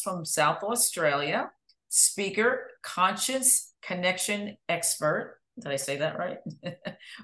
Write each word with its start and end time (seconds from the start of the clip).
from 0.00 0.24
South 0.24 0.62
Australia, 0.62 1.50
speaker, 1.88 2.68
conscious 2.82 3.72
connection 3.82 4.56
expert. 4.68 5.38
Did 5.60 5.70
I 5.70 5.76
say 5.76 5.96
that 5.98 6.18
right? 6.18 6.38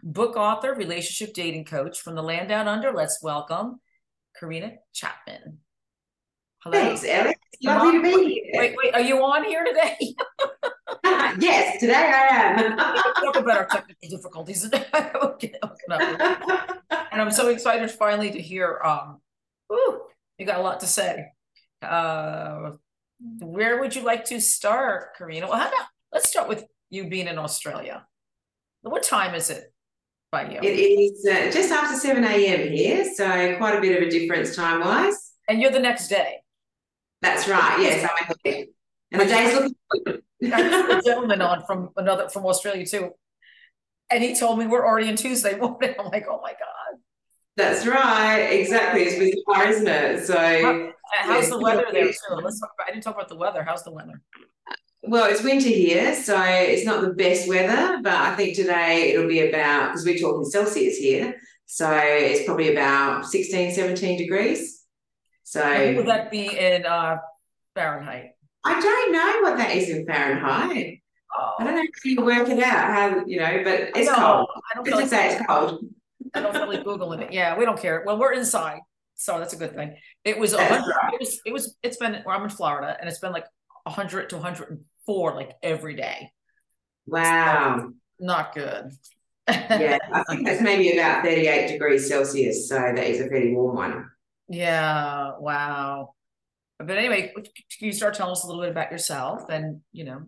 Book 0.03 0.37
author, 0.37 0.75
relationship 0.75 1.35
dating 1.35 1.65
coach 1.65 2.01
from 2.01 2.15
the 2.15 2.23
land 2.23 2.49
down 2.49 2.69
under. 2.69 2.93
Let's 2.93 3.23
welcome 3.23 3.81
Karina 4.39 4.73
Chapman. 4.93 5.59
Hello. 6.63 6.79
Thanks, 6.79 7.05
Alex. 7.05 7.39
Lovely 7.63 7.93
to 7.93 8.03
be 8.03 8.35
here. 8.35 8.61
Wait, 8.61 8.77
wait, 8.83 8.95
are 8.95 9.01
you 9.01 9.25
on 9.25 9.45
here 9.45 9.65
today? 9.65 9.97
yes, 11.41 11.81
today 11.81 11.95
I 11.95 12.27
am. 12.33 12.77
Talk 13.25 13.37
about 13.37 13.57
our 13.57 13.67
technical 13.67 14.09
difficulties. 14.09 14.65
and 14.65 14.85
I'm 16.91 17.31
so 17.31 17.49
excited 17.49 17.91
finally 17.91 18.31
to 18.31 18.41
hear. 18.41 18.81
Um, 18.85 19.21
ooh, 19.73 20.03
you 20.39 20.47
got 20.47 20.61
a 20.61 20.63
lot 20.63 20.81
to 20.81 20.87
say. 20.87 21.27
Uh, 21.83 22.73
where 23.41 23.81
would 23.81 23.95
you 23.95 24.03
like 24.03 24.25
to 24.27 24.41
start, 24.41 25.17
Karina? 25.17 25.49
Well, 25.49 25.59
how 25.59 25.69
about 25.69 25.87
let's 26.13 26.29
start 26.29 26.49
with 26.49 26.65
you 26.91 27.09
being 27.09 27.27
in 27.27 27.39
Australia. 27.39 28.07
What 28.83 29.03
time 29.03 29.35
is 29.35 29.51
it 29.51 29.73
by 30.31 30.51
you? 30.51 30.61
It 30.63 30.67
is 30.69 31.27
uh, 31.27 31.51
just 31.51 31.71
after 31.71 31.97
7 31.99 32.25
a.m. 32.25 32.73
here, 32.73 33.05
so 33.15 33.57
quite 33.57 33.77
a 33.77 33.81
bit 33.81 34.01
of 34.01 34.09
a 34.09 34.11
difference 34.11 34.57
time 34.57 34.81
wise. 34.81 35.33
And 35.49 35.61
you're 35.61 35.71
the 35.71 35.81
next 35.81 36.09
day. 36.09 36.39
That's 37.21 37.49
right. 37.49 37.79
Yes, 37.81 38.09
I'm 38.09 38.35
in 38.45 38.67
And 39.13 39.21
the 39.23 39.27
day's 39.27 39.55
looking 39.55 39.75
good. 40.05 40.23
a 40.43 41.03
gentleman 41.05 41.43
on 41.43 41.65
from 41.67 41.91
another 41.97 42.29
from 42.29 42.47
Australia 42.47 42.87
too. 42.87 43.11
And 44.11 44.23
he 44.23 44.35
told 44.35 44.59
me 44.59 44.67
we're 44.67 44.87
already 44.87 45.09
in 45.09 45.17
Tuesday 45.17 45.59
morning. 45.59 45.95
I'm 45.99 46.07
like, 46.07 46.27
oh 46.31 46.41
my 46.43 46.53
God. 46.53 47.01
That's 47.57 47.87
right. 47.87 48.39
Exactly. 48.53 49.03
It's 49.03 49.19
bizarre, 49.19 49.67
isn't 49.67 49.89
it? 49.89 50.27
So 50.27 50.93
how's 51.13 51.51
the 51.51 51.59
weather 51.59 51.87
there 51.93 52.07
too? 52.07 52.35
Let's 52.43 52.61
talk 52.61 52.71
about, 52.77 52.89
I 52.89 52.93
didn't 52.93 53.05
talk 53.05 53.15
about 53.15 53.29
the 53.29 53.37
weather. 53.37 53.63
How's 53.63 53.85
the 53.85 53.93
weather? 53.93 54.21
Well, 55.03 55.31
it's 55.31 55.43
winter 55.43 55.69
here, 55.69 56.15
so 56.15 56.41
it's 56.43 56.85
not 56.85 57.03
the 57.03 57.15
best 57.15 57.49
weather, 57.49 58.01
but 58.03 58.13
I 58.13 58.35
think 58.35 58.57
today 58.57 59.13
it'll 59.13 59.29
be 59.29 59.49
about 59.49 59.93
because 59.93 60.05
we're 60.05 60.19
talking 60.19 60.45
Celsius 60.45 60.99
here. 60.99 61.37
So 61.67 61.91
it's 61.93 62.45
probably 62.45 62.73
about 62.73 63.27
16, 63.27 63.75
17 63.75 64.19
degrees. 64.19 64.85
So 65.45 65.63
what 65.63 65.97
would 65.97 66.07
that 66.07 66.31
be 66.31 66.59
in 66.59 66.85
uh, 66.85 67.19
Fahrenheit? 67.75 68.33
I 68.65 68.81
don't 68.81 69.13
know 69.13 69.49
what 69.49 69.59
that 69.59 69.75
is 69.77 69.89
in 69.89 70.05
Fahrenheit. 70.05 71.01
Oh. 71.39 71.55
I 71.59 71.65
don't 71.65 71.75
know 71.77 71.83
if 71.83 72.05
you 72.05 72.25
work 72.25 72.49
it 72.49 72.63
out 72.63 72.91
how 72.91 73.25
you 73.27 73.39
know, 73.39 73.61
but 73.65 73.91
it's 73.95 74.11
cold. 74.11 74.49
I 74.71 74.75
don't 74.75 74.91
Let's 74.91 75.11
say 75.11 75.37
it's 75.37 75.47
cold. 75.47 75.85
I 76.35 76.41
don't 76.41 76.55
really 76.55 76.79
googling 76.79 77.23
it. 77.23 77.33
Yeah, 77.33 77.57
we 77.57 77.65
don't 77.65 77.81
care. 77.81 78.03
Well, 78.05 78.19
we're 78.19 78.33
inside, 78.33 78.81
so 79.19 79.39
that's 79.39 79.53
a 79.53 79.57
good 79.57 79.75
thing. 79.75 79.97
It 80.25 80.39
was 80.39 80.55
right. 80.55 80.81
it 81.13 81.21
was 81.21 81.41
it 81.45 81.53
was 81.53 81.77
it's 81.83 81.97
been 81.97 82.23
well, 82.25 82.37
I'm 82.37 82.45
in 82.45 82.51
Florida 82.51 82.97
and 82.99 83.09
it's 83.09 83.19
been 83.19 83.33
like 83.33 83.47
100 83.83 84.31
to 84.31 84.37
104 84.37 85.35
like 85.35 85.57
every 85.61 85.97
day. 85.97 86.31
Wow. 87.07 87.79
So, 87.79 87.93
not 88.21 88.55
good. 88.55 88.93
yeah, 89.49 89.99
I 90.13 90.23
think 90.29 90.47
that's 90.47 90.63
maybe 90.63 90.93
about 90.93 91.25
38 91.25 91.69
degrees 91.69 92.09
Celsius. 92.09 92.69
So 92.69 92.77
that 92.77 92.99
is 92.99 93.21
a 93.21 93.27
pretty 93.27 93.53
warm 93.53 93.77
one. 93.77 94.11
Yeah. 94.49 95.33
Wow. 95.41 96.15
But 96.79 96.97
anyway, 96.97 97.33
can 97.35 97.45
you 97.81 97.93
start 97.93 98.15
telling 98.15 98.33
us 98.33 98.45
a 98.45 98.47
little 98.47 98.63
bit 98.63 98.71
about 98.71 98.93
yourself 98.93 99.49
and, 99.51 99.81
you 99.91 100.05
know, 100.05 100.23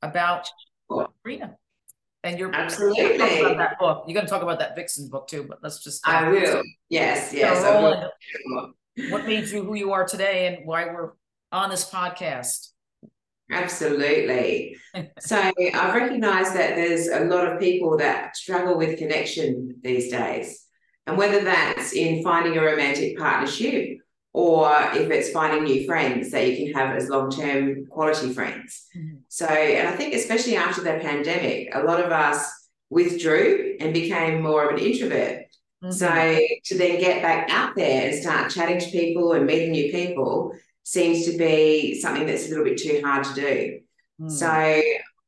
about 0.00 0.48
Rena? 1.24 1.56
And 2.24 2.38
you're 2.38 2.54
absolutely 2.54 3.16
about 3.16 3.56
that 3.58 3.78
book. 3.78 4.04
You're 4.06 4.14
going 4.14 4.26
to 4.26 4.30
talk 4.30 4.42
about 4.42 4.60
that 4.60 4.76
Vixen 4.76 5.08
book 5.08 5.26
too, 5.26 5.44
but 5.48 5.58
let's 5.62 5.82
just. 5.82 6.06
I 6.06 6.28
will. 6.28 6.62
Yes. 6.88 7.32
Yes. 7.32 7.62
What 9.10 9.26
made 9.26 9.48
you 9.48 9.64
who 9.64 9.74
you 9.74 9.92
are 9.92 10.06
today 10.06 10.46
and 10.46 10.66
why 10.66 10.84
we're 10.84 11.12
on 11.50 11.70
this 11.70 11.88
podcast? 11.88 12.68
Absolutely. 13.50 14.76
so 15.18 15.36
I've 15.36 15.94
recognized 15.94 16.54
that 16.54 16.76
there's 16.76 17.08
a 17.08 17.24
lot 17.24 17.50
of 17.50 17.60
people 17.60 17.96
that 17.98 18.36
struggle 18.36 18.76
with 18.76 18.98
connection 18.98 19.76
these 19.82 20.10
days. 20.10 20.66
And 21.06 21.18
whether 21.18 21.42
that's 21.42 21.92
in 21.92 22.22
finding 22.22 22.56
a 22.56 22.62
romantic 22.62 23.18
partnership 23.18 23.98
or 24.32 24.72
if 24.94 25.10
it's 25.10 25.30
finding 25.30 25.64
new 25.64 25.84
friends 25.86 26.30
that 26.30 26.48
you 26.48 26.64
can 26.64 26.74
have 26.74 26.96
as 26.96 27.08
long-term 27.08 27.86
quality 27.86 28.32
friends. 28.32 28.86
Mm-hmm. 28.96 29.16
So, 29.28 29.46
and 29.46 29.88
I 29.88 29.92
think 29.92 30.14
especially 30.14 30.56
after 30.56 30.80
the 30.82 30.98
pandemic, 31.02 31.74
a 31.74 31.82
lot 31.82 32.00
of 32.00 32.10
us 32.10 32.50
withdrew 32.88 33.76
and 33.80 33.92
became 33.92 34.42
more 34.42 34.68
of 34.68 34.76
an 34.76 34.84
introvert. 34.84 35.46
Mm-hmm. 35.84 35.90
So 35.90 36.08
to 36.08 36.78
then 36.78 37.00
get 37.00 37.22
back 37.22 37.50
out 37.50 37.74
there 37.76 38.08
and 38.08 38.22
start 38.22 38.50
chatting 38.50 38.78
to 38.78 38.90
people 38.90 39.32
and 39.32 39.46
meeting 39.46 39.72
new 39.72 39.90
people 39.90 40.52
seems 40.84 41.26
to 41.26 41.36
be 41.36 42.00
something 42.00 42.26
that's 42.26 42.46
a 42.46 42.50
little 42.50 42.64
bit 42.64 42.78
too 42.78 43.02
hard 43.04 43.24
to 43.24 43.34
do. 43.34 43.80
Mm. 44.20 44.30
So 44.30 44.48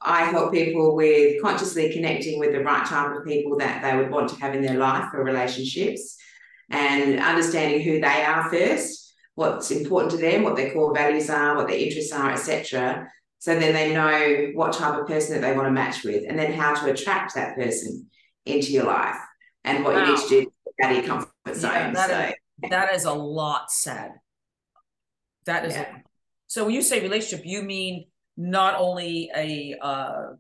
I 0.01 0.25
help 0.25 0.53
people 0.53 0.95
with 0.95 1.43
consciously 1.43 1.93
connecting 1.93 2.39
with 2.39 2.53
the 2.53 2.63
right 2.63 2.87
type 2.87 3.17
of 3.17 3.25
people 3.25 3.59
that 3.59 3.83
they 3.83 3.97
would 3.97 4.11
want 4.11 4.31
to 4.31 4.37
have 4.37 4.55
in 4.55 4.63
their 4.63 4.77
life 4.77 5.11
for 5.11 5.25
relationships 5.25 6.17
and 6.71 7.21
understanding 7.21 7.83
who 7.83 8.01
they 8.01 8.23
are 8.23 8.51
first, 8.51 9.15
what's 9.35 9.71
important 9.71 10.13
to 10.13 10.19
them, 10.19 10.43
what 10.43 10.57
their 10.57 10.73
core 10.73 10.95
values 10.95 11.29
are, 11.31 11.57
what 11.57 11.69
their 11.69 11.79
interests 11.79 12.13
are, 12.13 12.33
etc. 12.33 13.09
So 13.39 13.59
then 13.59 13.75
they 13.75 13.93
know 13.93 14.53
what 14.55 14.73
type 14.73 14.99
of 14.99 15.07
person 15.07 15.35
that 15.35 15.47
they 15.47 15.55
want 15.55 15.69
to 15.69 15.73
match 15.73 16.03
with, 16.05 16.25
and 16.29 16.39
then 16.39 16.53
how 16.53 16.75
to 16.75 16.91
attract 16.91 17.35
that 17.35 17.57
person 17.57 18.09
into 18.47 18.73
your 18.73 18.85
life 18.85 19.17
and 19.65 19.85
what 19.85 19.95
wow. 19.95 20.05
you 20.05 20.13
need 20.13 20.21
to 20.21 20.29
do 20.29 20.53
out 20.83 20.91
of 20.93 20.97
your 20.97 21.07
comfort 21.07 21.33
zone. 21.55 21.73
Yeah, 21.73 21.93
that, 21.93 22.09
so. 22.09 22.35
is, 22.63 22.71
that 22.71 22.95
is 22.95 23.05
a 23.05 23.13
lot 23.13 23.71
said. 23.71 24.13
That 25.47 25.67
is 25.67 25.75
yeah. 25.75 25.99
so 26.47 26.65
when 26.65 26.75
you 26.75 26.83
say 26.83 27.01
relationship, 27.01 27.45
you 27.45 27.63
mean 27.63 28.07
not 28.37 28.77
only 28.79 29.31
a 29.37 29.77
uh, 29.81 30.33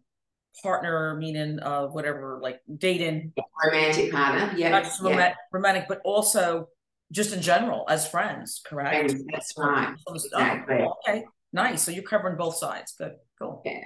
partner, 0.62 1.16
meaning 1.16 1.60
uh, 1.60 1.86
whatever, 1.86 2.38
like 2.42 2.60
dating, 2.76 3.32
romantic 3.64 4.12
partner, 4.12 4.52
yeah, 4.56 4.70
not 4.70 4.90
romantic, 5.02 5.18
yeah. 5.18 5.34
romantic, 5.52 5.84
but 5.88 6.00
also 6.04 6.68
just 7.12 7.32
in 7.32 7.42
general 7.42 7.84
as 7.88 8.08
friends, 8.08 8.60
correct? 8.66 9.10
Friends, 9.10 9.24
that's 9.32 9.54
right. 9.56 9.94
Exactly. 10.08 10.78
Oh, 10.80 10.94
okay, 11.08 11.24
nice. 11.52 11.82
So 11.82 11.90
you're 11.90 12.02
covering 12.02 12.36
both 12.36 12.56
sides. 12.56 12.94
Good, 12.98 13.12
cool. 13.38 13.62
Yeah, 13.64 13.80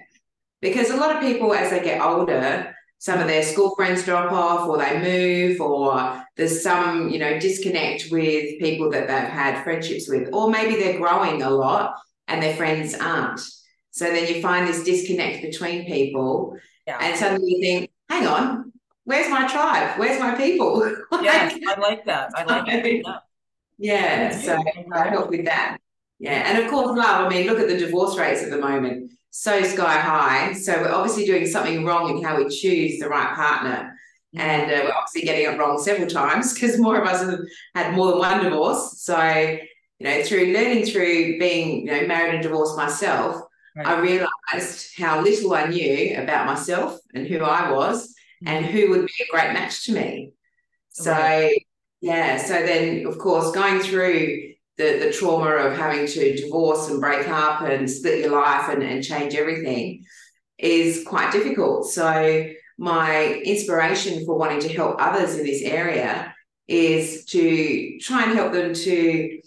because 0.60 0.90
a 0.90 0.96
lot 0.96 1.16
of 1.16 1.22
people, 1.22 1.54
as 1.54 1.70
they 1.70 1.82
get 1.82 2.00
older, 2.00 2.74
some 2.98 3.20
of 3.20 3.28
their 3.28 3.42
school 3.42 3.74
friends 3.76 4.04
drop 4.04 4.32
off 4.32 4.68
or 4.68 4.78
they 4.78 5.00
move 5.00 5.60
or 5.60 6.22
there's 6.36 6.62
some 6.62 7.08
you 7.08 7.18
know 7.18 7.38
disconnect 7.38 8.06
with 8.10 8.58
people 8.58 8.90
that 8.90 9.06
they've 9.06 9.30
had 9.30 9.62
friendships 9.62 10.08
with 10.08 10.28
or 10.32 10.50
maybe 10.50 10.74
they're 10.74 10.98
growing 10.98 11.42
a 11.42 11.50
lot 11.50 11.94
and 12.26 12.42
their 12.42 12.56
friends 12.56 12.94
aren't 12.94 13.40
so 13.98 14.04
then 14.06 14.32
you 14.32 14.40
find 14.40 14.66
this 14.66 14.82
disconnect 14.84 15.42
between 15.42 15.84
people 15.86 16.56
yeah. 16.86 16.98
and 17.00 17.18
suddenly 17.18 17.54
you 17.54 17.60
think 17.60 17.90
hang 18.08 18.26
on 18.26 18.72
where's 19.04 19.30
my 19.30 19.46
tribe 19.48 19.98
where's 19.98 20.20
my 20.20 20.34
people 20.34 20.84
yeah 21.22 21.50
i 21.68 21.80
like 21.80 22.04
that 22.04 22.30
i 22.34 22.44
like 22.44 23.02
yeah, 23.78 24.30
yeah 24.30 24.30
so 24.30 24.62
i 24.92 25.08
help 25.08 25.30
with 25.30 25.44
that 25.44 25.78
yeah 26.18 26.50
and 26.50 26.62
of 26.62 26.70
course 26.70 26.96
love 26.96 27.26
i 27.26 27.28
mean 27.28 27.46
look 27.46 27.58
at 27.58 27.68
the 27.68 27.76
divorce 27.76 28.16
rates 28.16 28.42
at 28.42 28.50
the 28.50 28.58
moment 28.58 29.10
so 29.30 29.62
sky 29.62 29.98
high. 29.98 30.52
So 30.52 30.80
we're 30.80 30.92
obviously 30.92 31.24
doing 31.24 31.46
something 31.46 31.84
wrong 31.84 32.10
in 32.10 32.24
how 32.24 32.36
we 32.36 32.48
choose 32.48 32.98
the 32.98 33.08
right 33.08 33.34
partner. 33.34 33.96
Mm-hmm. 34.34 34.40
And 34.40 34.62
uh, 34.70 34.84
we're 34.84 34.94
obviously 34.94 35.22
getting 35.22 35.52
it 35.52 35.58
wrong 35.58 35.78
several 35.78 36.08
times 36.08 36.54
because 36.54 36.78
more 36.78 37.00
of 37.00 37.06
us 37.06 37.22
have 37.22 37.38
had 37.74 37.94
more 37.94 38.10
than 38.10 38.18
one 38.18 38.42
divorce. 38.42 39.00
So, 39.00 39.20
you 39.20 40.06
know, 40.06 40.22
through 40.22 40.52
learning 40.52 40.86
through 40.86 41.38
being, 41.38 41.86
you 41.86 41.92
know, 41.92 42.06
married 42.06 42.34
and 42.34 42.42
divorced 42.42 42.76
myself, 42.76 43.42
right. 43.78 43.86
I 43.86 44.00
realized 44.00 44.98
how 44.98 45.22
little 45.22 45.54
I 45.54 45.66
knew 45.66 46.16
about 46.16 46.46
myself 46.46 46.98
and 47.14 47.26
who 47.26 47.40
I 47.40 47.70
was 47.70 48.08
mm-hmm. 48.08 48.48
and 48.48 48.66
who 48.66 48.90
would 48.90 49.06
be 49.06 49.24
a 49.24 49.30
great 49.30 49.52
match 49.52 49.84
to 49.86 49.92
me. 49.92 50.32
So, 50.90 51.12
right. 51.12 51.64
yeah. 52.00 52.38
So 52.38 52.54
then, 52.54 53.06
of 53.06 53.18
course, 53.18 53.52
going 53.52 53.80
through 53.80 54.52
the, 54.76 54.98
the 54.98 55.12
trauma 55.12 55.50
of 55.50 55.76
having 55.76 56.06
to 56.06 56.36
divorce 56.36 56.88
and 56.88 57.00
break 57.00 57.28
up 57.28 57.62
and 57.62 57.90
split 57.90 58.20
your 58.20 58.32
life 58.32 58.68
and, 58.68 58.82
and 58.82 59.02
change 59.02 59.34
everything 59.34 60.04
is 60.58 61.04
quite 61.04 61.32
difficult. 61.32 61.90
So, 61.90 62.50
my 62.80 63.34
inspiration 63.44 64.24
for 64.24 64.38
wanting 64.38 64.60
to 64.60 64.68
help 64.68 64.96
others 65.00 65.36
in 65.36 65.44
this 65.44 65.62
area 65.62 66.32
is 66.68 67.24
to 67.24 67.98
try 67.98 68.24
and 68.24 68.34
help 68.34 68.52
them 68.52 68.72
to 68.72 69.40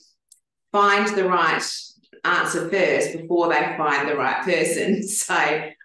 find 0.72 1.08
the 1.16 1.30
right 1.30 1.64
answer 2.24 2.70
first 2.70 3.18
before 3.18 3.50
they 3.50 3.76
find 3.78 4.08
the 4.08 4.16
right 4.16 4.44
person. 4.44 5.02
So, 5.08 5.36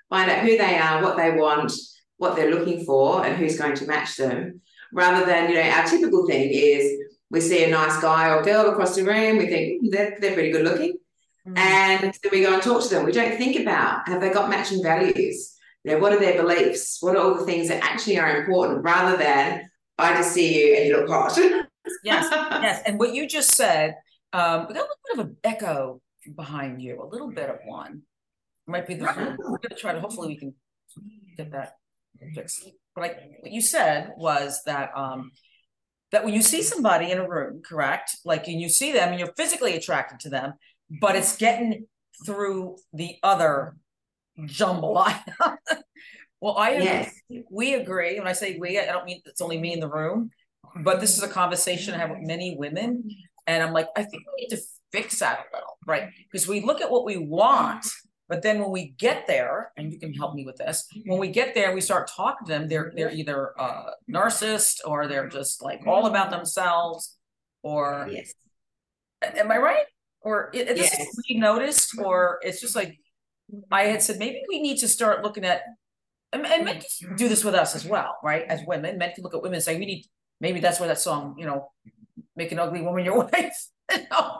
find 0.09 0.31
out 0.31 0.45
who 0.45 0.57
they 0.57 0.79
are, 0.79 1.03
what 1.03 1.17
they 1.17 1.33
want, 1.33 1.73
what 2.17 2.37
they're 2.37 2.51
looking 2.51 2.85
for, 2.85 3.25
and 3.25 3.37
who's 3.37 3.59
going 3.59 3.75
to 3.77 3.87
match 3.87 4.17
them. 4.17 4.61
Rather 4.93 5.27
than, 5.27 5.51
you 5.51 5.57
know, 5.57 5.69
our 5.69 5.87
typical 5.87 6.27
thing 6.27 6.49
is 6.51 6.91
we 7.31 7.41
see 7.41 7.65
a 7.65 7.71
nice 7.71 8.01
guy 8.01 8.31
or 8.31 8.43
girl 8.43 8.71
across 8.71 8.95
the 8.95 9.05
room, 9.05 9.39
we 9.39 9.49
think 9.49 9.81
hmm, 9.81 9.89
they're, 9.91 10.17
they're 10.21 10.35
pretty 10.35 10.53
good 10.53 10.65
looking. 10.65 10.93
Mm-hmm. 11.47 11.59
And 11.59 12.03
then 12.05 12.31
we 12.33 12.43
go 12.43 12.55
and 12.55 12.63
talk 12.63 12.83
to 12.83 12.89
them. 12.89 13.05
We 13.05 13.13
don't 13.13 13.37
think 13.37 13.61
about 13.61 14.09
have 14.09 14.21
they 14.21 14.31
got 14.31 14.51
matching 14.51 14.83
values? 14.83 15.57
You 15.85 15.93
know, 15.93 15.99
what 15.99 16.13
are 16.13 16.19
their 16.21 16.41
beliefs? 16.41 16.99
What 17.01 17.17
are 17.17 17.23
all 17.23 17.35
the 17.35 17.45
things 17.45 17.69
that 17.69 17.85
actually 17.85 18.19
are 18.19 18.41
important 18.41 18.85
rather 18.85 19.17
than 19.17 19.69
I 19.99 20.15
just 20.15 20.33
see 20.33 20.59
you 20.59 20.77
and 20.77 20.87
you 20.87 20.97
look 20.97 21.09
hot. 21.09 21.37
yes, 22.05 22.29
yes. 22.31 22.83
And 22.87 22.99
what 22.99 23.15
you 23.15 23.27
just 23.27 23.55
said, 23.55 23.97
um, 24.33 24.67
we 24.69 24.75
got 24.75 24.83
a 24.83 24.89
little 24.89 24.97
bit 25.07 25.19
of 25.19 25.27
an 25.27 25.37
echo 25.45 26.01
behind 26.35 26.83
you, 26.83 27.03
a 27.03 27.07
little 27.07 27.31
bit 27.31 27.49
of 27.51 27.59
one. 27.65 28.03
Might 28.67 28.87
be 28.87 28.95
the, 28.95 29.05
we're 29.05 29.59
gonna 29.59 29.77
try 29.79 29.93
to, 29.93 30.01
hopefully 30.01 30.29
we 30.29 30.37
can 30.37 30.55
get 31.37 31.53
that 31.53 31.75
fixed. 32.35 32.69
But 32.95 33.01
like, 33.03 33.17
what 33.41 33.53
you 33.53 33.61
said 33.61 34.13
was 34.17 34.63
that, 34.67 34.91
um, 34.97 35.31
that 36.11 36.25
when 36.25 36.35
you 36.35 36.43
see 36.43 36.63
somebody 36.63 37.11
in 37.11 37.19
a 37.19 37.29
room, 37.29 37.63
correct? 37.65 38.17
Like, 38.25 38.49
and 38.49 38.61
you 38.61 38.69
see 38.69 38.93
them 38.93 39.11
and 39.11 39.19
you're 39.21 39.33
physically 39.37 39.77
attracted 39.77 40.21
to 40.21 40.31
them, 40.31 40.55
but 41.01 41.15
it's 41.17 41.37
getting 41.37 41.87
through 42.25 42.77
the 42.93 43.17
other 43.23 43.77
jumble. 44.47 44.95
well, 46.41 46.57
I, 46.57 46.73
Yes. 46.73 47.13
we 47.51 47.75
agree. 47.75 48.19
When 48.19 48.29
I 48.29 48.33
say 48.33 48.59
we, 48.59 48.79
I 48.79 48.87
don't 48.87 49.05
mean 49.05 49.21
it's 49.27 49.41
only 49.41 49.59
me 49.59 49.73
in 49.73 49.81
the 49.81 49.89
room, 49.89 50.31
but 50.83 51.01
this 51.01 51.17
is 51.17 51.23
a 51.23 51.29
conversation 51.29 51.95
I 51.95 51.99
have 51.99 52.11
with 52.11 52.21
many 52.23 52.57
women. 52.57 53.09
And 53.47 53.63
I'm 53.63 53.73
like, 53.73 53.89
I 53.97 54.03
think 54.03 54.23
we 54.37 54.43
need 54.43 54.57
to 54.57 54.63
fix 54.93 55.19
that 55.19 55.39
a 55.39 55.57
little, 55.57 55.79
right? 55.87 56.09
Because 56.31 56.49
we 56.49 56.61
look 56.61 56.81
at 56.81 56.91
what 56.91 57.05
we 57.05 57.17
want, 57.17 57.87
but 58.29 58.43
then 58.43 58.61
when 58.61 58.71
we 58.71 58.95
get 58.99 59.27
there, 59.27 59.73
and 59.77 59.93
you 59.93 59.99
can 59.99 60.13
help 60.13 60.35
me 60.35 60.45
with 60.45 60.57
this, 60.57 60.87
when 61.05 61.19
we 61.19 61.29
get 61.29 61.55
there, 61.55 61.75
we 61.75 61.81
start 61.81 62.09
talking 62.09 62.47
to 62.47 62.53
them, 62.53 62.69
they're 62.69 62.93
they're 62.95 63.09
mm-hmm. 63.09 63.21
either 63.21 63.53
a 63.59 63.91
narcissist 64.11 64.81
or 64.85 65.07
they're 65.07 65.29
just 65.29 65.63
like 65.63 65.87
all 65.87 66.07
about 66.07 66.31
themselves, 66.31 67.17
or 67.63 68.09
Yes. 68.11 68.35
am 69.23 69.51
I 69.51 69.59
right? 69.59 69.87
Or 70.23 70.51
it, 70.53 70.77
Yes. 70.77 70.99
is 70.99 71.23
we 71.29 71.39
noticed, 71.39 71.99
or 71.99 72.41
it's 72.43 72.61
just 72.61 72.75
like 72.75 72.99
I 73.71 73.85
had 73.85 74.03
said, 74.03 74.19
maybe 74.19 74.43
we 74.49 74.61
need 74.61 74.79
to 74.79 74.89
start 74.89 75.23
looking 75.23 75.45
at 75.45 75.63
and, 76.33 76.47
and 76.47 76.65
men 76.65 76.81
can 76.81 77.17
do 77.17 77.29
this 77.29 77.45
with 77.45 77.55
us 77.55 77.75
as 77.75 77.85
well, 77.85 78.19
right? 78.23 78.43
As 78.49 78.61
women, 78.67 78.99
men 78.99 79.13
can 79.15 79.23
look 79.23 79.35
at 79.35 79.43
women 79.43 79.55
and 79.55 79.63
say, 79.63 79.79
we 79.79 79.87
need 79.87 80.05
maybe 80.41 80.61
that's 80.61 80.81
where 80.81 80.89
that 80.89 80.99
song, 80.99 81.37
you 81.39 81.47
know, 81.47 81.71
make 82.35 82.53
an 82.53 82.59
ugly 82.59 82.83
woman 82.83 83.05
your 83.05 83.19
wife. 83.33 83.69
No. 84.11 84.39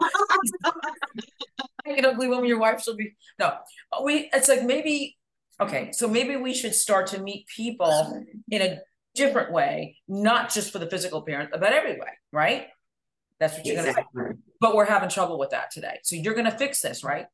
an 1.85 2.05
ugly 2.05 2.29
woman 2.29 2.47
your 2.47 2.59
wife, 2.59 2.83
she'll 2.83 2.97
be 2.97 3.15
no. 3.39 3.55
We 4.03 4.29
it's 4.33 4.49
like 4.49 4.65
maybe 4.65 5.17
okay, 5.61 5.91
so 5.93 6.09
maybe 6.09 6.37
we 6.37 6.53
should 6.53 6.75
start 6.75 7.07
to 7.09 7.21
meet 7.21 7.47
people 7.47 8.23
in 8.51 8.63
a 8.63 8.81
different 9.15 9.53
way, 9.53 9.97
not 10.09 10.53
just 10.53 10.73
for 10.73 10.79
the 10.79 10.89
physical 10.89 11.21
appearance, 11.21 11.51
but 11.53 11.73
every 11.73 11.93
way, 11.93 12.09
right? 12.33 12.67
That's 13.41 13.57
what 13.57 13.65
you're 13.67 13.77
gonna 13.77 13.93
say. 13.93 14.05
But 14.61 14.75
we're 14.75 14.85
having 14.87 15.09
trouble 15.09 15.39
with 15.39 15.51
that 15.51 15.71
today. 15.71 15.99
So 16.03 16.17
you're 16.17 16.35
gonna 16.35 16.57
fix 16.57 16.81
this, 16.81 17.05
right? 17.05 17.27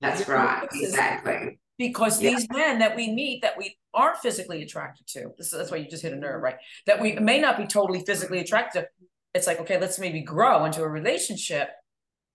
That's 0.00 0.26
right. 0.28 0.68
Exactly. 0.72 1.58
Because 1.78 2.20
Yeah. 2.20 2.30
these 2.30 2.48
men 2.50 2.78
that 2.80 2.96
we 2.96 3.12
meet 3.12 3.42
that 3.42 3.56
we 3.56 3.76
aren't 3.94 4.18
physically 4.18 4.62
attracted 4.62 5.06
to, 5.08 5.32
this, 5.36 5.50
that's 5.50 5.70
why 5.70 5.78
you 5.78 5.88
just 5.88 6.02
hit 6.02 6.12
a 6.12 6.16
nerve, 6.16 6.42
right? 6.42 6.56
That 6.86 7.00
we 7.00 7.12
may 7.14 7.40
not 7.40 7.56
be 7.56 7.66
totally 7.66 8.04
physically 8.04 8.40
attracted. 8.40 8.82
to. 8.82 8.88
It's 9.34 9.46
like, 9.46 9.60
okay, 9.60 9.80
let's 9.80 9.98
maybe 9.98 10.20
grow 10.20 10.64
into 10.64 10.82
a 10.82 10.88
relationship. 10.88 11.70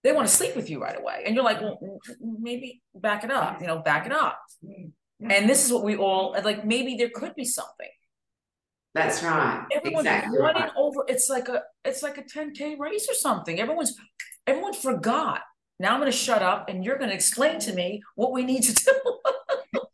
They 0.04 0.14
want 0.14 0.28
to 0.28 0.34
sleep 0.34 0.56
with 0.56 0.70
you 0.70 0.82
right 0.82 0.98
away. 0.98 1.24
And 1.26 1.36
you're 1.36 1.44
like, 1.44 1.62
well, 1.62 1.80
maybe 2.22 2.82
back 2.96 3.24
it 3.24 3.32
up, 3.32 3.62
you 3.62 3.68
know, 3.68 3.80
back 3.80 4.06
it 4.06 4.12
up. 4.12 4.40
Mm-hmm. 4.64 5.32
And 5.32 5.50
this 5.50 5.66
is 5.66 5.72
what 5.72 5.84
we 5.84 5.96
all 5.96 6.36
like, 6.44 6.66
maybe 6.66 6.96
there 6.96 7.10
could 7.10 7.36
be 7.36 7.46
something. 7.46 7.90
That's 8.94 9.22
right. 9.24 9.66
Everyone's 9.76 10.08
Exactly 10.08 10.40
running 10.40 10.64
right. 10.64 10.72
over. 10.76 11.06
It's 11.08 11.30
like 11.30 11.50
a 11.50 11.62
it's 11.86 12.02
like 12.02 12.18
a 12.18 12.24
10k 12.24 12.80
race 12.80 13.08
or 13.10 13.14
something. 13.14 13.60
Everyone's 13.60 13.96
everyone 14.48 14.74
forgot. 14.74 15.42
Now 15.80 15.94
I'm 15.94 16.00
gonna 16.00 16.12
shut 16.12 16.42
up 16.42 16.68
and 16.68 16.84
you're 16.84 16.98
gonna 16.98 17.14
explain 17.14 17.60
to 17.60 17.74
me 17.74 18.02
what 18.16 18.32
we 18.32 18.44
need 18.44 18.64
to 18.64 18.74
do. 18.86 19.20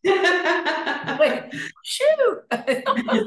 Wait, 1.19 1.43
shoot. 1.83 2.39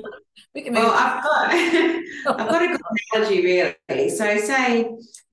we 0.55 0.63
can 0.63 0.75
Well, 0.75 0.91
I've 0.93 1.23
got 1.23 1.51
I've 2.41 2.49
got 2.51 2.63
a 2.63 2.67
good 2.69 2.81
analogy 3.15 3.43
really. 3.89 4.09
So 4.11 4.39
say 4.39 4.89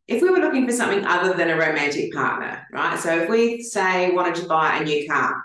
if 0.08 0.22
we 0.22 0.30
were 0.30 0.38
looking 0.40 0.66
for 0.68 0.74
something 0.74 1.06
other 1.06 1.34
than 1.34 1.50
a 1.50 1.58
romantic 1.58 2.14
partner, 2.14 2.66
right? 2.72 2.98
So 3.00 3.24
if 3.24 3.30
we 3.30 3.62
say 3.62 4.12
wanted 4.12 4.36
to 4.36 4.48
buy 4.48 4.78
a 4.78 4.84
new 4.84 5.08
car. 5.08 5.44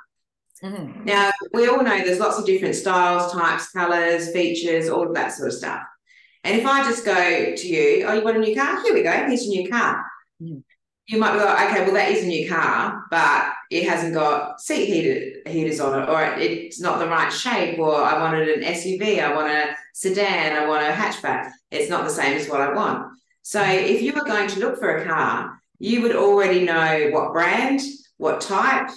Mhm. 0.62 1.04
Now 1.04 1.30
we 1.52 1.68
all 1.68 1.82
know 1.82 1.98
there's 1.98 2.18
lots 2.18 2.38
of 2.38 2.46
different 2.46 2.74
styles, 2.74 3.32
types, 3.32 3.70
colours, 3.70 4.32
features, 4.32 4.88
all 4.88 5.06
of 5.06 5.14
that 5.14 5.32
sort 5.32 5.48
of 5.48 5.54
stuff. 5.54 5.82
And 6.44 6.58
if 6.58 6.66
I 6.66 6.82
just 6.84 7.04
go 7.04 7.54
to 7.54 7.68
you, 7.68 8.04
oh, 8.06 8.14
you 8.14 8.24
want 8.24 8.36
a 8.36 8.40
new 8.40 8.54
car? 8.56 8.82
Here 8.82 8.94
we 8.94 9.02
go, 9.02 9.10
here's 9.12 9.46
your 9.46 9.62
new 9.62 9.70
car. 9.70 10.04
You 11.08 11.18
might 11.18 11.32
be 11.32 11.38
like, 11.38 11.70
okay, 11.70 11.84
well, 11.84 11.94
that 11.94 12.10
is 12.10 12.24
a 12.24 12.26
new 12.26 12.48
car, 12.48 13.06
but 13.10 13.52
it 13.70 13.88
hasn't 13.88 14.12
got 14.12 14.60
seat 14.60 14.86
heated 14.86 15.48
heaters 15.48 15.80
on 15.80 16.02
it, 16.02 16.08
or 16.08 16.22
it's 16.38 16.80
not 16.80 16.98
the 16.98 17.08
right 17.08 17.32
shape, 17.32 17.78
or 17.78 17.94
I 17.94 18.20
wanted 18.20 18.48
an 18.48 18.62
SUV, 18.62 19.22
I 19.22 19.34
want 19.34 19.48
a 19.50 19.74
sedan, 19.94 20.54
I 20.54 20.68
want 20.68 20.86
a 20.86 20.90
hatchback. 20.90 21.50
It's 21.70 21.88
not 21.88 22.04
the 22.04 22.10
same 22.10 22.36
as 22.36 22.48
what 22.48 22.60
I 22.60 22.74
want. 22.74 23.10
So 23.40 23.62
if 23.62 24.02
you 24.02 24.12
were 24.12 24.24
going 24.24 24.48
to 24.48 24.60
look 24.60 24.78
for 24.78 24.98
a 24.98 25.06
car, 25.06 25.58
you 25.78 26.02
would 26.02 26.14
already 26.14 26.64
know 26.64 27.08
what 27.12 27.32
brand, 27.32 27.80
what 28.18 28.42
type, 28.42 28.90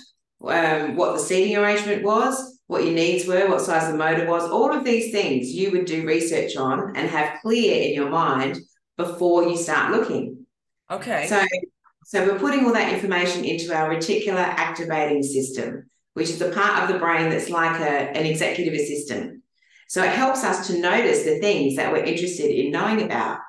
um, 0.46 0.98
what 0.98 1.14
the 1.14 1.19
seating 1.19 1.56
arrangement 1.56 2.04
was, 2.04 2.60
what 2.68 2.84
your 2.84 2.94
needs 2.94 3.25
were, 3.25 3.48
what 3.48 3.62
size 3.62 3.90
the 3.90 3.98
motor 3.98 4.28
was, 4.28 4.50
all 4.50 4.74
of 4.74 4.84
these 4.84 5.12
things 5.12 5.54
you 5.54 5.72
would 5.72 5.86
do 5.86 6.06
research 6.06 6.57
on 6.57 6.96
and 6.96 7.10
have 7.10 7.40
clear 7.42 7.84
in 7.84 7.94
your 7.94 8.10
mind 8.10 8.60
before 8.98 9.44
you 9.44 9.56
start 9.56 9.92
looking. 9.92 10.46
Okay. 10.90 11.28
So, 11.28 11.46
so 12.03 12.25
we're 12.25 12.39
putting 12.39 12.65
all 12.65 12.74
that 12.74 12.94
information 12.94 13.45
into 13.45 13.74
our 13.74 13.94
reticular 13.94 14.44
activating 14.44 15.24
system, 15.24 15.89
which 16.13 16.30
is 16.30 16.39
the 16.39 16.51
part 16.51 16.83
of 16.83 16.94
the 16.94 17.00
brain 17.00 17.30
that's 17.30 17.50
like 17.50 17.80
a, 17.80 18.09
an 18.18 18.25
executive 18.25 18.74
assistant. 18.74 19.42
So 19.88 20.03
it 20.03 20.09
helps 20.09 20.44
us 20.44 20.68
to 20.68 20.80
notice 20.80 21.24
the 21.24 21.39
things 21.39 21.75
that 21.75 21.92
we're 21.92 22.03
interested 22.03 22.50
in 22.50 22.71
knowing 22.71 23.01
about. 23.01 23.39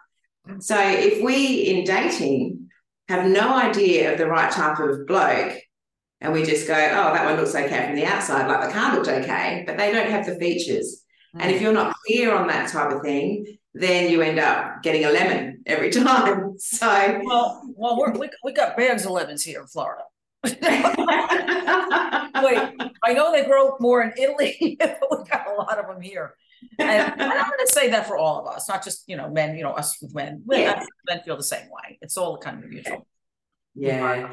So 0.58 0.76
if 0.78 1.22
we 1.22 1.62
in 1.69 1.84
dating 1.84 2.69
have 3.08 3.28
no 3.28 3.54
idea 3.54 4.12
of 4.12 4.19
the 4.19 4.26
right 4.26 4.50
type 4.50 4.78
of 4.81 5.06
bloke, 5.06 5.56
and 6.20 6.32
we 6.32 6.44
just 6.44 6.69
go, 6.69 6.75
oh, 6.75 7.12
that 7.12 7.25
one 7.25 7.37
looks 7.37 7.55
okay 7.55 7.87
from 7.87 7.96
the 7.96 8.06
outside, 8.06 8.46
like 8.46 8.66
the 8.66 8.72
car 8.72 8.94
looked 8.94 9.08
okay, 9.08 9.64
but 9.66 9.76
they 9.76 9.93
don't 9.93 10.10
have 10.10 10.26
the 10.26 10.37
features. 10.37 11.02
And 11.38 11.50
if 11.50 11.58
mm. 11.58 11.62
you're 11.62 11.72
not 11.72 11.96
clear 12.06 12.34
on 12.34 12.46
that 12.48 12.70
type 12.70 12.93
of 12.93 13.02
thing, 13.02 13.58
then 13.74 14.10
you 14.10 14.20
end 14.22 14.38
up 14.38 14.82
getting 14.82 15.04
a 15.04 15.10
lemon 15.10 15.62
every 15.66 15.90
time. 16.04 16.54
So 16.58 17.20
well, 17.24 17.62
well, 17.74 17.98
we're, 17.98 18.12
we 18.12 18.30
we 18.44 18.52
got 18.52 18.76
bags 18.76 19.04
of 19.04 19.12
lemons 19.12 19.42
here 19.42 19.60
in 19.60 19.66
Florida. 19.66 20.02
Wait, 20.44 20.58
I 23.05 23.12
know 23.14 23.31
they 23.32 23.44
grow 23.44 23.76
more 23.81 24.02
in 24.02 24.12
Italy, 24.19 24.76
but 24.81 24.98
we 25.10 25.24
got 25.24 25.46
a 25.48 25.55
lot 25.55 25.79
of 25.79 25.86
them 25.86 26.00
here. 26.00 26.34
And 26.79 27.20
I'm 27.20 27.29
going 27.50 27.67
to 27.67 27.72
say 27.72 27.91
that 27.91 28.06
for 28.06 28.17
all 28.17 28.41
of 28.41 28.55
us, 28.55 28.69
not 28.69 28.84
just 28.84 29.05
you 29.08 29.17
know 29.17 29.31
men, 29.31 29.56
you 29.56 29.62
know 29.62 29.72
us 29.72 30.00
with 30.02 30.14
men. 30.14 30.43
Men, 30.46 30.60
Yeah. 30.60 30.84
men 31.08 31.20
feel 31.24 31.36
the 31.36 31.43
same 31.43 31.69
way. 31.70 31.98
It's 32.02 32.17
all 32.17 32.38
kind 32.38 32.62
of 32.62 32.70
mutual. 32.70 33.06
yeah. 33.74 34.31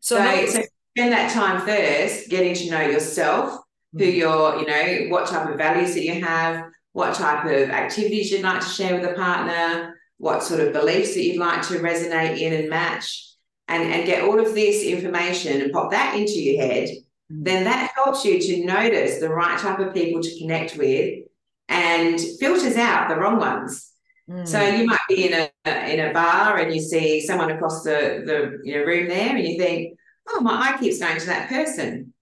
So, 0.00 0.16
So, 0.16 0.24
no- 0.24 0.46
so 0.46 0.62
spend 0.96 1.12
that 1.12 1.32
time 1.32 1.66
first 1.66 2.28
getting 2.30 2.54
to 2.54 2.70
know 2.70 2.82
yourself, 2.82 3.60
who 3.92 3.98
mm-hmm. 3.98 4.16
you're, 4.16 4.58
you 4.60 4.66
know, 4.66 5.10
what 5.10 5.26
type 5.28 5.48
of 5.48 5.56
values 5.58 5.94
that 5.94 6.04
you 6.04 6.24
have, 6.24 6.64
what 6.94 7.14
type 7.14 7.44
of 7.44 7.70
activities 7.70 8.30
you'd 8.30 8.42
like 8.42 8.60
to 8.60 8.68
share 8.68 8.94
with 8.94 9.10
a 9.10 9.14
partner, 9.14 9.96
what 10.18 10.44
sort 10.44 10.60
of 10.60 10.72
beliefs 10.72 11.14
that 11.14 11.24
you'd 11.24 11.40
like 11.40 11.60
to 11.60 11.80
resonate 11.80 12.38
in 12.38 12.52
and 12.52 12.70
match, 12.70 13.32
and, 13.66 13.82
and 13.92 14.06
get 14.06 14.22
all 14.22 14.38
of 14.38 14.54
this 14.54 14.84
information 14.84 15.60
and 15.60 15.72
pop 15.72 15.90
that 15.90 16.16
into 16.16 16.40
your 16.40 16.64
head, 16.64 16.88
then 17.28 17.64
that 17.64 17.90
helps 17.96 18.24
you 18.24 18.40
to 18.40 18.64
notice 18.64 19.18
the 19.18 19.28
right 19.28 19.58
type 19.58 19.80
of 19.80 19.92
people 19.92 20.22
to 20.22 20.38
connect 20.38 20.76
with 20.76 21.24
and 21.68 22.20
filters 22.38 22.76
out 22.76 23.08
the 23.08 23.16
wrong 23.16 23.38
ones. 23.38 23.90
Mm. 24.30 24.46
So 24.46 24.62
you 24.62 24.86
might 24.86 25.00
be 25.08 25.26
in 25.26 25.34
a 25.34 25.92
in 25.92 25.98
a 25.98 26.12
bar 26.12 26.58
and 26.58 26.72
you 26.72 26.80
see 26.80 27.20
someone 27.20 27.50
across 27.50 27.82
the 27.82 28.22
the 28.24 28.60
you 28.62 28.78
know, 28.78 28.84
room 28.84 29.08
there, 29.08 29.34
and 29.36 29.46
you 29.46 29.58
think, 29.58 29.98
"Oh, 30.28 30.40
my 30.40 30.52
eye 30.52 30.78
keeps 30.78 31.00
going 31.00 31.18
to 31.18 31.26
that 31.26 31.48
person. 31.48 32.14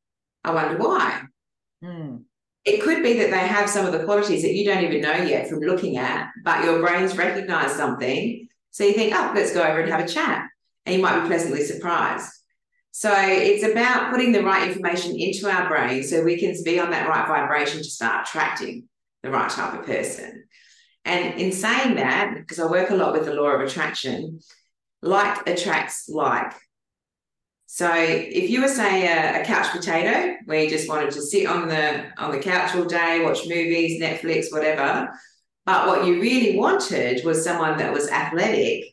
I 0.42 0.54
wonder 0.54 0.78
why." 0.78 1.22
Mm. 1.84 2.24
It 2.64 2.82
could 2.82 3.02
be 3.02 3.18
that 3.18 3.30
they 3.30 3.38
have 3.38 3.68
some 3.68 3.86
of 3.86 3.92
the 3.92 4.04
qualities 4.04 4.42
that 4.42 4.54
you 4.54 4.64
don't 4.64 4.84
even 4.84 5.00
know 5.00 5.16
yet 5.16 5.48
from 5.48 5.60
looking 5.60 5.96
at, 5.96 6.30
but 6.44 6.64
your 6.64 6.80
brain's 6.80 7.16
recognized 7.16 7.76
something. 7.76 8.48
So 8.70 8.84
you 8.84 8.92
think, 8.92 9.12
"Oh, 9.14 9.32
let's 9.34 9.52
go 9.52 9.62
over 9.62 9.80
and 9.80 9.90
have 9.90 10.04
a 10.04 10.08
chat," 10.08 10.46
and 10.86 10.94
you 10.94 11.02
might 11.02 11.20
be 11.20 11.26
pleasantly 11.26 11.64
surprised. 11.64 12.30
So 12.92 13.12
it's 13.16 13.64
about 13.64 14.10
putting 14.10 14.32
the 14.32 14.42
right 14.42 14.68
information 14.68 15.16
into 15.16 15.50
our 15.50 15.68
brain 15.68 16.02
so 16.02 16.22
we 16.22 16.38
can 16.38 16.54
be 16.64 16.78
on 16.78 16.90
that 16.90 17.08
right 17.08 17.26
vibration 17.26 17.78
to 17.78 17.84
start 17.84 18.28
attracting 18.28 18.88
the 19.22 19.30
right 19.30 19.50
type 19.50 19.78
of 19.78 19.86
person. 19.86 20.44
And 21.04 21.40
in 21.40 21.52
saying 21.52 21.96
that, 21.96 22.34
because 22.36 22.60
I 22.60 22.66
work 22.66 22.90
a 22.90 22.94
lot 22.94 23.12
with 23.12 23.24
the 23.24 23.34
law 23.34 23.48
of 23.48 23.60
attraction, 23.60 24.40
like 25.00 25.48
attracts 25.48 26.08
like. 26.08 26.52
So 27.74 27.90
if 27.96 28.50
you 28.50 28.60
were 28.60 28.68
say 28.68 29.06
a, 29.06 29.40
a 29.40 29.44
couch 29.46 29.68
potato, 29.72 30.36
where 30.44 30.62
you 30.62 30.68
just 30.68 30.90
wanted 30.90 31.10
to 31.12 31.22
sit 31.22 31.46
on 31.46 31.68
the 31.68 32.04
on 32.18 32.30
the 32.30 32.38
couch 32.38 32.74
all 32.76 32.84
day, 32.84 33.24
watch 33.24 33.46
movies, 33.46 33.98
Netflix, 33.98 34.52
whatever, 34.52 35.08
but 35.64 35.86
what 35.86 36.04
you 36.06 36.20
really 36.20 36.58
wanted 36.58 37.24
was 37.24 37.42
someone 37.42 37.78
that 37.78 37.92
was 37.92 38.10
athletic, 38.10 38.84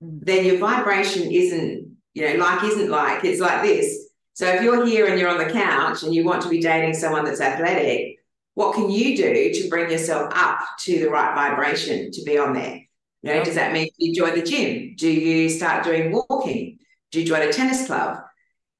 Mm. 0.00 0.20
then 0.24 0.44
your 0.44 0.58
vibration 0.58 1.28
isn't, 1.32 1.96
you 2.14 2.22
know, 2.28 2.36
like 2.36 2.62
isn't 2.62 2.88
like, 2.88 3.24
it's 3.24 3.40
like 3.40 3.62
this. 3.62 4.10
So 4.34 4.46
if 4.46 4.62
you're 4.62 4.86
here 4.86 5.06
and 5.08 5.18
you're 5.18 5.28
on 5.28 5.38
the 5.38 5.52
couch 5.52 6.04
and 6.04 6.14
you 6.14 6.24
want 6.24 6.42
to 6.42 6.48
be 6.48 6.60
dating 6.60 6.94
someone 6.94 7.24
that's 7.24 7.40
athletic, 7.40 8.18
what 8.54 8.76
can 8.76 8.88
you 8.90 9.16
do 9.16 9.52
to 9.54 9.68
bring 9.68 9.90
yourself 9.90 10.32
up 10.36 10.60
to 10.84 11.00
the 11.00 11.10
right 11.10 11.34
vibration 11.34 12.12
to 12.12 12.22
be 12.22 12.38
on 12.38 12.52
there? 12.54 12.82
You 13.22 13.34
know, 13.34 13.42
does 13.42 13.56
that 13.56 13.72
mean 13.72 13.88
you 13.96 14.14
join 14.14 14.36
the 14.36 14.42
gym? 14.42 14.94
Do 14.96 15.10
you 15.10 15.48
start 15.48 15.82
doing 15.82 16.12
walking? 16.12 16.78
Do 17.10 17.20
you 17.20 17.26
join 17.26 17.42
a 17.42 17.52
tennis 17.52 17.88
club? 17.88 18.20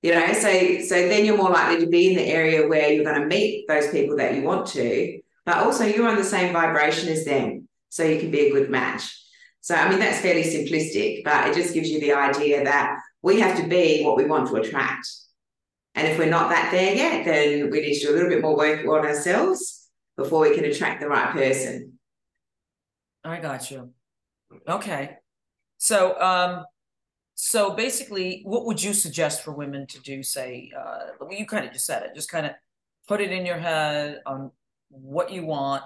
You 0.03 0.15
know, 0.15 0.33
so 0.33 0.81
so 0.81 0.95
then 1.09 1.25
you're 1.25 1.37
more 1.37 1.51
likely 1.51 1.85
to 1.85 1.91
be 1.91 2.11
in 2.11 2.17
the 2.17 2.23
area 2.23 2.69
where 2.69 2.93
you're 2.93 3.05
going 3.05 3.21
to 3.21 3.27
meet 3.27 3.67
those 3.67 3.91
people 3.91 4.17
that 4.17 4.35
you 4.35 4.43
want 4.43 4.69
to, 4.69 5.21
but 5.45 5.57
also 5.59 5.85
you're 5.85 6.09
on 6.09 6.17
the 6.17 6.25
same 6.25 6.53
vibration 6.53 7.09
as 7.09 7.25
them, 7.25 7.69
so 7.89 8.05
you 8.05 8.21
can 8.21 8.31
be 8.31 8.47
a 8.47 8.53
good 8.53 8.71
match. 8.71 9.03
So 9.61 9.75
I 9.75 9.89
mean 9.89 9.99
that's 9.99 10.21
fairly 10.21 10.45
simplistic, 10.45 11.25
but 11.25 11.49
it 11.49 11.55
just 11.55 11.75
gives 11.75 11.91
you 11.91 12.01
the 12.01 12.13
idea 12.13 12.63
that 12.65 12.97
we 13.23 13.41
have 13.41 13.61
to 13.61 13.67
be 13.67 14.05
what 14.05 14.17
we 14.17 14.25
want 14.25 14.49
to 14.49 14.57
attract. 14.57 15.09
And 15.97 16.07
if 16.07 16.17
we're 16.17 16.31
not 16.31 16.51
that 16.51 16.71
there 16.71 16.95
yet, 16.95 17.25
then 17.25 17.71
we 17.71 17.81
need 17.81 17.99
to 17.99 18.07
do 18.07 18.13
a 18.13 18.15
little 18.15 18.29
bit 18.29 18.41
more 18.41 18.57
work 18.57 18.87
on 18.87 19.05
ourselves 19.05 19.89
before 20.17 20.43
we 20.43 20.55
can 20.55 20.65
attract 20.65 21.01
the 21.01 21.09
right 21.09 21.33
person. 21.33 21.99
I 23.25 23.41
got 23.41 23.69
you. 23.71 23.93
Okay. 24.69 25.17
So 25.79 26.21
um 26.21 26.65
so 27.41 27.73
basically 27.73 28.43
what 28.45 28.67
would 28.67 28.83
you 28.83 28.93
suggest 28.93 29.45
for 29.45 29.53
women 29.53 29.87
to 29.87 30.01
do 30.01 30.25
say 30.25 30.73
uh 30.77 31.07
well, 31.21 31.33
you 31.33 31.47
kind 31.47 31.65
of 31.65 31.73
just 31.73 31.87
said 31.87 32.03
it 32.03 32.13
just 32.13 32.29
kind 32.29 32.45
of 32.45 32.53
put 33.07 33.21
it 33.21 33.31
in 33.31 33.47
your 33.47 33.57
head 33.57 34.21
on 34.27 34.51
what 34.89 35.31
you 35.31 35.47
want 35.47 35.85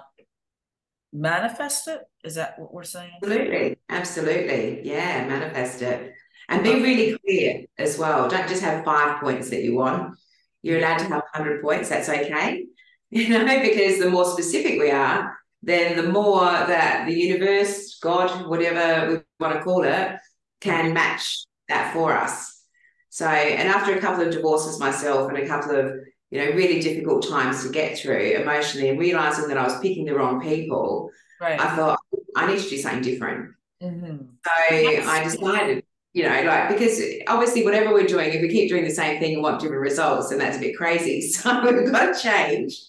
manifest 1.13 1.87
it? 1.87 2.01
Is 2.23 2.35
that 2.35 2.57
what 2.57 2.73
we're 2.73 2.83
saying? 2.83 3.11
Absolutely 3.21 3.77
absolutely. 3.87 4.81
Yeah 4.83 5.27
manifest 5.27 5.83
it. 5.83 6.13
And 6.49 6.63
be 6.63 6.73
really 6.81 7.19
clear 7.19 7.65
as 7.77 7.99
well. 7.99 8.27
Don't 8.27 8.49
just 8.49 8.63
have 8.63 8.83
five 8.83 9.21
points 9.21 9.51
that 9.51 9.61
you 9.61 9.75
want. 9.75 10.17
You're 10.63 10.79
allowed 10.79 10.97
to 10.97 11.03
have 11.03 11.23
100 11.33 11.61
points 11.61 11.89
that's 11.89 12.09
okay. 12.09 12.65
You 13.11 13.29
know 13.29 13.61
because 13.61 13.99
the 13.99 14.09
more 14.09 14.25
specific 14.25 14.79
we 14.79 14.89
are 14.89 15.37
then 15.61 15.95
the 15.95 16.11
more 16.11 16.45
that 16.45 17.05
the 17.05 17.13
universe 17.13 17.99
god 17.99 18.47
whatever 18.47 19.07
we 19.07 19.19
want 19.39 19.53
to 19.53 19.63
call 19.63 19.83
it 19.83 20.17
can 20.63 20.93
match 20.93 21.45
that 21.69 21.93
for 21.93 22.13
us 22.13 22.63
so 23.09 23.27
and 23.27 23.69
after 23.69 23.95
a 23.95 24.01
couple 24.01 24.25
of 24.25 24.33
divorces 24.33 24.79
myself 24.79 25.29
and 25.29 25.37
a 25.37 25.47
couple 25.47 25.75
of 25.75 25.93
you 26.33 26.39
know, 26.43 26.51
really 26.55 26.79
difficult 26.79 27.29
times 27.29 27.61
to 27.61 27.69
get 27.69 27.95
through 27.95 28.17
emotionally 28.17 28.89
and 28.89 28.99
realizing 28.99 29.47
that 29.49 29.57
I 29.59 29.63
was 29.65 29.79
picking 29.81 30.05
the 30.05 30.15
wrong 30.15 30.41
people, 30.41 31.11
right. 31.39 31.61
I 31.61 31.75
thought 31.75 31.99
I 32.35 32.47
need 32.47 32.59
to 32.59 32.67
do 32.67 32.77
something 32.79 33.03
different. 33.03 33.51
Mm-hmm. 33.83 34.17
So 34.43 34.51
I 34.51 35.23
decided, 35.25 35.83
you 36.13 36.23
know, 36.23 36.41
like 36.41 36.69
because 36.69 36.99
obviously 37.27 37.63
whatever 37.63 37.93
we're 37.93 38.07
doing, 38.07 38.33
if 38.33 38.41
we 38.41 38.49
keep 38.49 38.67
doing 38.67 38.83
the 38.83 38.89
same 38.89 39.19
thing 39.19 39.35
and 39.35 39.43
want 39.43 39.61
different 39.61 39.83
results, 39.83 40.29
then 40.29 40.39
that's 40.39 40.57
a 40.57 40.59
bit 40.59 40.75
crazy. 40.75 41.21
So 41.33 41.71
we've 41.71 41.91
got 41.91 42.15
to 42.15 42.19
change 42.19 42.81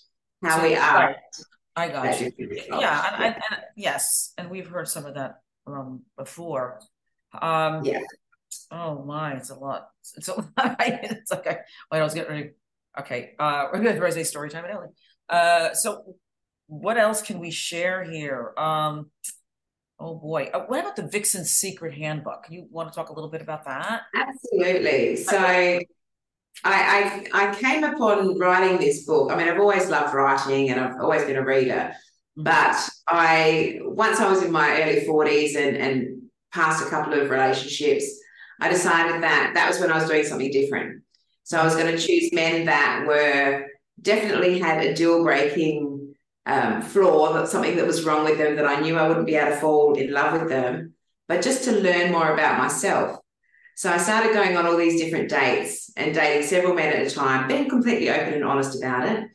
how 0.43 0.63
we 0.63 0.75
are. 0.75 1.09
Right. 1.09 1.17
I 1.77 1.89
got 1.91 2.19
you. 2.23 2.33
Yeah, 2.39 3.15
and, 3.15 3.25
and, 3.25 3.35
and, 3.35 3.61
yes, 3.77 4.33
and 4.39 4.49
we've 4.49 4.69
heard 4.69 4.89
some 4.89 5.05
of 5.05 5.17
that 5.17 5.41
um 5.67 6.01
before. 6.17 6.81
Um, 7.41 7.85
yeah. 7.85 8.01
Oh 8.71 9.05
my, 9.05 9.35
it's 9.35 9.51
a 9.51 9.55
lot. 9.55 9.89
It's 10.17 10.29
a 10.29 10.35
lot. 10.37 10.77
it's 10.79 11.33
okay. 11.33 11.59
Wait, 11.91 11.99
I 11.99 12.03
was 12.03 12.15
getting 12.15 12.33
ready 12.33 12.51
Okay, 12.99 13.33
uh, 13.41 13.67
we're 13.73 13.81
good. 13.81 13.99
Thursday 13.99 14.23
story 14.23 14.51
time 14.51 14.65
at 14.65 14.71
Ellie. 14.71 14.89
Uh, 15.29 15.75
so 15.75 16.15
what 16.69 16.97
else 16.97 17.23
can 17.23 17.41
we 17.41 17.51
share 17.51 18.05
here? 18.05 18.55
Um, 18.57 19.11
oh 19.99 20.15
boy, 20.15 20.51
uh, 20.55 20.61
what 20.67 20.81
about 20.81 20.95
the 20.95 21.09
Vixen 21.09 21.45
Secret 21.45 21.95
Handbook? 21.95 22.47
You 22.51 22.69
want 22.71 22.89
to 22.89 22.95
talk 22.95 23.09
a 23.09 23.13
little 23.13 23.31
bit 23.31 23.43
about 23.43 23.65
that? 23.65 24.03
Absolutely. 24.15 25.17
So. 25.17 25.81
I, 26.63 27.27
I 27.33 27.49
I 27.49 27.55
came 27.57 27.83
upon 27.83 28.39
writing 28.39 28.79
this 28.79 29.05
book. 29.05 29.33
I 29.33 29.37
mean, 29.37 29.49
I've 29.49 29.59
always 29.59 29.91
loved 29.91 30.15
writing 30.15 30.71
and 30.71 30.79
I've 30.79 31.01
always 31.01 31.25
been 31.25 31.35
a 31.35 31.45
reader. 31.45 31.93
Mm-hmm. 32.39 32.45
But 32.45 32.89
I 33.09 33.81
once 33.83 34.21
I 34.21 34.31
was 34.31 34.45
in 34.45 34.53
my 34.53 34.81
early 34.81 35.01
40s 35.05 35.57
and, 35.57 35.77
and 35.77 36.14
past 36.55 36.87
a 36.87 36.89
couple 36.89 37.13
of 37.13 37.29
relationships, 37.29 38.05
I 38.61 38.69
decided 38.69 39.23
that 39.23 39.53
that 39.55 39.69
was 39.69 39.81
when 39.81 39.91
I 39.91 39.99
was 39.99 40.09
doing 40.09 40.25
something 40.25 40.51
different. 40.51 41.03
So 41.43 41.59
I 41.59 41.65
was 41.65 41.75
going 41.75 41.95
to 41.95 41.99
choose 41.99 42.33
men 42.33 42.67
that 42.67 43.05
were 43.07 43.67
definitely 44.01 44.59
had 44.59 44.83
a 44.83 44.95
deal 44.95 45.23
breaking 45.23 46.15
um, 46.47 46.83
flaw, 46.83 47.33
that 47.35 47.49
something 47.49 47.77
that 47.77 47.87
was 47.87 48.05
wrong 48.05 48.25
with 48.25 48.39
them 48.39 48.57
that 48.57 48.67
I 48.67 48.81
knew 48.81 48.97
I 48.97 49.09
wouldn't 49.09 49.27
be 49.27 49.35
able 49.35 49.51
to 49.51 49.57
fall 49.57 49.95
in 49.95 50.13
love 50.13 50.41
with 50.41 50.49
them, 50.49 50.95
but 51.27 51.43
just 51.43 51.65
to 51.65 51.73
learn 51.73 52.13
more 52.13 52.33
about 52.33 52.59
myself. 52.59 53.19
So 53.77 53.91
I 53.91 53.97
started 53.97 54.33
going 54.33 54.57
on 54.57 54.67
all 54.67 54.77
these 54.77 55.01
different 55.01 55.29
dates 55.29 55.91
and 55.97 56.15
dating 56.15 56.47
several 56.47 56.75
men 56.75 56.93
at 56.93 57.07
a 57.07 57.11
time, 57.11 57.49
being 57.49 57.69
completely 57.69 58.09
open 58.09 58.35
and 58.35 58.45
honest 58.45 58.79
about 58.79 59.09
it. 59.09 59.29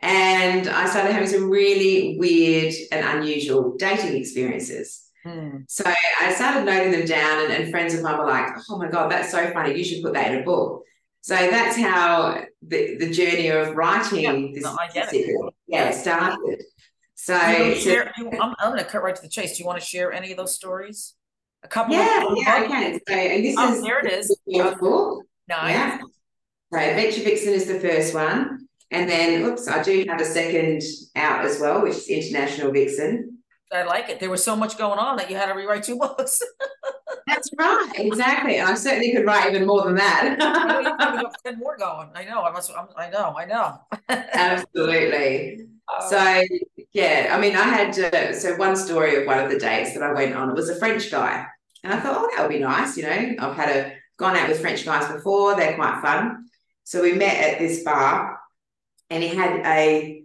And 0.00 0.68
I 0.68 0.86
started 0.86 1.12
having 1.12 1.28
some 1.28 1.48
really 1.48 2.18
weird 2.18 2.74
and 2.92 3.18
unusual 3.18 3.76
dating 3.78 4.16
experiences. 4.16 5.03
Mm. 5.24 5.64
So 5.68 5.84
I 6.20 6.34
started 6.34 6.66
noting 6.66 6.92
them 6.92 7.06
down, 7.06 7.44
and, 7.44 7.52
and 7.52 7.70
friends 7.70 7.94
of 7.94 8.02
mine 8.02 8.18
were 8.18 8.26
like, 8.26 8.50
Oh 8.68 8.78
my 8.78 8.88
God, 8.88 9.10
that's 9.10 9.30
so 9.30 9.50
funny. 9.52 9.76
You 9.76 9.84
should 9.84 10.02
put 10.02 10.14
that 10.14 10.32
in 10.32 10.42
a 10.42 10.44
book. 10.44 10.84
So 11.22 11.34
that's 11.34 11.78
how 11.78 12.44
the, 12.60 12.96
the 12.98 13.10
journey 13.10 13.48
of 13.48 13.74
writing 13.74 14.54
yeah, 14.54 15.12
this 15.12 15.50
yeah 15.66 15.90
started. 15.90 16.62
So, 17.14 17.38
share, 17.74 18.12
you, 18.18 18.28
I'm, 18.32 18.54
I'm 18.58 18.72
going 18.72 18.78
to 18.78 18.84
cut 18.84 19.02
right 19.02 19.16
to 19.16 19.22
the 19.22 19.30
chase. 19.30 19.56
Do 19.56 19.62
you 19.62 19.66
want 19.66 19.80
to 19.80 19.86
share 19.86 20.12
any 20.12 20.32
of 20.32 20.36
those 20.36 20.54
stories? 20.54 21.14
A 21.62 21.68
couple. 21.68 21.94
Yeah, 21.94 22.26
of 22.26 22.36
yeah, 22.36 22.54
I 22.54 22.66
can. 22.66 23.00
So, 23.08 23.14
and 23.14 23.42
this 23.42 23.56
oh, 23.58 23.72
is 23.72 23.82
there 23.82 24.00
it 24.00 24.12
is. 24.12 24.38
The 24.46 24.76
book. 24.78 25.24
Nice. 25.48 25.70
Yeah. 25.70 25.98
So, 25.98 26.78
Venture 26.78 27.22
Vixen 27.22 27.54
is 27.54 27.66
the 27.66 27.80
first 27.80 28.14
one, 28.14 28.68
and 28.90 29.08
then, 29.08 29.44
oops, 29.44 29.66
I 29.66 29.82
do 29.82 30.04
have 30.06 30.20
a 30.20 30.24
second 30.26 30.82
out 31.16 31.46
as 31.46 31.58
well, 31.58 31.82
which 31.82 31.94
is 31.94 32.08
International 32.08 32.70
Vixen. 32.70 33.33
I 33.72 33.82
like 33.84 34.08
it. 34.08 34.20
There 34.20 34.30
was 34.30 34.44
so 34.44 34.54
much 34.54 34.78
going 34.78 34.98
on 34.98 35.16
that 35.16 35.30
you 35.30 35.36
had 35.36 35.46
to 35.46 35.54
rewrite 35.54 35.84
two 35.84 35.98
books. 36.00 36.40
That's 37.26 37.50
right, 37.58 37.92
exactly. 37.96 38.58
And 38.58 38.68
I 38.68 38.74
certainly 38.74 39.12
could 39.12 39.24
write 39.24 39.48
even 39.48 39.66
more 39.66 39.84
than 39.84 39.94
that. 39.96 41.32
ten 41.44 41.58
more 41.58 41.76
going. 41.76 42.10
I 42.14 42.24
know. 42.24 42.42
I 42.42 42.52
must. 42.52 42.70
I'm, 42.76 42.88
i 42.96 43.10
know. 43.10 43.34
I 43.36 43.44
know. 43.46 43.80
Absolutely. 44.08 45.60
Um, 45.60 46.08
so 46.08 46.42
yeah, 46.92 47.32
I 47.32 47.40
mean, 47.40 47.56
I 47.56 47.62
had 47.62 47.98
uh, 47.98 48.32
so 48.32 48.56
one 48.56 48.76
story 48.76 49.16
of 49.16 49.26
one 49.26 49.38
of 49.38 49.50
the 49.50 49.58
dates 49.58 49.94
that 49.94 50.02
I 50.02 50.12
went 50.12 50.34
on. 50.34 50.50
It 50.50 50.54
was 50.54 50.68
a 50.68 50.76
French 50.76 51.10
guy, 51.10 51.46
and 51.82 51.92
I 51.92 52.00
thought, 52.00 52.16
oh, 52.18 52.30
that 52.34 52.42
would 52.42 52.54
be 52.54 52.60
nice. 52.60 52.96
You 52.96 53.04
know, 53.04 53.34
I've 53.38 53.56
had 53.56 53.76
a 53.76 53.92
gone 54.16 54.36
out 54.36 54.48
with 54.48 54.60
French 54.60 54.84
guys 54.84 55.10
before. 55.10 55.56
They're 55.56 55.74
quite 55.76 56.00
fun. 56.00 56.46
So 56.84 57.02
we 57.02 57.12
met 57.12 57.36
at 57.36 57.58
this 57.58 57.82
bar, 57.82 58.38
and 59.10 59.22
he 59.22 59.30
had 59.30 59.60
a, 59.64 60.24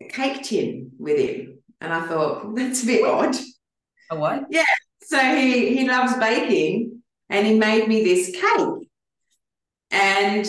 a 0.00 0.04
cake 0.08 0.42
tin 0.42 0.92
with 0.98 1.18
him, 1.18 1.49
and 1.80 1.92
I 1.92 2.06
thought 2.06 2.54
that's 2.54 2.82
a 2.82 2.86
bit 2.86 3.04
odd. 3.04 3.36
A 4.10 4.16
what? 4.16 4.46
Yeah, 4.50 4.64
so 5.02 5.18
he 5.18 5.76
he 5.76 5.88
loves 5.88 6.16
baking, 6.16 7.02
and 7.28 7.46
he 7.46 7.54
made 7.54 7.88
me 7.88 8.04
this 8.04 8.30
cake, 8.30 8.88
and 9.90 10.46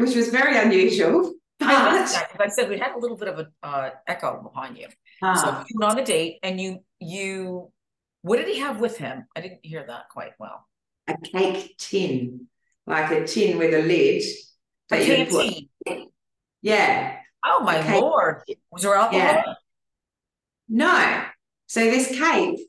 which 0.00 0.14
was 0.14 0.28
very 0.28 0.56
unusual. 0.58 1.32
But 1.58 1.70
I, 1.70 2.26
I 2.38 2.48
said 2.48 2.68
we 2.68 2.78
had 2.78 2.92
a 2.94 2.98
little 2.98 3.16
bit 3.16 3.28
of 3.28 3.38
an 3.38 3.46
uh, 3.62 3.88
echo 4.06 4.42
behind 4.42 4.76
you. 4.76 4.88
Ah. 5.22 5.34
So 5.34 5.64
you 5.70 5.78
went 5.80 5.92
on 5.92 5.98
a 5.98 6.04
date, 6.04 6.38
and 6.42 6.60
you 6.60 6.84
you 7.00 7.72
what 8.20 8.36
did 8.36 8.48
he 8.48 8.58
have 8.58 8.78
with 8.78 8.98
him? 8.98 9.24
I 9.34 9.40
didn't 9.40 9.60
hear 9.62 9.82
that 9.86 10.10
quite 10.10 10.32
well. 10.38 10.66
A 11.08 11.16
cake 11.16 11.76
tin, 11.78 12.48
like 12.86 13.10
a 13.10 13.26
tin 13.26 13.56
with 13.56 13.72
a 13.72 13.82
lid. 13.82 14.22
That 14.90 15.00
a 15.00 15.18
you 15.18 15.66
put. 15.86 16.08
Yeah. 16.60 17.16
Oh 17.42 17.62
my 17.62 17.98
lord! 17.98 18.42
Was 18.70 18.82
there 18.82 18.94
alcohol? 18.94 19.18
Yeah. 19.18 19.54
No. 20.68 21.24
So 21.66 21.80
this 21.80 22.08
cake 22.08 22.60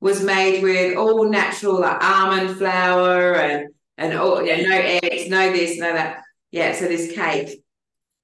was 0.00 0.22
made 0.22 0.62
with 0.62 0.96
all 0.96 1.28
natural 1.28 1.80
like 1.80 2.02
almond 2.02 2.56
flour 2.56 3.34
and 3.34 3.68
and 3.98 4.18
all 4.18 4.44
yeah, 4.44 4.60
no 4.62 4.76
eggs, 4.76 5.28
no 5.28 5.52
this, 5.52 5.78
no 5.78 5.92
that. 5.92 6.22
Yeah, 6.50 6.74
so 6.74 6.86
this 6.86 7.12
cake. 7.12 7.58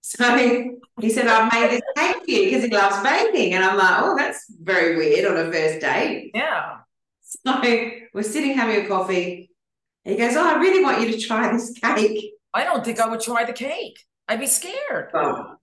So 0.00 0.24
he 1.02 1.10
said, 1.10 1.26
I've 1.26 1.52
made 1.52 1.70
this 1.70 1.82
cake 1.94 2.16
for 2.24 2.30
you 2.30 2.44
because 2.44 2.64
he 2.64 2.70
loves 2.70 3.02
baking. 3.02 3.52
And 3.52 3.62
I'm 3.62 3.76
like, 3.76 4.02
oh, 4.02 4.16
that's 4.16 4.50
very 4.58 4.96
weird 4.96 5.26
on 5.26 5.36
a 5.36 5.52
first 5.52 5.80
date. 5.80 6.30
Yeah. 6.32 6.78
So 7.20 7.60
we're 8.14 8.22
sitting 8.22 8.56
having 8.56 8.86
a 8.86 8.88
coffee. 8.88 9.50
He 10.04 10.16
goes, 10.16 10.34
Oh, 10.34 10.48
I 10.48 10.58
really 10.58 10.82
want 10.82 11.02
you 11.02 11.12
to 11.12 11.18
try 11.18 11.52
this 11.52 11.72
cake. 11.72 12.32
I 12.54 12.64
don't 12.64 12.82
think 12.82 13.00
I 13.00 13.08
would 13.08 13.20
try 13.20 13.44
the 13.44 13.52
cake. 13.52 13.98
I'd 14.26 14.40
be 14.40 14.46
scared. 14.46 15.10
Oh, 15.12 15.56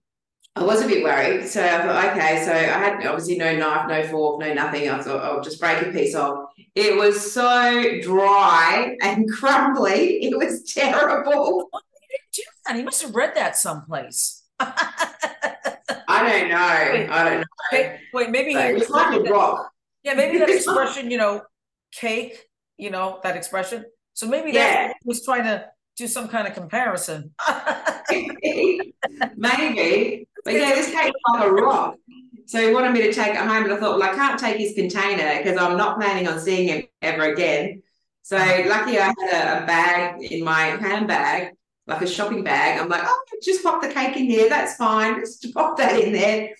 I 0.57 0.63
was 0.63 0.81
a 0.81 0.87
bit 0.87 1.03
worried. 1.03 1.45
So 1.47 1.63
I 1.63 1.81
thought, 1.81 2.11
okay, 2.11 2.45
so 2.45 2.53
I 2.53 2.55
had 2.55 3.05
obviously 3.05 3.37
no 3.37 3.57
knife, 3.57 3.89
no 3.89 4.07
fork, 4.07 4.39
no 4.39 4.53
nothing. 4.53 4.89
I 4.89 5.01
thought 5.01 5.23
I'll 5.23 5.41
just 5.41 5.59
break 5.59 5.81
a 5.81 5.91
piece 5.91 6.15
off. 6.15 6.49
It 6.75 6.97
was 6.97 7.33
so 7.33 7.99
dry 8.01 8.95
and 9.01 9.29
crumbly. 9.39 10.23
It 10.23 10.37
was 10.37 10.63
terrible. 10.73 11.67
What 11.71 11.83
did 11.91 12.37
you 12.37 12.43
do 12.43 12.49
that? 12.67 12.75
He 12.77 12.83
must 12.83 13.01
have 13.01 13.13
read 13.13 13.35
that 13.35 13.57
someplace. 13.57 14.43
I 14.59 16.29
don't 16.29 16.49
know. 16.49 16.89
Wait, 16.93 17.09
I 17.09 17.29
don't 17.29 17.39
know. 17.39 17.45
Wait, 17.73 17.99
wait 18.13 18.29
maybe 18.29 18.53
it 18.53 18.75
was 18.75 18.89
like 18.89 19.19
a 19.19 19.23
rock. 19.23 19.71
Yeah, 20.03 20.13
maybe 20.13 20.37
that 20.37 20.49
expression, 20.55 21.11
you 21.11 21.17
know, 21.17 21.41
cake, 21.91 22.45
you 22.77 22.91
know, 22.91 23.19
that 23.23 23.35
expression. 23.35 23.83
So 24.13 24.27
maybe 24.27 24.51
yeah. 24.51 24.87
that 24.87 24.95
was 25.03 25.25
trying 25.25 25.43
to 25.43 25.65
do 25.97 26.07
some 26.07 26.29
kind 26.29 26.47
of 26.47 26.53
comparison. 26.53 27.33
maybe. 29.35 30.24
But 30.45 30.53
yeah, 30.53 30.75
this 30.75 30.91
came 30.91 31.11
like 31.33 31.43
a 31.43 31.51
rock. 31.51 31.97
So 32.45 32.61
he 32.61 32.71
wanted 32.71 32.93
me 32.93 33.01
to 33.01 33.11
take 33.11 33.33
it 33.33 33.37
home, 33.37 33.63
and 33.63 33.73
I 33.73 33.77
thought, 33.77 33.97
well, 33.97 34.03
I 34.03 34.13
can't 34.13 34.39
take 34.39 34.57
his 34.57 34.75
container 34.75 35.43
because 35.43 35.59
I'm 35.59 35.75
not 35.75 35.99
planning 35.99 36.27
on 36.27 36.39
seeing 36.39 36.67
him 36.67 36.83
ever 37.01 37.23
again. 37.33 37.81
So 38.21 38.37
uh-huh. 38.37 38.69
lucky 38.69 38.99
I 38.99 39.05
had 39.05 39.15
a, 39.17 39.63
a, 39.63 39.65
bag 39.65 40.21
in 40.21 40.43
my 40.43 40.61
handbag, 40.61 41.53
like 41.87 42.01
a 42.01 42.07
shopping 42.07 42.43
bag. 42.43 42.79
I'm 42.79 42.89
like, 42.89 43.01
oh, 43.03 43.23
just 43.43 43.63
pop 43.63 43.81
the 43.81 43.89
cake 43.89 44.15
in 44.17 44.25
here. 44.25 44.47
That's 44.47 44.75
fine. 44.75 45.19
Just 45.19 45.53
pop 45.53 45.77
that 45.77 45.99
in 45.99 46.13
there. 46.13 46.55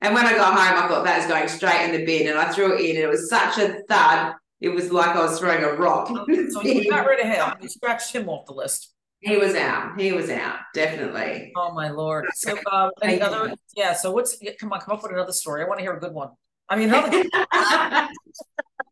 And 0.00 0.14
when 0.14 0.26
I 0.26 0.34
got 0.34 0.54
home, 0.54 0.84
I 0.84 0.88
thought 0.88 1.04
that 1.04 1.18
was 1.18 1.26
going 1.26 1.48
straight 1.48 1.84
in 1.84 1.92
the 1.92 2.04
bin, 2.04 2.28
and 2.28 2.38
I 2.38 2.50
threw 2.50 2.76
it 2.76 2.80
in. 2.80 2.96
And 2.96 3.04
it 3.04 3.08
was 3.08 3.28
such 3.28 3.58
a 3.58 3.82
thud. 3.88 4.34
It 4.60 4.70
was 4.70 4.90
like 4.92 5.14
I 5.16 5.24
was 5.24 5.38
throwing 5.38 5.62
a 5.62 5.72
rock. 5.72 6.08
So 6.08 6.62
you 6.62 6.90
got 6.90 7.06
rid 7.06 7.20
of 7.20 7.26
him. 7.26 7.54
You 7.60 7.68
scratched 7.68 8.12
him 8.12 8.28
off 8.28 8.46
the 8.46 8.52
list. 8.52 8.91
He 9.22 9.36
was 9.36 9.54
out. 9.54 9.98
He 10.00 10.12
was 10.12 10.28
out. 10.30 10.58
Definitely. 10.74 11.52
Oh 11.56 11.72
my 11.72 11.90
lord. 11.90 12.26
So 12.34 12.58
uh, 12.70 12.90
any 13.02 13.20
other? 13.20 13.54
Yeah. 13.76 13.92
So 13.92 14.10
what's? 14.10 14.36
Come 14.58 14.72
on, 14.72 14.80
come 14.80 14.96
up 14.96 15.02
with 15.02 15.12
another 15.12 15.32
story. 15.32 15.62
I 15.62 15.68
want 15.68 15.78
to 15.78 15.84
hear 15.84 15.94
a 15.94 16.00
good 16.00 16.12
one. 16.12 16.30
I 16.68 16.76
mean, 16.76 16.88
another. 16.88 17.22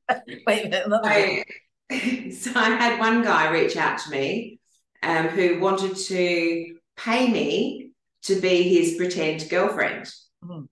Wait 0.47 0.67
a 0.67 0.69
minute. 0.69 0.87
Another 0.87 1.09
I, 1.09 1.45
so 2.31 2.53
I 2.55 2.71
had 2.71 3.01
one 3.01 3.23
guy 3.23 3.51
reach 3.51 3.77
out 3.77 3.99
to 3.99 4.11
me, 4.11 4.61
um, 5.03 5.29
who 5.29 5.59
wanted 5.59 5.97
to 5.97 6.77
pay 6.97 7.29
me 7.29 7.91
to 8.23 8.41
be 8.41 8.63
his 8.63 8.95
pretend 8.95 9.49
girlfriend. 9.51 10.09
Mhm. 10.45 10.69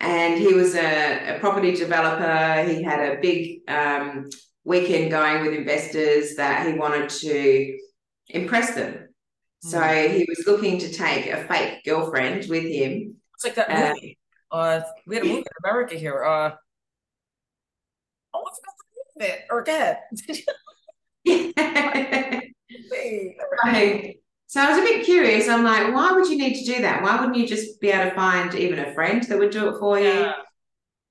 And 0.00 0.38
he 0.38 0.52
was 0.54 0.74
a, 0.74 1.36
a 1.36 1.38
property 1.38 1.74
developer. 1.74 2.68
He 2.68 2.82
had 2.82 3.00
a 3.00 3.20
big 3.20 3.60
um, 3.68 4.28
weekend 4.64 5.10
going 5.10 5.42
with 5.42 5.54
investors 5.54 6.34
that 6.36 6.66
he 6.66 6.74
wanted 6.78 7.08
to 7.08 7.78
impress 8.42 8.74
them. 8.74 9.08
So 9.60 9.80
he 9.80 10.24
was 10.28 10.46
looking 10.46 10.78
to 10.78 10.92
take 10.92 11.26
a 11.26 11.44
fake 11.48 11.84
girlfriend 11.84 12.48
with 12.48 12.64
him. 12.64 13.16
It's 13.34 13.44
like 13.44 13.54
that 13.56 13.70
Uh, 13.70 13.88
movie. 13.94 14.18
Uh, 14.50 14.80
we 15.06 15.16
had 15.16 15.24
a 15.24 15.28
movie 15.28 15.40
in 15.40 15.44
America 15.64 15.96
here. 15.96 16.24
Uh, 16.24 16.52
oh, 18.34 18.44
I 18.44 18.50
forgot 18.54 18.74
the 19.16 19.24
name 19.24 19.30
of 19.30 19.34
it. 19.34 19.44
Or 19.50 19.62
go 19.64 19.72
ahead. 19.74 19.98
Wait, 22.90 23.36
So, 23.64 24.12
so 24.46 24.60
I 24.60 24.70
was 24.70 24.78
a 24.78 24.82
bit 24.82 25.04
curious. 25.04 25.48
I'm 25.48 25.64
like, 25.64 25.92
why 25.92 26.12
would 26.12 26.28
you 26.28 26.38
need 26.38 26.54
to 26.64 26.64
do 26.74 26.82
that? 26.82 27.02
Why 27.02 27.18
wouldn't 27.18 27.36
you 27.36 27.46
just 27.46 27.80
be 27.80 27.88
able 27.90 28.10
to 28.10 28.14
find 28.14 28.54
even 28.54 28.78
a 28.78 28.94
friend 28.94 29.22
that 29.24 29.38
would 29.38 29.50
do 29.50 29.68
it 29.74 29.78
for 29.80 29.98
you? 29.98 30.06
Yeah. 30.06 30.34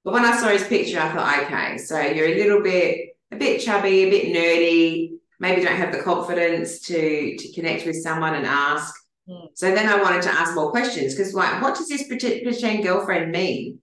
But 0.03 0.13
when 0.13 0.25
I 0.25 0.37
saw 0.37 0.49
his 0.49 0.63
picture, 0.67 0.99
I 0.99 1.11
thought, 1.11 1.43
okay, 1.43 1.77
so 1.77 1.99
you're 1.99 2.27
a 2.29 2.35
little 2.35 2.61
bit, 2.61 3.17
a 3.31 3.35
bit 3.35 3.59
chubby, 3.61 4.03
a 4.03 4.09
bit 4.09 4.27
nerdy, 4.27 5.14
maybe 5.45 5.61
don't 5.63 5.77
have 5.77 5.91
the 5.91 6.01
confidence 6.01 6.79
to 6.87 7.37
to 7.37 7.53
connect 7.53 7.85
with 7.85 8.01
someone 8.01 8.35
and 8.35 8.45
ask. 8.45 8.93
Hmm. 9.29 9.45
So 9.53 9.73
then 9.73 9.87
I 9.87 10.01
wanted 10.01 10.21
to 10.23 10.33
ask 10.33 10.55
more 10.55 10.71
questions 10.71 11.13
because, 11.13 11.33
like, 11.33 11.61
what 11.61 11.75
does 11.75 11.87
this 11.87 12.07
pretend 12.07 12.43
pretend 12.43 12.83
girlfriend 12.83 13.31
mean? 13.31 13.79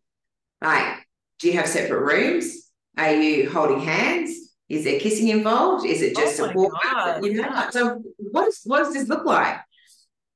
Like, 0.61 1.07
do 1.39 1.49
you 1.49 1.55
have 1.55 1.67
separate 1.67 2.01
rooms? 2.01 2.71
Are 2.97 3.15
you 3.15 3.51
holding 3.51 3.81
hands? 3.81 4.31
Is 4.69 4.85
there 4.85 5.01
kissing 5.01 5.29
involved? 5.29 5.85
Is 5.87 6.03
it 6.03 6.17
just 6.17 6.41
Oh 6.41 6.45
a 6.47 6.53
walk? 6.53 6.73
God, 6.83 7.25
You 7.25 7.35
know, 7.35 7.49
yeah. 7.49 7.71
so 7.71 8.03
what 8.19 8.49
is 8.49 8.61
what 8.65 8.79
does 8.85 8.95
this 8.95 9.09
look 9.09 9.25
like? 9.25 9.57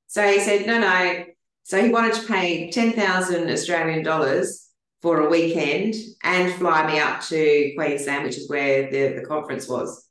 So 0.09 0.26
he 0.26 0.40
said, 0.40 0.66
no, 0.66 0.78
no. 0.78 1.25
So 1.64 1.83
he 1.83 1.90
wanted 1.90 2.14
to 2.14 2.26
pay 2.26 2.71
ten 2.71 2.92
thousand 2.92 3.50
Australian 3.50 4.02
dollars 4.02 4.68
for 5.02 5.21
a 5.21 5.28
weekend 5.28 5.95
and 6.23 6.52
fly 6.54 6.87
me 6.87 6.99
up 6.99 7.21
to 7.28 7.73
Queensland, 7.76 8.25
which 8.25 8.38
is 8.38 8.49
where 8.49 8.90
the, 8.90 9.21
the 9.21 9.26
conference 9.26 9.68
was. 9.68 10.05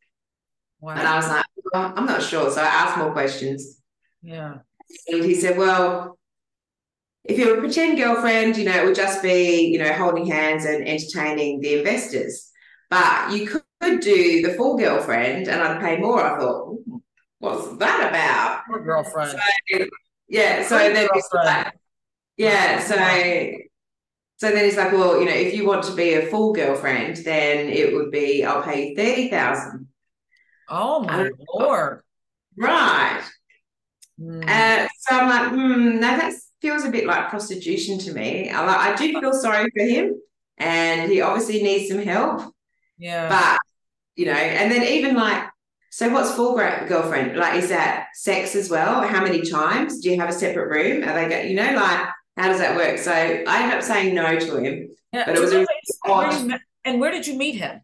And 0.81 1.07
I 1.07 1.15
was 1.15 1.27
like, 1.27 1.45
well, 1.73 1.93
I'm 1.95 2.05
not 2.05 2.21
sure. 2.21 2.49
So 2.51 2.61
I 2.61 2.65
asked 2.65 2.97
more 2.97 3.11
questions. 3.11 3.81
Yeah. 4.21 4.57
And 5.07 5.23
he 5.23 5.35
said, 5.35 5.57
well, 5.57 6.17
if 7.23 7.39
you're 7.39 7.57
a 7.57 7.59
pretend 7.59 7.97
girlfriend, 7.97 8.57
you 8.57 8.65
know, 8.65 8.75
it 8.75 8.85
would 8.85 8.95
just 8.95 9.23
be, 9.23 9.67
you 9.67 9.79
know, 9.79 9.91
holding 9.93 10.27
hands 10.27 10.65
and 10.65 10.87
entertaining 10.87 11.59
the 11.59 11.79
investors. 11.79 12.51
But 12.89 13.31
you 13.31 13.47
could 13.47 13.99
do 13.99 14.41
the 14.43 14.53
full 14.53 14.77
girlfriend 14.77 15.47
and 15.47 15.61
I'd 15.61 15.81
pay 15.81 15.97
more. 15.97 16.21
I 16.21 16.39
thought, 16.39 16.67
"Ooh, 16.69 17.01
what's 17.39 17.77
that 17.77 18.09
about? 18.09 18.63
Poor 18.67 18.83
girlfriend. 18.83 19.39
Yeah. 20.27 20.63
So 20.63 20.77
then 20.77 21.07
like, 21.33 21.73
yeah. 22.37 22.79
So 22.79 22.95
so 24.37 24.51
then 24.51 24.65
he's 24.65 24.77
like, 24.77 24.91
well, 24.91 25.19
you 25.19 25.25
know, 25.25 25.31
if 25.31 25.53
you 25.55 25.65
want 25.65 25.83
to 25.85 25.95
be 25.95 26.13
a 26.13 26.27
full 26.27 26.53
girlfriend, 26.53 27.17
then 27.17 27.69
it 27.69 27.95
would 27.95 28.11
be 28.11 28.43
I'll 28.43 28.61
pay 28.61 28.89
you 28.89 28.95
thirty 28.95 29.29
thousand. 29.29 29.87
Oh 30.69 30.99
my 31.01 31.25
I- 31.25 31.29
lord. 31.53 32.01
Right. 32.57 33.21
Hmm. 34.19 34.41
Uh, 34.47 34.87
so 34.99 35.15
I'm 35.19 35.29
like, 35.29 35.49
hmm, 35.49 35.95
no, 35.99 35.99
that 36.17 36.33
feels 36.61 36.85
a 36.85 36.89
bit 36.89 37.05
like 37.05 37.29
prostitution 37.29 37.99
to 37.99 38.13
me. 38.13 38.49
I 38.49 38.65
like, 38.65 38.77
I 38.77 38.95
do 38.95 39.19
feel 39.19 39.33
sorry 39.33 39.69
for 39.75 39.83
him, 39.83 40.15
and 40.57 41.11
he 41.11 41.19
obviously 41.21 41.61
needs 41.61 41.89
some 41.89 41.99
help. 42.01 42.53
yeah. 42.97 43.27
But 43.29 43.59
you 44.15 44.25
know, 44.27 44.31
and 44.31 44.71
then 44.71 44.83
even 44.83 45.15
like, 45.15 45.43
so 45.89 46.09
what's 46.09 46.33
gra- 46.35 46.85
girlfriend? 46.87 47.35
Like, 47.37 47.61
is 47.61 47.67
that 47.69 48.07
sex 48.13 48.55
as 48.55 48.69
well? 48.69 49.01
How 49.01 49.21
many 49.21 49.41
times? 49.41 49.99
Do 49.99 50.09
you 50.09 50.19
have 50.21 50.29
a 50.29 50.33
separate 50.33 50.69
room? 50.69 51.03
Are 51.03 51.13
they 51.13 51.27
go, 51.29 51.41
you 51.41 51.55
know, 51.55 51.73
like, 51.73 52.07
how 52.37 52.47
does 52.47 52.59
that 52.59 52.77
work? 52.77 52.97
So 52.99 53.11
I 53.11 53.61
ended 53.63 53.77
up 53.77 53.83
saying 53.83 54.15
no 54.15 54.39
to 54.39 54.57
him 54.57 54.89
yeah. 55.11 55.25
but 55.25 55.35
it 55.35 55.41
was 55.41 55.51
a 55.53 55.57
Where 55.59 55.67
odd- 56.05 56.45
met- 56.47 56.61
and 56.85 57.01
where 57.01 57.11
did 57.11 57.27
you 57.27 57.33
meet 57.37 57.55
him? 57.55 57.81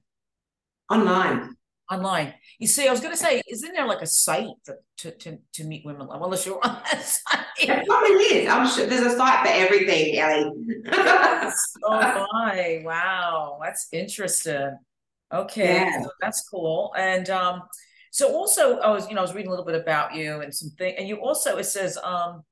online. 0.90 1.56
Online. 1.92 2.34
You 2.58 2.68
see, 2.68 2.88
I 2.88 2.92
was 2.92 3.02
gonna 3.02 3.18
say, 3.18 3.42
isn't 3.50 3.74
there 3.74 3.86
like 3.86 4.02
a 4.02 4.08
site 4.08 4.48
for, 4.64 4.78
to, 5.00 5.12
to 5.12 5.38
to 5.56 5.64
meet 5.66 5.86
women? 5.86 6.08
Well, 6.08 6.24
unless 6.24 6.46
you're 6.46 6.60
on 6.64 6.82
that 6.92 7.02
site. 7.04 7.46
It 7.60 7.86
probably 7.86 8.16
is. 8.24 8.50
I'm 8.50 8.68
sure 8.68 8.86
there's 8.88 9.14
a 9.14 9.18
site 9.18 9.46
for 9.46 9.52
everything, 9.54 10.18
Ellie. 10.18 10.52
oh 11.84 12.28
my, 12.34 12.82
wow, 12.86 13.60
that's 13.62 13.88
interesting. 13.92 14.78
Okay, 15.34 15.76
Yeah. 15.76 16.02
so 16.04 16.10
that's 16.22 16.48
cool. 16.50 16.94
And 16.98 17.30
um, 17.30 17.64
so 18.12 18.34
also 18.34 18.80
I 18.80 18.90
was, 18.92 19.08
you 19.08 19.16
know, 19.16 19.22
I 19.22 19.24
was 19.24 19.34
reading 19.34 19.48
a 19.48 19.52
little 19.52 19.66
bit 19.66 19.76
about 19.80 20.16
you 20.16 20.42
and 20.42 20.54
some 20.54 20.70
things. 20.78 20.96
and 20.98 21.08
you 21.08 21.18
also 21.18 21.58
it 21.58 21.66
says 21.66 21.98
um, 22.04 22.44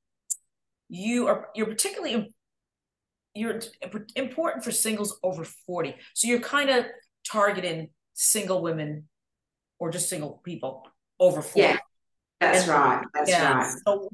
you 0.89 1.28
are 1.28 1.49
you're 1.56 1.67
particularly 1.67 2.34
you're 3.36 3.60
important 4.15 4.63
for 4.63 4.71
singles 4.71 5.19
over 5.23 5.43
40. 5.43 5.95
So 6.13 6.28
you're 6.28 6.39
kind 6.39 6.69
of 6.69 6.86
targeting 7.30 7.89
single 8.13 8.62
women 8.62 9.09
or 9.80 9.89
just 9.89 10.10
single 10.10 10.42
people 10.44 10.88
over 11.20 11.42
40. 11.42 11.60
Yeah, 11.68 11.78
That's 12.39 12.62
And- 12.62 12.70
right. 12.70 13.06
That's 13.13 13.30
Yeah. 13.30 13.54
right. 13.54 13.76
So 13.86 14.10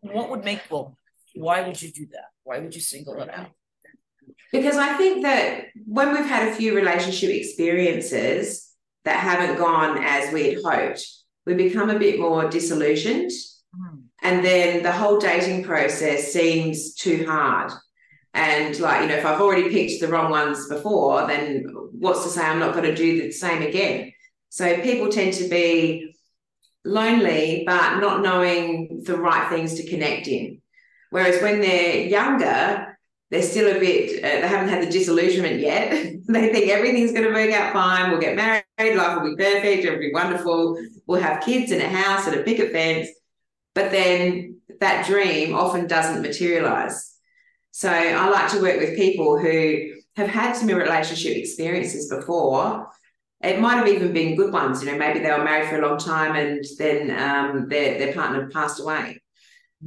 what 0.00 0.30
would 0.30 0.44
make 0.44 0.60
well, 0.70 0.96
why 1.34 1.60
would 1.66 1.80
you 1.82 1.90
do 1.90 2.06
that? 2.12 2.28
Why 2.44 2.58
would 2.58 2.74
you 2.74 2.80
single 2.80 3.20
it 3.20 3.28
out? 3.28 3.50
Because 4.52 4.76
I 4.76 4.94
think 4.96 5.22
that 5.24 5.66
when 5.86 6.12
we've 6.12 6.24
had 6.24 6.48
a 6.48 6.54
few 6.54 6.74
relationship 6.74 7.30
experiences 7.30 8.72
that 9.04 9.18
haven't 9.20 9.58
gone 9.58 9.98
as 10.02 10.32
we 10.32 10.54
had 10.54 10.62
hoped, 10.64 11.06
we 11.44 11.54
become 11.54 11.90
a 11.90 11.98
bit 11.98 12.18
more 12.18 12.48
disillusioned. 12.48 13.30
Hmm. 13.76 13.96
And 14.22 14.44
then 14.44 14.82
the 14.82 14.92
whole 14.92 15.18
dating 15.18 15.64
process 15.64 16.32
seems 16.32 16.94
too 16.94 17.26
hard. 17.26 17.72
And 18.32 18.78
like, 18.80 19.02
you 19.02 19.08
know, 19.08 19.16
if 19.16 19.26
I've 19.26 19.40
already 19.40 19.68
picked 19.70 20.00
the 20.00 20.08
wrong 20.08 20.30
ones 20.30 20.68
before, 20.68 21.26
then 21.26 21.66
what's 21.92 22.22
to 22.24 22.30
say 22.30 22.42
I'm 22.42 22.58
not 22.58 22.72
going 22.74 22.84
to 22.86 22.94
do 22.94 23.22
the 23.22 23.30
same 23.32 23.62
again? 23.62 24.12
So 24.48 24.80
people 24.80 25.10
tend 25.10 25.34
to 25.34 25.48
be 25.48 26.14
lonely, 26.84 27.64
but 27.66 27.98
not 27.98 28.22
knowing 28.22 29.02
the 29.04 29.16
right 29.16 29.48
things 29.50 29.74
to 29.74 29.88
connect 29.88 30.28
in. 30.28 30.62
Whereas 31.10 31.42
when 31.42 31.60
they're 31.60 32.06
younger, 32.06 32.98
they're 33.30 33.42
still 33.42 33.76
a 33.76 33.80
bit, 33.80 34.22
uh, 34.22 34.40
they 34.40 34.48
haven't 34.48 34.68
had 34.68 34.82
the 34.86 34.90
disillusionment 34.90 35.60
yet. 35.60 35.90
they 36.28 36.52
think 36.52 36.68
everything's 36.68 37.12
going 37.12 37.24
to 37.24 37.32
work 37.32 37.52
out 37.52 37.72
fine. 37.72 38.10
We'll 38.10 38.20
get 38.20 38.36
married, 38.36 38.96
life 38.96 39.20
will 39.20 39.34
be 39.34 39.42
perfect, 39.42 39.84
it'll 39.84 39.98
be 39.98 40.12
wonderful. 40.12 40.78
We'll 41.06 41.20
have 41.20 41.42
kids 41.42 41.72
and 41.72 41.82
a 41.82 41.88
house 41.88 42.26
and 42.26 42.36
a 42.36 42.42
picket 42.42 42.72
fence. 42.72 43.08
But 43.74 43.90
then 43.90 44.60
that 44.80 45.06
dream 45.06 45.54
often 45.54 45.86
doesn't 45.86 46.22
materialize. 46.22 47.14
So 47.72 47.90
I 47.90 48.28
like 48.28 48.50
to 48.52 48.62
work 48.62 48.80
with 48.80 48.96
people 48.96 49.38
who 49.38 49.92
have 50.16 50.28
had 50.28 50.54
some 50.54 50.68
relationship 50.68 51.36
experiences 51.36 52.08
before. 52.08 52.88
It 53.42 53.60
might 53.60 53.76
have 53.76 53.88
even 53.88 54.12
been 54.12 54.36
good 54.36 54.52
ones, 54.52 54.82
you 54.82 54.90
know, 54.90 54.98
maybe 54.98 55.20
they 55.20 55.30
were 55.30 55.44
married 55.44 55.68
for 55.68 55.80
a 55.80 55.86
long 55.86 55.98
time 55.98 56.34
and 56.36 56.64
then 56.78 57.10
um, 57.10 57.68
their, 57.68 57.98
their 57.98 58.12
partner 58.14 58.48
passed 58.50 58.80
away. 58.80 59.20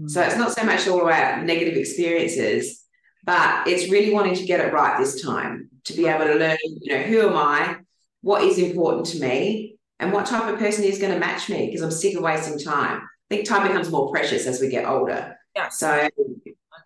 So 0.08 0.22
it's 0.22 0.38
not 0.38 0.52
so 0.52 0.64
much 0.64 0.88
all 0.88 1.02
about 1.02 1.44
negative 1.44 1.76
experiences, 1.76 2.86
but 3.24 3.68
it's 3.68 3.92
really 3.92 4.14
wanting 4.14 4.36
to 4.36 4.46
get 4.46 4.60
it 4.60 4.72
right 4.72 4.98
this 4.98 5.22
time 5.22 5.70
to 5.86 5.94
be 5.94 6.08
able 6.08 6.26
to 6.26 6.36
learn, 6.36 6.58
you 6.64 6.94
know, 6.94 7.04
who 7.04 7.28
am 7.28 7.36
I, 7.36 7.78
what 8.22 8.44
is 8.44 8.60
important 8.60 9.08
to 9.08 9.20
me, 9.20 9.78
and 10.00 10.14
what 10.14 10.28
type 10.28 10.54
of 10.54 10.60
person 10.60 10.86
is 10.86 11.00
going 11.00 11.12
to 11.12 11.20
match 11.20 11.50
me 11.50 11.66
because 11.66 11.82
I'm 11.82 11.92
sick 11.92 12.16
of 12.16 12.22
wasting 12.22 12.60
time. 12.60 13.02
I 13.02 13.36
think 13.36 13.48
time 13.48 13.68
becomes 13.68 13.92
more 13.92 14.12
precious 14.12 14.46
as 14.46 14.62
we 14.62 14.70
get 14.70 14.86
older. 14.86 15.36
Yeah. 15.56 15.70
So, 15.70 16.08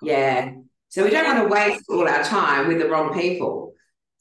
yeah. 0.01 0.53
So 0.89 1.03
we 1.03 1.09
don't 1.09 1.25
want 1.25 1.47
to 1.47 1.53
waste 1.53 1.83
all 1.89 2.07
our 2.07 2.23
time 2.23 2.67
with 2.67 2.79
the 2.79 2.89
wrong 2.89 3.13
people. 3.13 3.73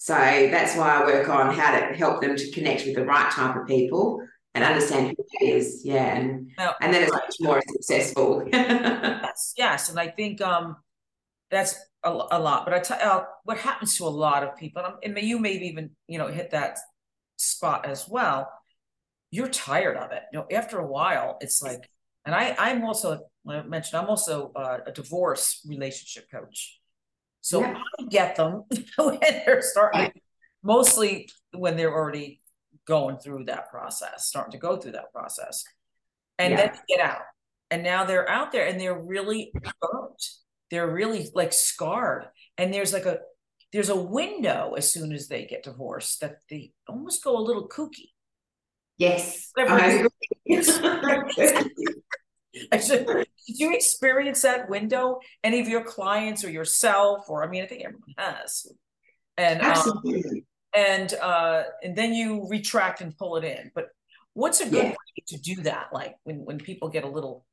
So 0.02 0.14
that's 0.14 0.76
why 0.76 0.96
I 0.96 1.04
work 1.06 1.28
on 1.28 1.54
how 1.54 1.78
to 1.78 1.94
help 1.94 2.22
them 2.22 2.34
to 2.34 2.50
connect 2.50 2.84
with 2.84 2.96
the 2.96 3.04
right 3.04 3.30
type 3.30 3.54
of 3.54 3.68
people 3.68 4.20
and 4.52 4.64
understand 4.64 5.14
who 5.16 5.24
it 5.40 5.48
is. 5.54 5.82
Yeah. 5.84 6.16
And, 6.16 6.50
Now, 6.58 6.74
and 6.80 6.92
then 6.92 7.04
it's 7.04 7.12
much 7.12 7.36
more 7.40 7.62
successful. 7.68 8.44
yes, 8.52 9.54
yes, 9.56 9.90
and 9.90 10.00
I 10.00 10.08
think 10.08 10.40
um 10.40 10.74
that's 11.52 11.76
a, 12.02 12.10
a 12.10 12.40
lot. 12.40 12.64
But 12.64 12.74
I 12.74 12.80
tell 12.80 12.98
uh, 13.00 13.24
what 13.44 13.58
happens 13.58 13.96
to 13.98 14.04
a 14.04 14.10
lot 14.26 14.42
of 14.42 14.56
people, 14.56 14.82
and, 14.82 14.92
I'm- 14.92 15.16
and 15.16 15.24
you 15.24 15.38
may 15.38 15.52
even 15.52 15.90
you 16.08 16.18
know 16.18 16.26
hit 16.26 16.50
that 16.50 16.80
spot 17.36 17.86
as 17.86 18.08
well. 18.08 18.50
You're 19.30 19.50
tired 19.50 19.96
of 19.96 20.10
it. 20.10 20.24
You 20.32 20.40
know, 20.40 20.46
after 20.50 20.80
a 20.80 20.86
while, 20.86 21.38
it's 21.40 21.62
like 21.62 21.88
and 22.26 22.34
I 22.34 22.56
I'm 22.58 22.84
also 22.84 23.20
I 23.48 23.62
mentioned 23.62 24.02
I'm 24.02 24.08
also 24.10 24.50
uh, 24.56 24.78
a 24.84 24.90
divorce 24.90 25.60
relationship 25.64 26.28
coach. 26.28 26.80
So 27.42 27.61
yeah. 27.61 27.76
I 28.00 28.05
get 28.05 28.37
them 28.37 28.64
when 28.96 29.18
they're 29.20 29.61
starting, 29.61 30.12
mostly 30.62 31.28
when 31.52 31.76
they're 31.76 31.92
already 31.92 32.40
going 32.87 33.18
through 33.18 33.44
that 33.44 33.68
process, 33.70 34.26
starting 34.26 34.52
to 34.52 34.59
go 34.59 34.76
through 34.76 34.92
that 34.92 35.12
process, 35.12 35.64
and 36.38 36.52
yeah. 36.52 36.57
then 36.57 36.72
get 36.88 37.00
out. 37.00 37.22
And 37.70 37.83
now 37.83 38.05
they're 38.05 38.28
out 38.28 38.52
there 38.52 38.66
and 38.66 38.81
they're 38.81 38.98
really 38.98 39.52
burnt. 39.81 40.24
They're 40.70 40.90
really 40.90 41.28
like 41.35 41.52
scarred. 41.52 42.26
And 42.57 42.72
there's 42.72 42.92
like 42.92 43.07
a 43.07 43.18
there's 43.72 43.88
a 43.88 43.96
window 43.96 44.74
as 44.76 44.90
soon 44.90 45.12
as 45.12 45.28
they 45.28 45.46
get 45.46 45.64
divorced 45.64 46.20
that 46.20 46.37
they 46.50 46.72
almost 46.87 47.24
go 47.24 47.37
a 47.37 47.40
little 47.40 47.68
kooky. 47.68 48.11
Yes. 48.98 49.50
Did 52.72 53.58
you 53.58 53.74
experience 53.74 54.42
that 54.42 54.68
window? 54.68 55.20
Any 55.42 55.60
of 55.60 55.68
your 55.68 55.82
clients 55.82 56.44
or 56.44 56.50
yourself, 56.50 57.28
or 57.28 57.42
I 57.42 57.48
mean, 57.48 57.62
I 57.62 57.66
think 57.66 57.82
everyone 57.82 58.14
has. 58.18 58.66
And 59.36 59.60
um, 59.60 59.66
Absolutely. 59.70 60.22
Um, 60.24 60.40
and 60.74 61.14
uh, 61.14 61.62
and 61.82 61.96
then 61.96 62.14
you 62.14 62.46
retract 62.48 63.00
and 63.00 63.16
pull 63.16 63.36
it 63.36 63.44
in. 63.44 63.70
But 63.74 63.88
what's 64.34 64.60
a 64.60 64.64
good 64.64 64.84
yeah. 64.84 64.90
way 64.90 65.24
to 65.28 65.38
do 65.38 65.62
that? 65.62 65.88
Like 65.92 66.16
when 66.24 66.44
when 66.44 66.58
people 66.58 66.88
get 66.88 67.04
a 67.04 67.08
little 67.08 67.44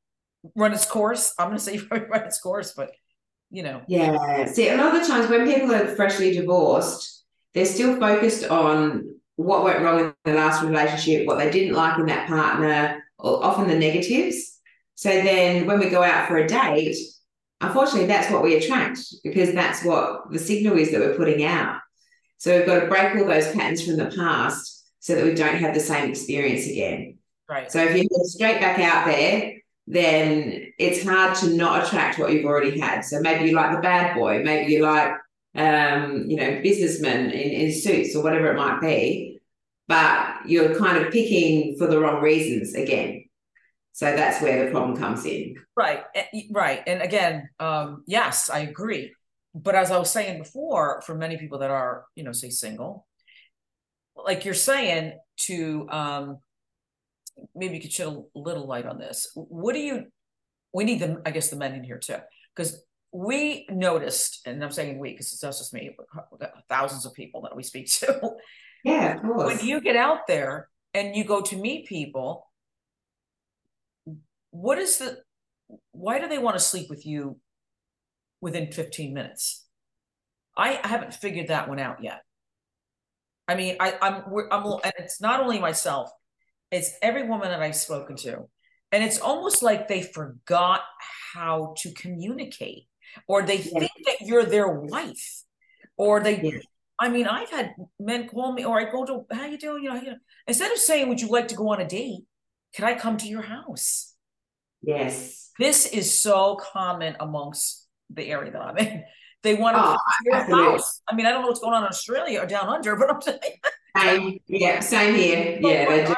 run 0.54 0.72
its 0.72 0.86
course. 0.86 1.34
I'm 1.38 1.48
going 1.48 1.58
to 1.58 1.64
say 1.64 1.78
run 1.90 2.22
its 2.22 2.40
course, 2.40 2.72
but 2.76 2.92
you 3.50 3.62
know. 3.62 3.82
Yeah. 3.88 4.46
See, 4.46 4.68
a 4.68 4.76
lot 4.76 4.94
of 4.94 5.02
the 5.02 5.08
times 5.08 5.28
when 5.28 5.46
people 5.46 5.74
are 5.74 5.94
freshly 5.94 6.32
divorced, 6.32 7.24
they're 7.54 7.66
still 7.66 7.98
focused 7.98 8.44
on 8.44 9.16
what 9.36 9.64
went 9.64 9.80
wrong 9.80 10.00
in 10.00 10.14
the 10.24 10.34
last 10.34 10.62
relationship, 10.62 11.26
what 11.26 11.38
they 11.38 11.50
didn't 11.50 11.74
like 11.74 11.98
in 11.98 12.06
that 12.06 12.28
partner, 12.28 13.02
or 13.18 13.44
often 13.44 13.68
the 13.68 13.78
negatives. 13.78 14.59
So 15.00 15.08
then 15.08 15.64
when 15.64 15.78
we 15.78 15.88
go 15.88 16.02
out 16.02 16.28
for 16.28 16.36
a 16.36 16.46
date, 16.46 16.94
unfortunately, 17.62 18.06
that's 18.06 18.30
what 18.30 18.42
we 18.42 18.56
attract 18.56 18.98
because 19.24 19.54
that's 19.54 19.82
what 19.82 20.30
the 20.30 20.38
signal 20.38 20.76
is 20.76 20.90
that 20.90 21.00
we're 21.00 21.16
putting 21.16 21.42
out. 21.42 21.78
So 22.36 22.54
we've 22.54 22.66
got 22.66 22.80
to 22.80 22.86
break 22.86 23.16
all 23.16 23.24
those 23.24 23.50
patterns 23.52 23.82
from 23.82 23.96
the 23.96 24.14
past 24.14 24.84
so 24.98 25.14
that 25.14 25.24
we 25.24 25.32
don't 25.32 25.56
have 25.56 25.72
the 25.72 25.80
same 25.80 26.10
experience 26.10 26.66
again. 26.66 27.16
Right. 27.48 27.72
So 27.72 27.82
if 27.82 27.96
you 27.96 28.10
go 28.10 28.22
straight 28.24 28.60
back 28.60 28.78
out 28.78 29.06
there, 29.06 29.54
then 29.86 30.66
it's 30.78 31.02
hard 31.02 31.34
to 31.36 31.56
not 31.56 31.86
attract 31.86 32.18
what 32.18 32.34
you've 32.34 32.44
already 32.44 32.78
had. 32.78 33.00
So 33.00 33.22
maybe 33.22 33.48
you 33.48 33.56
like 33.56 33.74
the 33.74 33.80
bad 33.80 34.14
boy, 34.14 34.42
maybe 34.44 34.70
you 34.70 34.82
like 34.82 35.14
um, 35.54 36.26
you 36.28 36.36
know, 36.36 36.60
businessmen 36.62 37.30
in, 37.30 37.50
in 37.52 37.72
suits 37.72 38.14
or 38.14 38.22
whatever 38.22 38.52
it 38.52 38.56
might 38.58 38.82
be, 38.82 39.40
but 39.88 40.40
you're 40.44 40.78
kind 40.78 41.02
of 41.02 41.10
picking 41.10 41.78
for 41.78 41.86
the 41.86 41.98
wrong 41.98 42.20
reasons 42.20 42.74
again. 42.74 43.19
So 43.92 44.06
that's 44.14 44.40
where 44.40 44.64
the 44.64 44.70
problem 44.70 44.96
comes 44.96 45.24
in. 45.26 45.56
Right. 45.76 46.04
Right. 46.50 46.82
And 46.86 47.02
again, 47.02 47.48
um, 47.58 48.04
yes, 48.06 48.48
I 48.48 48.60
agree. 48.60 49.12
But 49.54 49.74
as 49.74 49.90
I 49.90 49.98
was 49.98 50.10
saying 50.10 50.38
before, 50.38 51.02
for 51.04 51.14
many 51.14 51.36
people 51.36 51.58
that 51.58 51.70
are, 51.70 52.04
you 52.14 52.22
know, 52.22 52.32
say 52.32 52.50
single, 52.50 53.06
like 54.16 54.44
you're 54.44 54.54
saying 54.54 55.18
to 55.46 55.88
um 55.90 56.38
maybe 57.54 57.76
you 57.76 57.80
could 57.80 57.92
shed 57.92 58.08
a 58.08 58.22
little 58.34 58.66
light 58.66 58.86
on 58.86 58.98
this. 58.98 59.30
What 59.34 59.74
do 59.74 59.80
you 59.80 60.06
we 60.72 60.84
need 60.84 61.00
them, 61.00 61.22
I 61.26 61.30
guess 61.30 61.50
the 61.50 61.56
men 61.56 61.74
in 61.74 61.84
here 61.84 61.98
too. 61.98 62.16
Because 62.54 62.84
we 63.12 63.66
noticed, 63.70 64.42
and 64.46 64.62
I'm 64.62 64.70
saying 64.70 64.98
we 64.98 65.10
because 65.10 65.32
it's 65.32 65.42
not 65.42 65.50
just 65.50 65.74
me, 65.74 65.96
but 66.38 66.52
thousands 66.68 67.06
of 67.06 67.14
people 67.14 67.42
that 67.42 67.56
we 67.56 67.62
speak 67.62 67.90
to. 67.92 68.36
Yeah, 68.84 69.16
of 69.16 69.22
course. 69.22 69.58
When 69.58 69.66
you 69.66 69.80
get 69.80 69.96
out 69.96 70.26
there 70.26 70.68
and 70.94 71.14
you 71.14 71.24
go 71.24 71.40
to 71.42 71.56
meet 71.56 71.86
people, 71.86 72.49
what 74.50 74.78
is 74.78 74.98
the 74.98 75.18
why 75.92 76.18
do 76.18 76.28
they 76.28 76.38
want 76.38 76.56
to 76.56 76.62
sleep 76.62 76.88
with 76.90 77.06
you 77.06 77.38
within 78.40 78.72
15 78.72 79.14
minutes 79.14 79.66
i, 80.56 80.80
I 80.82 80.88
haven't 80.88 81.14
figured 81.14 81.48
that 81.48 81.68
one 81.68 81.78
out 81.78 82.02
yet 82.02 82.22
i 83.48 83.54
mean 83.54 83.76
i 83.80 83.96
i'm 84.02 84.24
i'm 84.50 84.66
and 84.84 84.92
it's 84.98 85.20
not 85.20 85.40
only 85.40 85.58
myself 85.58 86.10
it's 86.70 86.92
every 87.02 87.28
woman 87.28 87.48
that 87.48 87.62
i've 87.62 87.76
spoken 87.76 88.16
to 88.16 88.48
and 88.92 89.04
it's 89.04 89.20
almost 89.20 89.62
like 89.62 89.86
they 89.86 90.02
forgot 90.02 90.80
how 91.34 91.74
to 91.78 91.92
communicate 91.92 92.84
or 93.28 93.42
they 93.42 93.58
yeah. 93.58 93.78
think 93.78 93.92
that 94.06 94.20
you're 94.22 94.44
their 94.44 94.68
wife 94.68 95.44
or 95.96 96.20
they 96.20 96.40
yeah. 96.40 96.58
I 97.02 97.08
mean, 97.08 97.26
I've 97.26 97.48
had 97.48 97.74
men 97.98 98.28
call 98.28 98.52
me, 98.52 98.62
or 98.62 98.78
I 98.78 98.90
go 98.90 99.06
to, 99.06 99.24
how 99.32 99.46
you 99.46 99.56
doing? 99.56 99.84
You 99.84 99.88
know, 99.88 99.96
you 99.96 100.10
know, 100.10 100.16
instead 100.46 100.70
of 100.70 100.76
saying, 100.76 101.08
"Would 101.08 101.22
you 101.22 101.28
like 101.28 101.48
to 101.48 101.54
go 101.54 101.70
on 101.70 101.80
a 101.80 101.88
date?" 101.88 102.24
Can 102.74 102.84
I 102.84 102.94
come 102.94 103.16
to 103.16 103.26
your 103.26 103.40
house? 103.40 104.09
Yes. 104.82 105.50
This 105.58 105.86
is 105.86 106.20
so 106.20 106.56
common 106.56 107.16
amongst 107.20 107.86
the 108.08 108.26
area 108.30 108.50
that 108.50 108.62
I'm 108.62 108.78
in. 108.78 109.04
They 109.42 109.54
want 109.54 109.74
to 109.74 109.96
oh, 110.34 110.42
house. 110.54 111.00
I 111.08 111.14
mean, 111.14 111.24
I 111.24 111.30
don't 111.30 111.40
know 111.40 111.48
what's 111.48 111.60
going 111.60 111.72
on 111.72 111.84
in 111.84 111.88
Australia 111.88 112.42
or 112.42 112.46
down 112.46 112.68
under, 112.68 112.94
but 112.98 113.10
I'm 113.10 113.22
saying. 113.22 113.40
Same, 113.96 114.38
yeah, 114.46 114.80
same 114.80 115.14
here. 115.14 115.58
Yeah. 115.62 116.14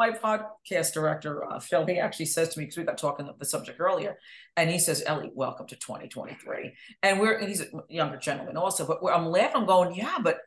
My 0.00 0.10
podcast 0.10 0.92
director, 0.92 1.48
uh, 1.48 1.60
Phil, 1.60 1.86
he 1.86 2.00
actually 2.00 2.26
says 2.26 2.48
to 2.48 2.58
me, 2.58 2.64
because 2.64 2.76
we 2.76 2.82
got 2.82 2.98
talking 2.98 3.30
the 3.38 3.44
subject 3.44 3.78
earlier, 3.78 4.18
and 4.56 4.68
he 4.68 4.80
says, 4.80 5.04
Ellie, 5.06 5.30
welcome 5.32 5.68
to 5.68 5.76
2023. 5.76 6.72
And 7.04 7.20
we're, 7.20 7.38
and 7.38 7.48
he's 7.48 7.60
a 7.60 7.68
younger 7.88 8.16
gentleman 8.16 8.56
also, 8.56 8.84
but 8.84 8.98
I'm 9.10 9.26
laughing, 9.26 9.58
I'm 9.58 9.66
going, 9.66 9.94
yeah, 9.94 10.18
but 10.20 10.38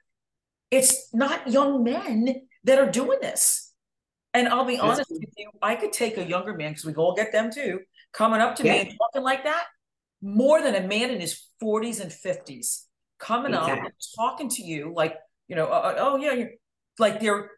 it's 0.71 1.07
not 1.13 1.49
young 1.49 1.85
men 1.85 2.47
that 2.65 2.79
are 2.79 2.91
doing 2.91 3.19
this. 3.21 3.68
And 4.33 4.47
I'll 4.47 4.65
be 4.65 4.79
honest 4.79 5.09
with 5.09 5.23
you, 5.37 5.49
I 5.61 5.75
could 5.75 5.91
take 5.91 6.17
a 6.17 6.25
younger 6.25 6.53
man 6.53 6.71
because 6.71 6.85
we 6.85 6.93
all 6.93 7.15
get 7.15 7.31
them 7.31 7.51
too, 7.51 7.79
coming 8.13 8.41
up 8.41 8.55
to 8.57 8.63
yeah. 8.63 8.73
me 8.73 8.79
and 8.81 8.97
talking 8.97 9.23
like 9.23 9.43
that, 9.43 9.65
more 10.21 10.61
than 10.61 10.75
a 10.75 10.87
man 10.87 11.09
in 11.09 11.19
his 11.19 11.41
40s 11.61 11.99
and 11.99 12.11
50s 12.11 12.83
coming 13.19 13.53
exactly. 13.53 13.79
up 13.79 13.85
and 13.85 13.93
talking 14.15 14.49
to 14.49 14.63
you 14.63 14.93
like, 14.95 15.15
you 15.47 15.55
know, 15.55 15.65
uh, 15.65 15.69
uh, 15.69 15.95
oh 15.97 16.17
yeah, 16.17 16.33
you're 16.33 16.51
like 16.97 17.19
they're 17.19 17.51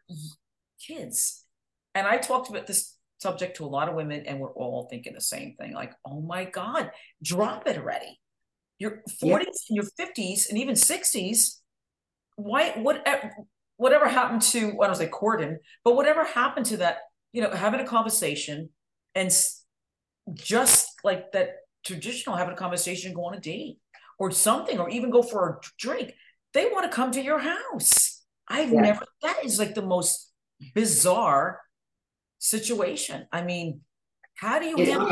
kids. 0.84 1.44
And 1.94 2.06
I 2.06 2.18
talked 2.18 2.50
about 2.50 2.66
this 2.66 2.96
subject 3.18 3.56
to 3.58 3.64
a 3.64 3.66
lot 3.66 3.88
of 3.88 3.94
women, 3.94 4.24
and 4.26 4.40
we're 4.40 4.52
all 4.52 4.88
thinking 4.90 5.14
the 5.14 5.20
same 5.20 5.54
thing 5.54 5.72
like, 5.72 5.92
oh 6.04 6.20
my 6.20 6.44
God, 6.44 6.90
drop 7.22 7.66
it 7.68 7.78
already. 7.78 8.18
Your 8.78 9.02
40s 9.22 9.22
yeah. 9.22 9.36
and 9.36 9.76
your 9.76 9.84
50s 10.00 10.48
and 10.48 10.58
even 10.58 10.74
60s. 10.74 11.58
Why, 12.36 12.70
what, 12.70 13.06
whatever 13.82 14.08
happened 14.08 14.42
to 14.42 14.80
I 14.80 14.86
don't 14.86 14.94
say 14.94 15.08
courting, 15.08 15.58
but 15.84 15.96
whatever 15.96 16.24
happened 16.24 16.66
to 16.66 16.76
that, 16.78 16.98
you 17.32 17.42
know, 17.42 17.50
having 17.50 17.80
a 17.80 17.86
conversation 17.86 18.70
and 19.16 19.30
just 20.34 20.86
like 21.02 21.32
that 21.32 21.56
traditional 21.84 22.36
having 22.36 22.54
a 22.54 22.56
conversation, 22.56 23.12
go 23.12 23.24
on 23.24 23.34
a 23.34 23.40
date 23.40 23.78
or 24.18 24.30
something, 24.30 24.78
or 24.78 24.88
even 24.88 25.10
go 25.10 25.20
for 25.20 25.48
a 25.48 25.60
drink. 25.78 26.12
They 26.54 26.66
want 26.66 26.88
to 26.88 26.94
come 26.94 27.10
to 27.12 27.22
your 27.22 27.40
house. 27.40 28.22
I've 28.46 28.72
yeah. 28.72 28.82
never. 28.82 29.04
That 29.22 29.44
is 29.44 29.58
like 29.58 29.74
the 29.74 29.82
most 29.82 30.30
bizarre 30.74 31.60
situation. 32.38 33.26
I 33.32 33.42
mean, 33.42 33.80
how 34.36 34.60
do 34.60 34.66
you 34.66 34.76
handle 34.76 35.08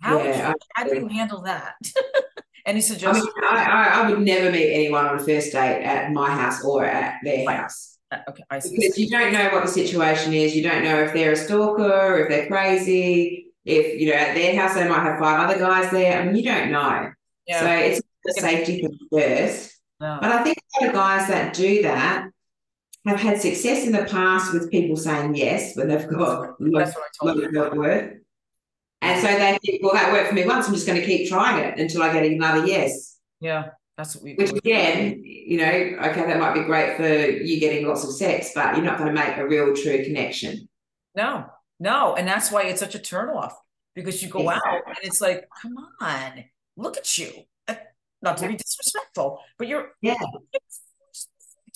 How, 0.00 0.18
yeah, 0.18 0.48
you, 0.48 0.54
how 0.74 0.84
do 0.84 0.94
you 0.96 1.06
handle 1.06 1.42
that? 1.42 1.74
Any 2.70 2.80
suggestions? 2.80 3.26
I, 3.42 3.54
mean, 3.54 3.68
I, 3.68 3.88
I, 3.94 4.08
would 4.08 4.20
never 4.20 4.52
meet 4.52 4.72
anyone 4.72 5.04
on 5.04 5.16
a 5.16 5.18
first 5.18 5.50
date 5.50 5.82
at 5.82 6.12
my 6.12 6.30
house 6.30 6.64
or 6.64 6.84
at 6.84 7.16
their 7.24 7.44
right. 7.44 7.56
house. 7.56 7.98
Uh, 8.12 8.18
okay, 8.28 8.44
I 8.48 8.60
see. 8.60 8.76
Because 8.76 8.96
you 8.96 9.10
don't 9.10 9.32
know 9.32 9.48
what 9.48 9.62
the 9.64 9.68
situation 9.68 10.32
is. 10.32 10.54
You 10.54 10.62
don't 10.62 10.84
know 10.84 11.00
if 11.00 11.12
they're 11.12 11.32
a 11.32 11.36
stalker, 11.36 12.18
if 12.18 12.28
they're 12.28 12.46
crazy. 12.46 13.48
If 13.64 14.00
you 14.00 14.10
know 14.10 14.14
at 14.14 14.36
their 14.36 14.54
house 14.56 14.74
they 14.74 14.88
might 14.88 15.02
have 15.02 15.18
five 15.18 15.50
other 15.50 15.58
guys 15.58 15.90
there. 15.90 16.22
I 16.22 16.24
mean, 16.24 16.36
you 16.36 16.44
don't 16.44 16.70
know. 16.70 17.10
Yeah. 17.48 17.58
So 17.58 17.66
it's 17.66 18.02
the 18.24 18.32
safety 18.34 18.82
thing 18.82 18.98
first. 19.12 19.76
No. 19.98 20.18
But 20.20 20.30
I 20.30 20.44
think 20.44 20.56
a 20.56 20.84
lot 20.84 20.88
of 20.90 20.94
guys 20.94 21.28
that 21.28 21.52
do 21.52 21.82
that 21.82 22.30
have 23.04 23.20
had 23.20 23.40
success 23.40 23.84
in 23.84 23.92
the 23.92 24.04
past 24.04 24.54
with 24.54 24.70
people 24.70 24.94
saying 24.94 25.34
yes 25.34 25.76
when 25.76 25.88
they've 25.88 26.08
got 26.08 26.54
That's 26.60 26.94
what 26.94 27.04
I 27.24 27.32
told 27.32 27.52
you. 27.52 27.80
work. 27.80 28.20
And 29.02 29.20
so 29.20 29.28
they 29.28 29.58
think, 29.64 29.82
well, 29.82 29.94
that 29.94 30.12
worked 30.12 30.28
for 30.28 30.34
me 30.34 30.46
once. 30.46 30.68
I'm 30.68 30.74
just 30.74 30.86
going 30.86 31.00
to 31.00 31.06
keep 31.06 31.28
trying 31.28 31.64
it 31.64 31.78
until 31.78 32.02
I 32.02 32.12
get 32.12 32.24
another 32.24 32.66
yes. 32.66 33.18
Yeah, 33.40 33.70
that's 33.96 34.14
what 34.14 34.24
we. 34.24 34.34
Which 34.34 34.52
again, 34.52 35.22
you 35.24 35.56
know, 35.56 35.64
okay, 35.64 36.26
that 36.26 36.38
might 36.38 36.54
be 36.54 36.64
great 36.64 36.96
for 36.96 37.08
you 37.08 37.58
getting 37.58 37.86
lots 37.86 38.04
of 38.04 38.12
sex, 38.12 38.50
but 38.54 38.76
you're 38.76 38.84
not 38.84 38.98
going 38.98 39.14
to 39.14 39.18
make 39.18 39.36
a 39.38 39.46
real 39.46 39.74
true 39.74 40.04
connection. 40.04 40.68
No, 41.14 41.46
no, 41.78 42.14
and 42.14 42.28
that's 42.28 42.52
why 42.52 42.64
it's 42.64 42.80
such 42.80 42.94
a 42.94 42.98
turnoff 42.98 43.52
because 43.94 44.22
you 44.22 44.28
go 44.28 44.40
exactly. 44.40 44.70
out 44.70 44.82
and 44.86 44.96
it's 45.02 45.20
like, 45.20 45.48
come 45.60 45.74
on, 46.00 46.44
look 46.76 46.96
at 46.96 47.18
you. 47.18 47.30
Uh, 47.66 47.74
not 48.22 48.36
to 48.38 48.48
be 48.48 48.56
disrespectful, 48.56 49.40
but 49.58 49.66
you're 49.66 49.92
yeah, 50.02 50.14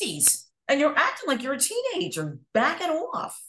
50s 0.01 0.45
and 0.69 0.81
you're 0.81 0.97
acting 0.97 1.29
like 1.29 1.43
you're 1.43 1.55
a 1.55 1.59
teenager. 1.59 2.39
Back 2.53 2.81
it 2.81 2.91
off. 2.91 3.43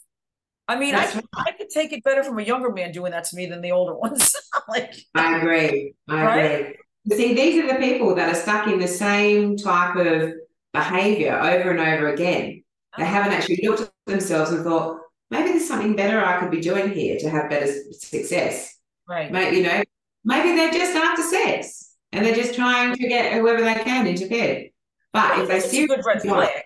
I 0.68 0.76
mean, 0.76 0.94
I, 0.94 1.22
I 1.34 1.52
could 1.52 1.70
take 1.70 1.92
it 1.92 2.02
better 2.02 2.24
from 2.24 2.38
a 2.38 2.42
younger 2.42 2.72
man 2.72 2.90
doing 2.90 3.12
that 3.12 3.24
to 3.24 3.36
me 3.36 3.46
than 3.46 3.60
the 3.60 3.72
older 3.72 3.94
ones. 3.98 4.34
like, 4.68 4.94
I 5.14 5.38
agree. 5.38 5.94
I 6.08 6.24
right? 6.24 6.60
agree. 6.60 6.76
See, 7.16 7.34
these 7.34 7.62
are 7.62 7.68
the 7.68 7.78
people 7.78 8.14
that 8.16 8.28
are 8.28 8.38
stuck 8.38 8.66
in 8.66 8.80
the 8.80 8.88
same 8.88 9.56
type 9.56 9.94
of 9.94 10.32
behavior 10.72 11.38
over 11.38 11.70
and 11.70 11.80
over 11.80 12.08
again. 12.08 12.64
They 12.96 13.02
uh-huh. 13.02 13.12
haven't 13.12 13.32
actually 13.32 13.60
looked 13.62 13.82
at 13.82 13.92
themselves 14.06 14.50
and 14.50 14.64
thought, 14.64 15.00
maybe 15.30 15.50
there's 15.50 15.68
something 15.68 15.94
better 15.94 16.24
I 16.24 16.40
could 16.40 16.50
be 16.50 16.60
doing 16.60 16.90
here 16.92 17.18
to 17.18 17.30
have 17.30 17.50
better 17.50 17.72
success. 17.92 18.76
Right. 19.08 19.30
Maybe, 19.30 19.58
you 19.58 19.62
know, 19.62 19.82
maybe 20.24 20.56
they're 20.56 20.72
just 20.72 20.96
after 20.96 21.22
sex 21.22 21.94
and 22.12 22.26
they're 22.26 22.34
just 22.34 22.54
trying 22.54 22.96
to 22.96 23.08
get 23.08 23.34
whoever 23.34 23.62
they 23.62 23.74
can 23.74 24.06
into 24.06 24.28
bed. 24.28 24.70
But 25.12 25.40
if 25.40 25.48
they 25.48 25.60
see 25.60 25.84
a 25.84 25.86
good 25.86 26.04
red 26.04 26.22
flag. 26.22 26.62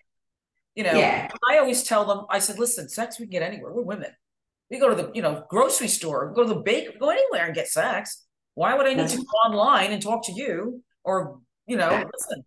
You 0.81 0.85
know, 0.85 0.99
yeah, 0.99 1.29
I 1.51 1.59
always 1.59 1.83
tell 1.83 2.07
them, 2.07 2.25
I 2.31 2.39
said, 2.39 2.59
listen, 2.59 2.89
sex 2.89 3.21
we 3.21 3.27
can 3.27 3.33
get 3.33 3.43
anywhere. 3.43 3.71
We're 3.71 3.83
women. 3.83 4.13
We 4.71 4.79
go 4.79 4.89
to 4.89 4.95
the, 4.95 5.11
you 5.13 5.21
know, 5.21 5.45
grocery 5.51 5.89
store, 5.89 6.33
go 6.35 6.43
to 6.43 6.49
the 6.55 6.61
bakery, 6.61 6.95
go 6.99 7.11
anywhere 7.11 7.45
and 7.45 7.55
get 7.55 7.69
sex. 7.69 8.25
Why 8.55 8.75
would 8.75 8.87
I 8.87 8.95
need 8.95 9.11
to 9.11 9.19
go 9.19 9.23
online 9.45 9.93
and 9.93 10.01
talk 10.01 10.25
to 10.25 10.33
you? 10.33 10.83
Or, 11.05 11.41
you 11.67 11.77
know, 11.77 11.91
Yeah. 11.91 12.05
listen, 12.11 12.45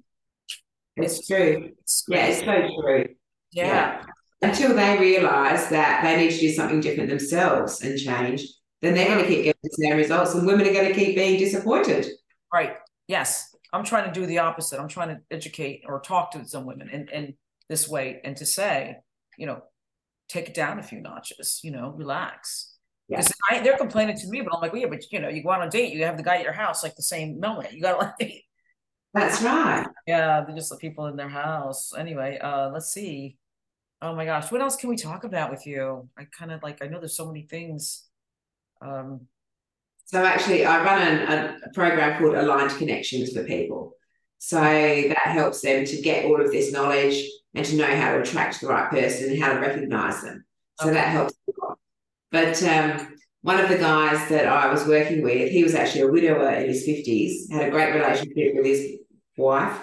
it's 0.95 1.27
true. 1.27 1.73
it's 1.79 2.05
Yeah, 2.07 2.25
it's 2.25 2.39
so 2.39 2.81
true. 2.81 3.05
Yeah. 3.51 4.03
Until 4.41 4.75
they 4.75 4.97
realize 4.97 5.69
that 5.69 6.01
they 6.01 6.17
need 6.17 6.31
to 6.31 6.39
do 6.39 6.51
something 6.53 6.81
different 6.81 7.11
themselves 7.11 7.83
and 7.83 7.99
change, 7.99 8.47
then 8.81 8.95
they're 8.95 9.09
going 9.09 9.19
to 9.19 9.27
keep 9.27 9.43
getting 9.43 9.59
the 9.61 9.77
same 9.79 9.97
results, 9.97 10.33
and 10.33 10.47
women 10.47 10.65
are 10.67 10.73
going 10.73 10.87
to 10.87 10.99
keep 10.99 11.13
being 11.15 11.37
disappointed. 11.37 12.07
Right. 12.51 12.77
Yes. 13.07 13.55
I'm 13.71 13.83
trying 13.83 14.11
to 14.11 14.19
do 14.19 14.25
the 14.25 14.39
opposite. 14.39 14.79
I'm 14.79 14.87
trying 14.87 15.09
to 15.09 15.21
educate 15.29 15.83
or 15.85 15.99
talk 15.99 16.31
to 16.31 16.43
some 16.47 16.65
women 16.65 16.89
and, 16.89 17.11
in 17.11 17.35
this 17.69 17.87
way 17.87 18.21
and 18.23 18.35
to 18.37 18.45
say, 18.45 18.97
you 19.37 19.45
know, 19.45 19.63
take 20.29 20.47
it 20.49 20.53
down 20.55 20.79
a 20.79 20.83
few 20.83 21.01
notches, 21.01 21.59
you 21.63 21.71
know, 21.71 21.89
relax. 21.95 22.75
Yeah. 23.09 23.17
Because 23.17 23.33
I 23.51 23.61
they're 23.61 23.77
complaining 23.77 24.17
to 24.17 24.27
me, 24.27 24.41
but 24.41 24.53
I'm 24.55 24.61
like, 24.61 24.73
well, 24.73 24.81
yeah, 24.81 24.87
but 24.89 25.03
you 25.11 25.19
know, 25.19 25.29
you 25.29 25.43
go 25.43 25.49
on 25.49 25.61
a 25.63 25.69
date, 25.69 25.93
you 25.93 26.05
have 26.05 26.17
the 26.17 26.23
guy 26.23 26.37
at 26.37 26.43
your 26.43 26.53
house 26.53 26.83
like 26.83 26.95
the 26.95 27.03
same 27.03 27.39
moment. 27.39 27.73
You 27.73 27.81
gotta 27.81 27.97
like 28.19 28.43
That's 29.13 29.41
right. 29.41 29.87
Yeah, 30.07 30.43
they're 30.45 30.55
just 30.55 30.69
the 30.69 30.77
people 30.77 31.05
in 31.07 31.15
their 31.17 31.29
house. 31.29 31.93
Anyway, 31.97 32.39
uh, 32.39 32.69
let's 32.71 32.91
see. 32.91 33.37
Oh 34.01 34.15
my 34.15 34.25
gosh, 34.25 34.51
what 34.51 34.61
else 34.61 34.75
can 34.75 34.89
we 34.89 34.97
talk 34.97 35.23
about 35.23 35.51
with 35.51 35.65
you? 35.65 36.09
I 36.17 36.25
kind 36.37 36.51
of 36.51 36.63
like 36.63 36.83
I 36.83 36.87
know 36.87 36.99
there's 36.99 37.15
so 37.15 37.27
many 37.27 37.43
things. 37.43 38.07
Um, 38.81 39.27
So 40.05 40.23
actually, 40.25 40.65
I 40.65 40.83
run 40.83 41.01
an, 41.01 41.61
a 41.65 41.73
program 41.73 42.19
called 42.19 42.35
Aligned 42.35 42.71
Connections 42.77 43.31
for 43.33 43.43
people. 43.43 43.95
So 44.45 44.59
that 44.59 45.27
helps 45.27 45.61
them 45.61 45.85
to 45.85 46.01
get 46.01 46.25
all 46.25 46.41
of 46.41 46.51
this 46.51 46.73
knowledge 46.73 47.23
and 47.55 47.65
to 47.65 47.77
know 47.77 47.85
how 47.85 48.11
to 48.11 48.21
attract 48.21 48.59
the 48.59 48.67
right 48.67 48.89
person 48.89 49.31
and 49.31 49.41
how 49.41 49.53
to 49.53 49.59
recognize 49.61 50.21
them. 50.21 50.43
So 50.81 50.87
Okay. 50.87 50.95
that 50.95 51.07
helps 51.07 51.33
a 51.47 51.51
lot. 51.65 51.77
But 52.29 52.61
um, 52.63 53.15
one 53.41 53.61
of 53.61 53.69
the 53.69 53.77
guys 53.77 54.27
that 54.27 54.45
I 54.45 54.69
was 54.69 54.85
working 54.85 55.21
with, 55.23 55.49
he 55.49 55.63
was 55.63 55.75
actually 55.75 56.01
a 56.01 56.11
widower 56.11 56.49
in 56.49 56.67
his 56.67 56.85
50s, 56.85 57.49
had 57.53 57.69
a 57.69 57.71
great 57.71 57.93
relationship 57.93 58.55
with 58.55 58.65
his 58.65 58.97
wife, 59.37 59.79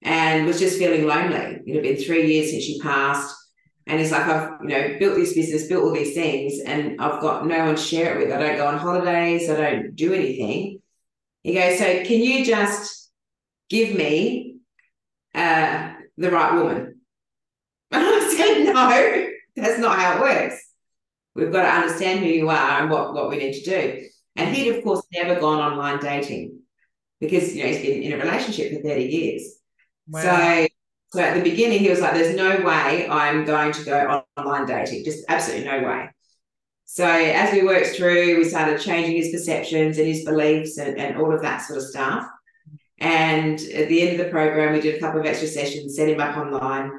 and 0.00 0.46
was 0.46 0.58
just 0.58 0.78
feeling 0.78 1.06
lonely. 1.06 1.60
It 1.66 1.74
had 1.74 1.82
been 1.82 1.96
three 2.02 2.32
years 2.32 2.50
since 2.50 2.64
she 2.64 2.80
passed. 2.80 3.36
And 3.86 4.00
he's 4.00 4.10
like, 4.10 4.26
I've 4.26 4.52
you 4.62 4.68
know 4.68 4.96
built 5.00 5.16
this 5.16 5.34
business, 5.34 5.66
built 5.66 5.84
all 5.84 5.92
these 5.92 6.14
things, 6.14 6.60
and 6.64 6.98
I've 6.98 7.20
got 7.20 7.46
no 7.46 7.66
one 7.66 7.76
to 7.76 7.82
share 7.82 8.18
it 8.18 8.24
with. 8.24 8.34
I 8.34 8.38
don't 8.40 8.56
go 8.56 8.68
on 8.68 8.78
holidays, 8.78 9.50
I 9.50 9.56
don't 9.56 9.94
do 9.94 10.14
anything. 10.14 10.80
He 11.42 11.52
goes, 11.52 11.78
so 11.78 11.84
can 12.04 12.22
you 12.22 12.42
just 12.42 13.01
give 13.72 13.96
me 13.96 14.58
uh, 15.34 15.94
the 16.18 16.30
right 16.30 16.54
woman? 16.54 17.00
And 17.94 18.02
I 18.06 18.34
said, 18.34 18.64
no, 18.72 19.28
that's 19.56 19.78
not 19.78 19.98
how 19.98 20.16
it 20.16 20.20
works. 20.20 20.58
We've 21.34 21.52
got 21.52 21.62
to 21.62 21.68
understand 21.68 22.20
who 22.20 22.26
you 22.26 22.48
are 22.48 22.80
and 22.80 22.90
what, 22.90 23.12
what 23.12 23.28
we 23.28 23.36
need 23.36 23.52
to 23.52 23.64
do. 23.64 24.08
And 24.36 24.54
he'd, 24.54 24.76
of 24.76 24.82
course, 24.82 25.02
never 25.12 25.38
gone 25.38 25.58
online 25.58 25.98
dating 25.98 26.60
because, 27.20 27.54
you 27.54 27.62
know, 27.62 27.68
he's 27.68 27.82
been 27.82 28.02
in 28.02 28.12
a 28.12 28.24
relationship 28.24 28.72
for 28.72 28.88
30 28.88 29.04
years. 29.04 29.42
wow. 30.08 30.22
So, 30.22 30.68
so 31.12 31.20
at 31.20 31.34
the 31.34 31.42
beginning, 31.42 31.80
he 31.80 31.90
was 31.90 32.00
like, 32.00 32.14
"There's 32.14 32.34
no 32.34 32.64
way 32.64 33.06
I'm 33.06 33.44
going 33.44 33.72
to 33.72 33.84
go 33.84 34.24
online 34.38 34.64
dating. 34.64 35.04
Just 35.04 35.26
absolutely 35.28 35.66
no 35.66 35.86
way." 35.86 36.08
So 36.86 37.06
as 37.06 37.52
we 37.52 37.64
worked 37.64 37.88
through, 37.88 38.38
we 38.38 38.44
started 38.44 38.80
changing 38.80 39.16
his 39.16 39.30
perceptions 39.30 39.98
and 39.98 40.06
his 40.06 40.24
beliefs 40.24 40.78
and, 40.78 40.98
and 40.98 41.18
all 41.18 41.34
of 41.34 41.42
that 41.42 41.58
sort 41.58 41.80
of 41.80 41.84
stuff. 41.84 42.26
And 43.02 43.58
at 43.60 43.88
the 43.88 44.00
end 44.00 44.20
of 44.20 44.24
the 44.24 44.30
program, 44.30 44.72
we 44.72 44.80
did 44.80 44.94
a 44.94 45.00
couple 45.00 45.18
of 45.18 45.26
extra 45.26 45.48
sessions, 45.48 45.96
set 45.96 46.08
him 46.08 46.20
up 46.20 46.36
online, 46.36 46.92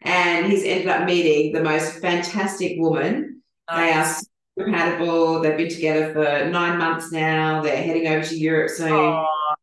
and 0.00 0.46
he's 0.46 0.64
ended 0.64 0.88
up 0.88 1.04
meeting 1.04 1.52
the 1.52 1.62
most 1.62 1.98
fantastic 1.98 2.78
woman. 2.78 3.42
They 3.68 3.92
are 3.92 4.16
compatible. 4.58 5.42
They've 5.42 5.58
been 5.58 5.68
together 5.68 6.14
for 6.14 6.48
nine 6.48 6.78
months 6.78 7.12
now. 7.12 7.60
They're 7.60 7.82
heading 7.82 8.08
over 8.08 8.24
to 8.24 8.34
Europe 8.34 8.70
soon. 8.70 8.92
Aw, 8.92 9.54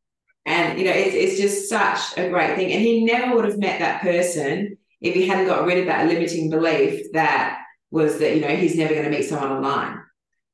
And 0.45 0.77
you 0.77 0.85
know, 0.85 0.91
it's, 0.91 1.15
it's 1.15 1.41
just 1.41 1.67
such 1.67 2.15
a 2.19 2.29
great 2.29 2.55
thing. 2.55 2.71
And 2.71 2.81
he 2.83 3.03
never 3.03 3.35
would 3.35 3.45
have 3.45 3.57
met 3.57 3.79
that 3.79 4.03
person 4.03 4.77
if 5.01 5.15
he 5.15 5.27
hadn't 5.27 5.47
got 5.47 5.65
rid 5.65 5.79
of 5.79 5.87
that 5.87 6.05
limiting 6.05 6.51
belief 6.51 7.03
that 7.13 7.57
was 7.89 8.19
that, 8.19 8.35
you 8.35 8.41
know, 8.41 8.55
he's 8.55 8.77
never 8.77 8.93
going 8.93 9.05
to 9.05 9.11
meet 9.11 9.27
someone 9.27 9.51
online. 9.51 10.03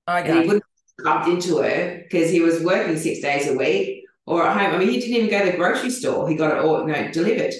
I 0.08 0.22
And 0.22 0.40
he 0.40 0.48
wouldn't 0.48 0.64
have 1.00 1.06
bumped 1.06 1.28
into 1.28 1.58
her 1.58 2.04
because 2.04 2.30
he 2.30 2.40
was 2.40 2.64
working 2.64 2.98
six 2.98 3.20
days 3.20 3.50
a 3.50 3.58
week 3.58 4.03
or 4.26 4.44
at 4.46 4.58
home. 4.58 4.76
I 4.76 4.78
mean, 4.78 4.90
he 4.90 5.00
didn't 5.00 5.16
even 5.16 5.30
go 5.30 5.46
to 5.46 5.52
the 5.52 5.58
grocery 5.58 5.90
store. 5.90 6.28
He 6.30 6.36
got 6.36 6.52
it 6.58 6.64
all, 6.64 6.82
you 6.88 6.94
know, 6.94 7.12
delivered. 7.12 7.54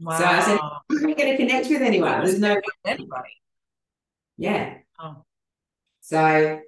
Wow. 0.00 0.18
So 0.18 0.24
I 0.24 0.40
said, 0.40 0.58
are 0.60 0.82
you 0.90 1.14
going 1.14 1.30
to 1.32 1.36
connect 1.36 1.68
with 1.68 1.82
anyone? 1.82 2.24
There's 2.24 2.38
no, 2.38 2.56
anybody. 2.84 3.30
yeah. 4.36 4.74
Oh, 4.98 5.24
So, 6.00 6.60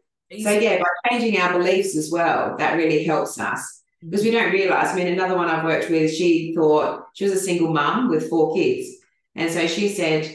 so 0.43 0.51
yeah, 0.51 0.79
by 0.79 1.11
changing 1.11 1.41
our 1.41 1.53
beliefs 1.59 1.97
as 1.97 2.11
well, 2.11 2.57
that 2.59 2.77
really 2.77 3.05
helps 3.05 3.39
us. 3.39 3.83
because 4.01 4.25
we 4.25 4.31
don't 4.31 4.53
realize. 4.53 4.89
I 4.89 4.97
mean, 4.97 5.09
another 5.09 5.37
one 5.37 5.49
I've 5.49 5.65
worked 5.65 5.91
with, 5.91 6.13
she 6.13 6.55
thought 6.55 7.07
she 7.15 7.25
was 7.25 7.33
a 7.35 7.41
single 7.41 7.73
mum 7.73 8.09
with 8.11 8.29
four 8.29 8.55
kids. 8.55 8.89
And 9.35 9.51
so 9.53 9.67
she 9.67 9.89
said, 9.89 10.35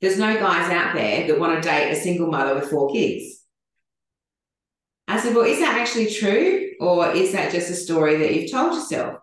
There's 0.00 0.18
no 0.18 0.34
guys 0.38 0.70
out 0.70 0.94
there 0.94 1.26
that 1.26 1.38
want 1.40 1.62
to 1.62 1.68
date 1.68 1.90
a 1.90 1.96
single 1.96 2.28
mother 2.28 2.54
with 2.54 2.70
four 2.70 2.92
kids. 2.92 3.35
I 5.08 5.20
said, 5.20 5.34
Well, 5.34 5.44
is 5.44 5.60
that 5.60 5.78
actually 5.78 6.10
true? 6.12 6.72
Or 6.80 7.10
is 7.12 7.32
that 7.32 7.52
just 7.52 7.70
a 7.70 7.74
story 7.74 8.16
that 8.16 8.34
you've 8.34 8.50
told 8.50 8.74
yourself? 8.74 9.18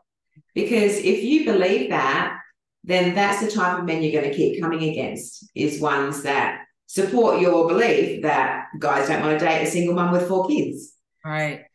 Because 0.55 0.97
if 0.97 1.23
you 1.23 1.45
believe 1.45 1.89
that, 1.89 2.39
then 2.83 3.15
that's 3.15 3.41
the 3.41 3.51
type 3.51 3.79
of 3.79 3.85
men 3.85 4.03
you're 4.03 4.19
going 4.21 4.31
to 4.31 4.37
keep 4.37 4.61
coming 4.61 4.89
against, 4.89 5.49
is 5.55 5.81
ones 5.81 6.23
that 6.23 6.65
support 6.87 7.39
your 7.39 7.67
belief 7.67 8.21
that 8.23 8.67
guys 8.77 9.07
don't 9.07 9.21
want 9.21 9.39
to 9.39 9.45
date 9.45 9.63
a 9.63 9.69
single 9.69 9.95
mum 9.95 10.11
with 10.11 10.27
four 10.27 10.47
kids. 10.47 10.93
Right. 11.25 11.65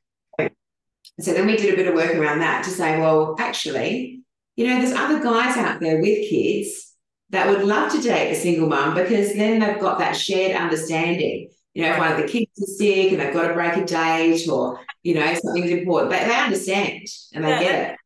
So 1.20 1.32
then 1.32 1.46
we 1.46 1.56
did 1.56 1.74
a 1.74 1.76
bit 1.76 1.88
of 1.88 1.94
work 1.94 2.14
around 2.14 2.40
that 2.40 2.64
to 2.64 2.70
say, 2.70 3.00
well, 3.00 3.34
actually, 3.38 4.20
you 4.54 4.66
know, 4.66 4.78
there's 4.80 4.92
other 4.92 5.20
guys 5.20 5.56
out 5.56 5.80
there 5.80 6.00
with 6.00 6.28
kids 6.28 6.94
that 7.30 7.48
would 7.48 7.64
love 7.64 7.92
to 7.92 8.00
date 8.00 8.30
a 8.30 8.34
single 8.34 8.68
mum 8.68 8.94
because 8.94 9.34
then 9.34 9.58
they've 9.58 9.80
got 9.80 9.98
that 9.98 10.16
shared 10.16 10.56
understanding. 10.56 11.50
You 11.78 11.84
know, 11.84 11.92
if 11.92 11.98
one 12.00 12.10
of 12.10 12.16
the 12.20 12.26
kids 12.26 12.50
is 12.58 12.76
sick 12.76 13.12
and 13.12 13.20
they've 13.20 13.32
got 13.32 13.46
to 13.46 13.54
break 13.54 13.76
a 13.76 13.84
date 13.84 14.48
or, 14.48 14.80
you 15.04 15.14
know, 15.14 15.32
something's 15.34 15.70
important, 15.70 16.10
they, 16.10 16.24
they 16.24 16.34
understand 16.34 17.06
and 17.32 17.44
they 17.44 17.50
Yeah, 17.50 17.62
get 17.62 17.90
it. 17.92 17.98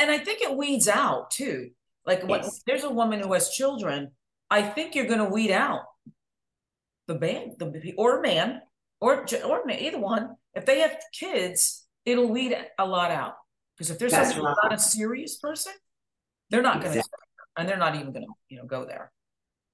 And 0.00 0.10
I 0.10 0.18
think 0.18 0.42
it 0.42 0.56
weeds 0.56 0.88
out 0.88 1.30
too. 1.30 1.70
Like 2.04 2.26
when 2.26 2.40
Yes. 2.42 2.60
there's 2.66 2.82
a 2.82 2.90
woman 2.90 3.20
who 3.20 3.32
has 3.34 3.50
children, 3.50 4.10
I 4.50 4.62
think 4.62 4.96
you're 4.96 5.06
going 5.06 5.20
to 5.20 5.26
weed 5.26 5.52
out 5.52 5.82
the 7.06 7.20
man, 7.20 7.54
the 7.56 7.94
or 7.96 8.20
man, 8.20 8.62
or 9.00 9.24
or 9.44 9.62
ma- 9.64 9.74
either 9.78 10.00
one. 10.00 10.34
If 10.54 10.66
they 10.66 10.80
have 10.80 10.96
kids, 11.12 11.86
it'll 12.04 12.26
weed 12.26 12.58
a 12.80 12.84
lot 12.84 13.12
out. 13.12 13.34
Because 13.76 13.92
if 13.92 14.00
there's 14.00 14.10
That's 14.10 14.30
someone 14.34 14.54
right. 14.60 14.70
not 14.70 14.74
a 14.74 14.80
serious 14.80 15.36
person, 15.38 15.72
they're 16.50 16.62
not 16.62 16.82
going 16.82 16.94
to, 16.94 17.04
and 17.56 17.68
they're 17.68 17.78
not 17.78 17.94
even 17.94 18.10
going 18.12 18.26
to, 18.26 18.32
you 18.48 18.58
know, 18.58 18.66
go 18.66 18.84
there. 18.84 19.12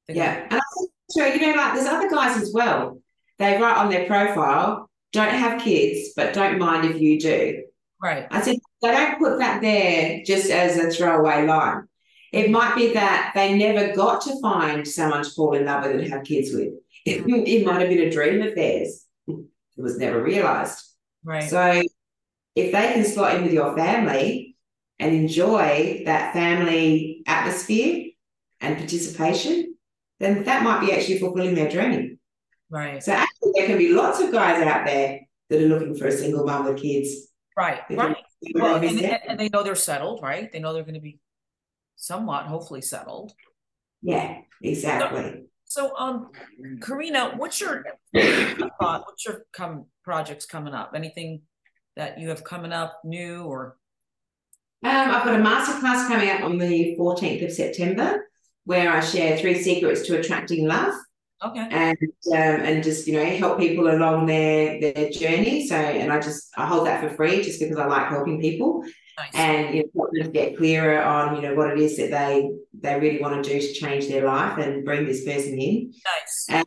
They're 0.06 0.16
Yeah. 0.16 0.46
And 0.50 0.60
I 0.60 0.60
think, 0.76 1.40
you 1.40 1.46
know, 1.46 1.56
like 1.56 1.72
there's 1.74 1.86
other 1.86 2.10
guys 2.10 2.36
as 2.36 2.52
well. 2.52 3.00
They 3.38 3.60
write 3.60 3.76
on 3.76 3.90
their 3.90 4.06
profile, 4.06 4.88
don't 5.12 5.34
have 5.34 5.62
kids, 5.62 6.10
but 6.16 6.34
don't 6.34 6.58
mind 6.58 6.90
if 6.90 7.00
you 7.00 7.20
do. 7.20 7.64
right. 8.02 8.26
I 8.30 8.40
said, 8.40 8.58
they 8.82 8.90
don't 8.90 9.18
put 9.18 9.38
that 9.38 9.60
there 9.60 10.22
just 10.24 10.50
as 10.50 10.76
a 10.78 10.90
throwaway 10.90 11.46
line. 11.46 11.88
It 12.32 12.50
might 12.50 12.76
be 12.76 12.92
that 12.92 13.32
they 13.34 13.56
never 13.56 13.94
got 13.94 14.22
to 14.22 14.40
find 14.40 14.86
someone 14.86 15.24
to 15.24 15.30
fall 15.30 15.54
in 15.54 15.64
love 15.64 15.84
with 15.84 16.00
and 16.00 16.12
have 16.12 16.24
kids 16.24 16.52
with. 16.52 16.74
It, 17.04 17.22
mm-hmm. 17.22 17.34
it 17.46 17.64
might 17.64 17.80
have 17.80 17.88
been 17.88 18.06
a 18.06 18.10
dream 18.10 18.42
of 18.42 18.54
theirs. 18.54 19.04
It 19.28 19.82
was 19.82 19.98
never 19.98 20.22
realized. 20.22 20.82
Right. 21.24 21.48
So 21.48 21.82
if 22.54 22.72
they 22.72 22.92
can 22.92 23.04
slot 23.04 23.36
in 23.36 23.44
with 23.44 23.52
your 23.52 23.76
family 23.76 24.56
and 24.98 25.14
enjoy 25.14 26.02
that 26.06 26.32
family 26.32 27.22
atmosphere 27.26 28.10
and 28.60 28.78
participation, 28.78 29.74
then 30.18 30.44
that 30.44 30.62
might 30.62 30.80
be 30.80 30.92
actually 30.92 31.18
fulfilling 31.18 31.54
their 31.54 31.70
dream. 31.70 32.15
Right. 32.70 33.02
So 33.02 33.12
actually 33.12 33.52
there 33.54 33.66
can 33.66 33.78
be 33.78 33.92
lots 33.92 34.20
of 34.20 34.32
guys 34.32 34.62
out 34.62 34.86
there 34.86 35.20
that 35.50 35.62
are 35.62 35.66
looking 35.66 35.96
for 35.96 36.06
a 36.06 36.12
single 36.12 36.44
mom 36.44 36.64
with 36.64 36.80
kids. 36.80 37.28
Right. 37.56 37.80
They 37.88 37.96
Right. 37.96 38.16
Well, 38.54 38.76
and, 38.76 39.00
and 39.00 39.40
they 39.40 39.48
know 39.48 39.62
they're 39.62 39.74
settled, 39.74 40.20
right? 40.22 40.50
They 40.52 40.58
know 40.58 40.72
they're 40.72 40.82
going 40.82 40.94
to 40.94 41.00
be 41.00 41.18
somewhat, 41.96 42.46
hopefully, 42.46 42.82
settled. 42.82 43.32
Yeah, 44.02 44.38
exactly. 44.62 45.46
So, 45.64 45.96
um, 45.96 46.30
Karina, 46.80 47.34
what's 47.36 47.60
your 47.60 47.84
thought? 48.14 49.02
What's 49.06 49.24
your 49.24 49.46
come 49.52 49.86
projects 50.04 50.46
coming 50.46 50.74
up? 50.74 50.92
Anything 50.94 51.42
that 51.96 52.20
you 52.20 52.28
have 52.28 52.44
coming 52.44 52.72
up 52.72 53.00
new 53.04 53.42
or 53.42 53.78
Um, 54.84 54.90
I've 54.92 55.24
got 55.24 55.40
a 55.40 55.42
masterclass 55.42 56.06
coming 56.06 56.28
up 56.28 56.42
on 56.42 56.58
the 56.58 56.94
14th 56.98 57.46
of 57.46 57.52
September 57.52 58.28
where 58.64 58.92
I 58.92 59.00
share 59.00 59.38
three 59.38 59.60
secrets 59.60 60.06
to 60.06 60.20
attracting 60.20 60.68
love. 60.68 60.94
Okay. 61.44 61.68
and 61.70 61.98
um, 62.32 62.64
and 62.66 62.82
just 62.82 63.06
you 63.06 63.12
know 63.12 63.24
help 63.24 63.58
people 63.58 63.88
along 63.90 64.26
their 64.26 64.80
their 64.80 65.10
journey. 65.10 65.66
So 65.66 65.76
and 65.76 66.10
I 66.10 66.18
just 66.18 66.48
I 66.56 66.66
hold 66.66 66.86
that 66.86 67.02
for 67.02 67.14
free 67.14 67.42
just 67.42 67.60
because 67.60 67.76
I 67.76 67.86
like 67.86 68.08
helping 68.08 68.40
people 68.40 68.82
Nice. 69.18 69.30
and 69.34 69.74
you 69.74 69.82
know, 69.82 69.88
help 69.96 70.10
them 70.12 70.32
get 70.32 70.56
clearer 70.56 71.02
on 71.02 71.36
you 71.36 71.42
know 71.42 71.54
what 71.54 71.70
it 71.70 71.78
is 71.78 71.96
that 71.98 72.10
they 72.10 72.50
they 72.80 72.98
really 72.98 73.20
want 73.20 73.42
to 73.42 73.50
do 73.50 73.60
to 73.60 73.72
change 73.74 74.08
their 74.08 74.24
life 74.26 74.58
and 74.58 74.84
bring 74.84 75.04
this 75.04 75.24
person 75.24 75.58
in. 75.58 75.92
Nice. 76.48 76.64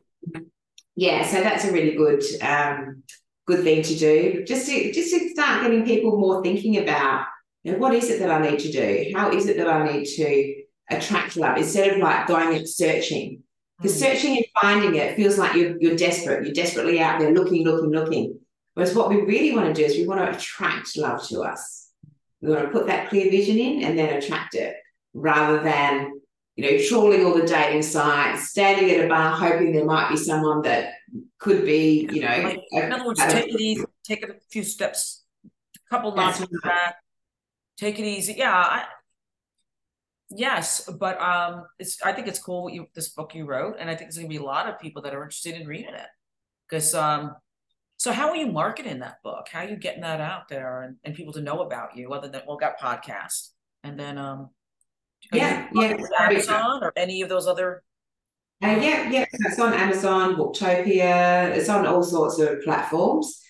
Yeah, 0.95 1.25
so 1.25 1.41
that's 1.41 1.65
a 1.65 1.71
really 1.71 1.95
good 1.95 2.23
um 2.41 3.03
good 3.47 3.63
thing 3.63 3.81
to 3.83 3.95
do. 3.95 4.43
Just 4.45 4.67
to 4.67 4.91
just 4.91 5.11
to 5.11 5.29
start 5.29 5.63
getting 5.63 5.85
people 5.85 6.17
more 6.19 6.43
thinking 6.43 6.77
about 6.77 7.25
you 7.63 7.71
know 7.71 7.77
what 7.79 7.93
is 7.95 8.09
it 8.09 8.19
that 8.19 8.29
I 8.29 8.47
need 8.49 8.59
to 8.59 8.71
do? 8.71 9.11
How 9.15 9.31
is 9.31 9.47
it 9.47 9.57
that 9.57 9.67
I 9.67 9.91
need 9.91 10.05
to 10.05 10.63
attract 10.91 11.37
love 11.37 11.57
instead 11.57 11.93
of 11.93 11.97
like 11.99 12.27
going 12.27 12.55
and 12.55 12.69
searching? 12.69 13.43
Because 13.81 13.95
Mm. 13.95 13.99
searching 13.99 14.37
and 14.37 14.45
finding 14.61 14.95
it 14.95 15.15
feels 15.15 15.37
like 15.37 15.55
you're 15.55 15.77
you're 15.79 15.95
desperate. 15.95 16.45
You're 16.45 16.53
desperately 16.53 16.99
out 16.99 17.19
there 17.19 17.31
looking, 17.31 17.63
looking, 17.63 17.91
looking. 17.91 18.39
Whereas 18.73 18.95
what 18.95 19.09
we 19.09 19.21
really 19.21 19.55
want 19.55 19.67
to 19.67 19.73
do 19.73 19.85
is 19.85 19.97
we 19.97 20.07
want 20.07 20.21
to 20.21 20.37
attract 20.37 20.97
love 20.97 21.25
to 21.29 21.41
us. 21.41 21.89
We 22.41 22.49
want 22.49 22.65
to 22.65 22.71
put 22.71 22.87
that 22.87 23.09
clear 23.09 23.29
vision 23.29 23.57
in 23.57 23.83
and 23.83 23.97
then 23.97 24.15
attract 24.17 24.55
it 24.55 24.75
rather 25.13 25.61
than 25.61 26.19
you 26.59 26.69
know, 26.69 26.83
trawling 26.89 27.25
all 27.25 27.33
the 27.33 27.47
dating 27.47 27.81
sites, 27.81 28.49
standing 28.49 28.91
at 28.91 29.05
a 29.05 29.07
bar, 29.07 29.31
hoping 29.31 29.71
there 29.71 29.85
might 29.85 30.09
be 30.09 30.17
someone 30.17 30.61
that 30.63 30.91
could 31.37 31.63
be, 31.63 32.05
you 32.11 32.21
know, 32.21 32.53
In 32.73 32.91
other 32.91 33.05
words, 33.05 33.21
take 33.25 33.47
it 33.47 33.61
easy, 33.61 33.85
take 34.03 34.23
it 34.23 34.29
a 34.29 34.35
few 34.51 34.63
steps, 34.63 35.23
a 35.45 35.49
couple 35.89 36.13
right. 36.13 36.37
back. 36.61 36.95
Take 37.77 37.97
it 37.99 38.03
easy. 38.03 38.35
Yeah, 38.37 38.53
I 38.53 38.83
yes, 40.29 40.89
but 40.99 41.19
um 41.21 41.65
it's 41.79 42.01
I 42.03 42.13
think 42.13 42.27
it's 42.27 42.39
cool 42.39 42.63
what 42.63 42.73
you 42.73 42.87
this 42.95 43.09
book 43.09 43.35
you 43.35 43.45
wrote, 43.45 43.75
and 43.79 43.89
I 43.89 43.95
think 43.95 44.09
there's 44.09 44.17
gonna 44.17 44.27
be 44.29 44.37
a 44.37 44.43
lot 44.43 44.67
of 44.69 44.79
people 44.79 45.01
that 45.03 45.13
are 45.13 45.23
interested 45.23 45.55
in 45.55 45.67
reading 45.67 45.93
it. 45.93 46.07
Because 46.69 46.93
um 46.95 47.35
so 47.97 48.11
how 48.13 48.29
are 48.29 48.35
you 48.35 48.47
marketing 48.47 48.99
that 48.99 49.21
book? 49.23 49.47
How 49.51 49.59
are 49.59 49.69
you 49.69 49.75
getting 49.75 50.01
that 50.01 50.21
out 50.21 50.47
there 50.47 50.83
and, 50.83 50.95
and 51.03 51.13
people 51.13 51.33
to 51.33 51.41
know 51.41 51.61
about 51.61 51.97
you 51.97 52.13
other 52.13 52.29
than 52.29 52.41
well 52.47 52.57
got 52.57 52.79
podcast 52.79 53.49
and 53.83 53.99
then 53.99 54.17
um 54.17 54.49
Yeah, 55.33 55.67
yeah, 55.73 55.97
Amazon 56.19 56.83
or 56.83 56.93
any 56.95 57.21
of 57.21 57.29
those 57.29 57.47
other 57.47 57.83
Uh, 58.63 58.77
yeah, 58.81 59.09
yeah, 59.09 59.25
so 59.31 59.37
it's 59.49 59.59
on 59.59 59.73
Amazon, 59.73 60.35
Booktopia, 60.35 61.55
it's 61.55 61.69
on 61.69 61.85
all 61.87 62.03
sorts 62.03 62.39
of 62.39 62.61
platforms. 62.61 63.41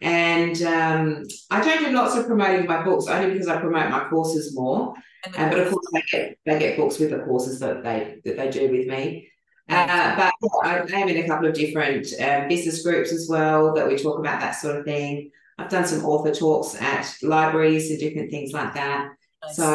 And 0.00 0.60
um, 0.62 1.24
I 1.50 1.60
don't 1.62 1.84
do 1.84 1.90
lots 1.92 2.14
of 2.16 2.26
promoting 2.26 2.66
my 2.66 2.84
books 2.84 3.06
only 3.08 3.32
because 3.32 3.48
I 3.48 3.58
promote 3.60 3.90
my 3.90 4.08
courses 4.08 4.54
more. 4.54 4.94
Uh, 5.36 5.48
but 5.50 5.58
of 5.60 5.72
course, 5.72 5.86
they 5.92 6.02
get 6.10 6.38
they 6.46 6.58
get 6.58 6.76
books 6.76 6.98
with 6.98 7.10
the 7.10 7.18
courses 7.20 7.60
that 7.60 7.82
they 7.82 8.20
that 8.24 8.36
they 8.36 8.50
do 8.50 8.70
with 8.70 8.86
me. 8.86 9.28
Uh, 9.68 10.16
but 10.16 10.32
yeah, 10.64 10.86
I 10.92 11.00
am 11.02 11.08
in 11.08 11.24
a 11.24 11.26
couple 11.26 11.46
of 11.46 11.54
different 11.54 12.06
um, 12.20 12.48
business 12.48 12.82
groups 12.82 13.12
as 13.12 13.28
well 13.28 13.74
that 13.74 13.86
we 13.86 13.96
talk 13.96 14.18
about 14.18 14.40
that 14.40 14.52
sort 14.52 14.76
of 14.76 14.84
thing. 14.84 15.30
I've 15.58 15.68
done 15.68 15.86
some 15.86 16.04
author 16.06 16.32
talks 16.32 16.80
at 16.80 17.12
libraries 17.22 17.90
and 17.90 17.98
different 17.98 18.30
things 18.30 18.52
like 18.52 18.74
that. 18.74 19.10
Nice. 19.44 19.56
So, 19.56 19.70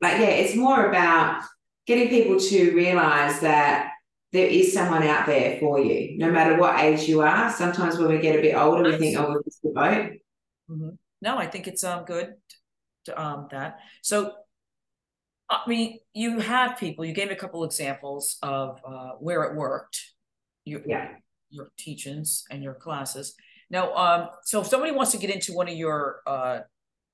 like, 0.00 0.18
yeah, 0.18 0.30
it's 0.30 0.56
more 0.56 0.86
about 0.86 1.42
getting 1.86 2.08
people 2.08 2.40
to 2.40 2.74
realize 2.74 3.40
that 3.40 3.92
there 4.32 4.46
is 4.46 4.72
someone 4.72 5.02
out 5.02 5.26
there 5.26 5.58
for 5.58 5.78
you, 5.78 6.18
no 6.18 6.30
matter 6.30 6.58
what 6.58 6.80
age 6.80 7.08
you 7.08 7.22
are. 7.22 7.50
Sometimes 7.50 7.96
when 7.96 8.08
we 8.08 8.18
get 8.18 8.38
a 8.38 8.42
bit 8.42 8.54
older, 8.54 8.90
we 8.90 8.96
think, 8.96 9.18
oh, 9.18 9.28
we've 9.30 9.44
missed 9.44 9.62
the 9.62 9.70
boat. 9.70 10.12
Mhm. 10.70 10.98
No, 11.22 11.38
I 11.38 11.46
think 11.46 11.66
it's 11.66 11.84
um 11.84 12.04
good 12.04 12.34
to 13.04 13.20
um 13.20 13.48
that. 13.50 13.78
So 14.02 14.32
I 15.50 15.62
mean, 15.66 15.98
you 16.12 16.40
have 16.40 16.78
people, 16.78 17.04
you 17.04 17.12
gave 17.14 17.30
a 17.30 17.34
couple 17.36 17.64
examples 17.64 18.36
of 18.42 18.80
uh 18.84 19.12
where 19.18 19.44
it 19.44 19.56
worked. 19.56 19.98
Your 20.64 20.82
Yeah. 20.86 21.08
your 21.50 21.70
teachings 21.78 22.44
and 22.50 22.62
your 22.62 22.74
classes. 22.74 23.34
Now, 23.70 23.94
um, 23.94 24.28
so 24.44 24.60
if 24.60 24.66
somebody 24.66 24.92
wants 24.92 25.12
to 25.12 25.18
get 25.18 25.30
into 25.30 25.54
one 25.54 25.68
of 25.68 25.74
your 25.74 26.20
uh 26.26 26.60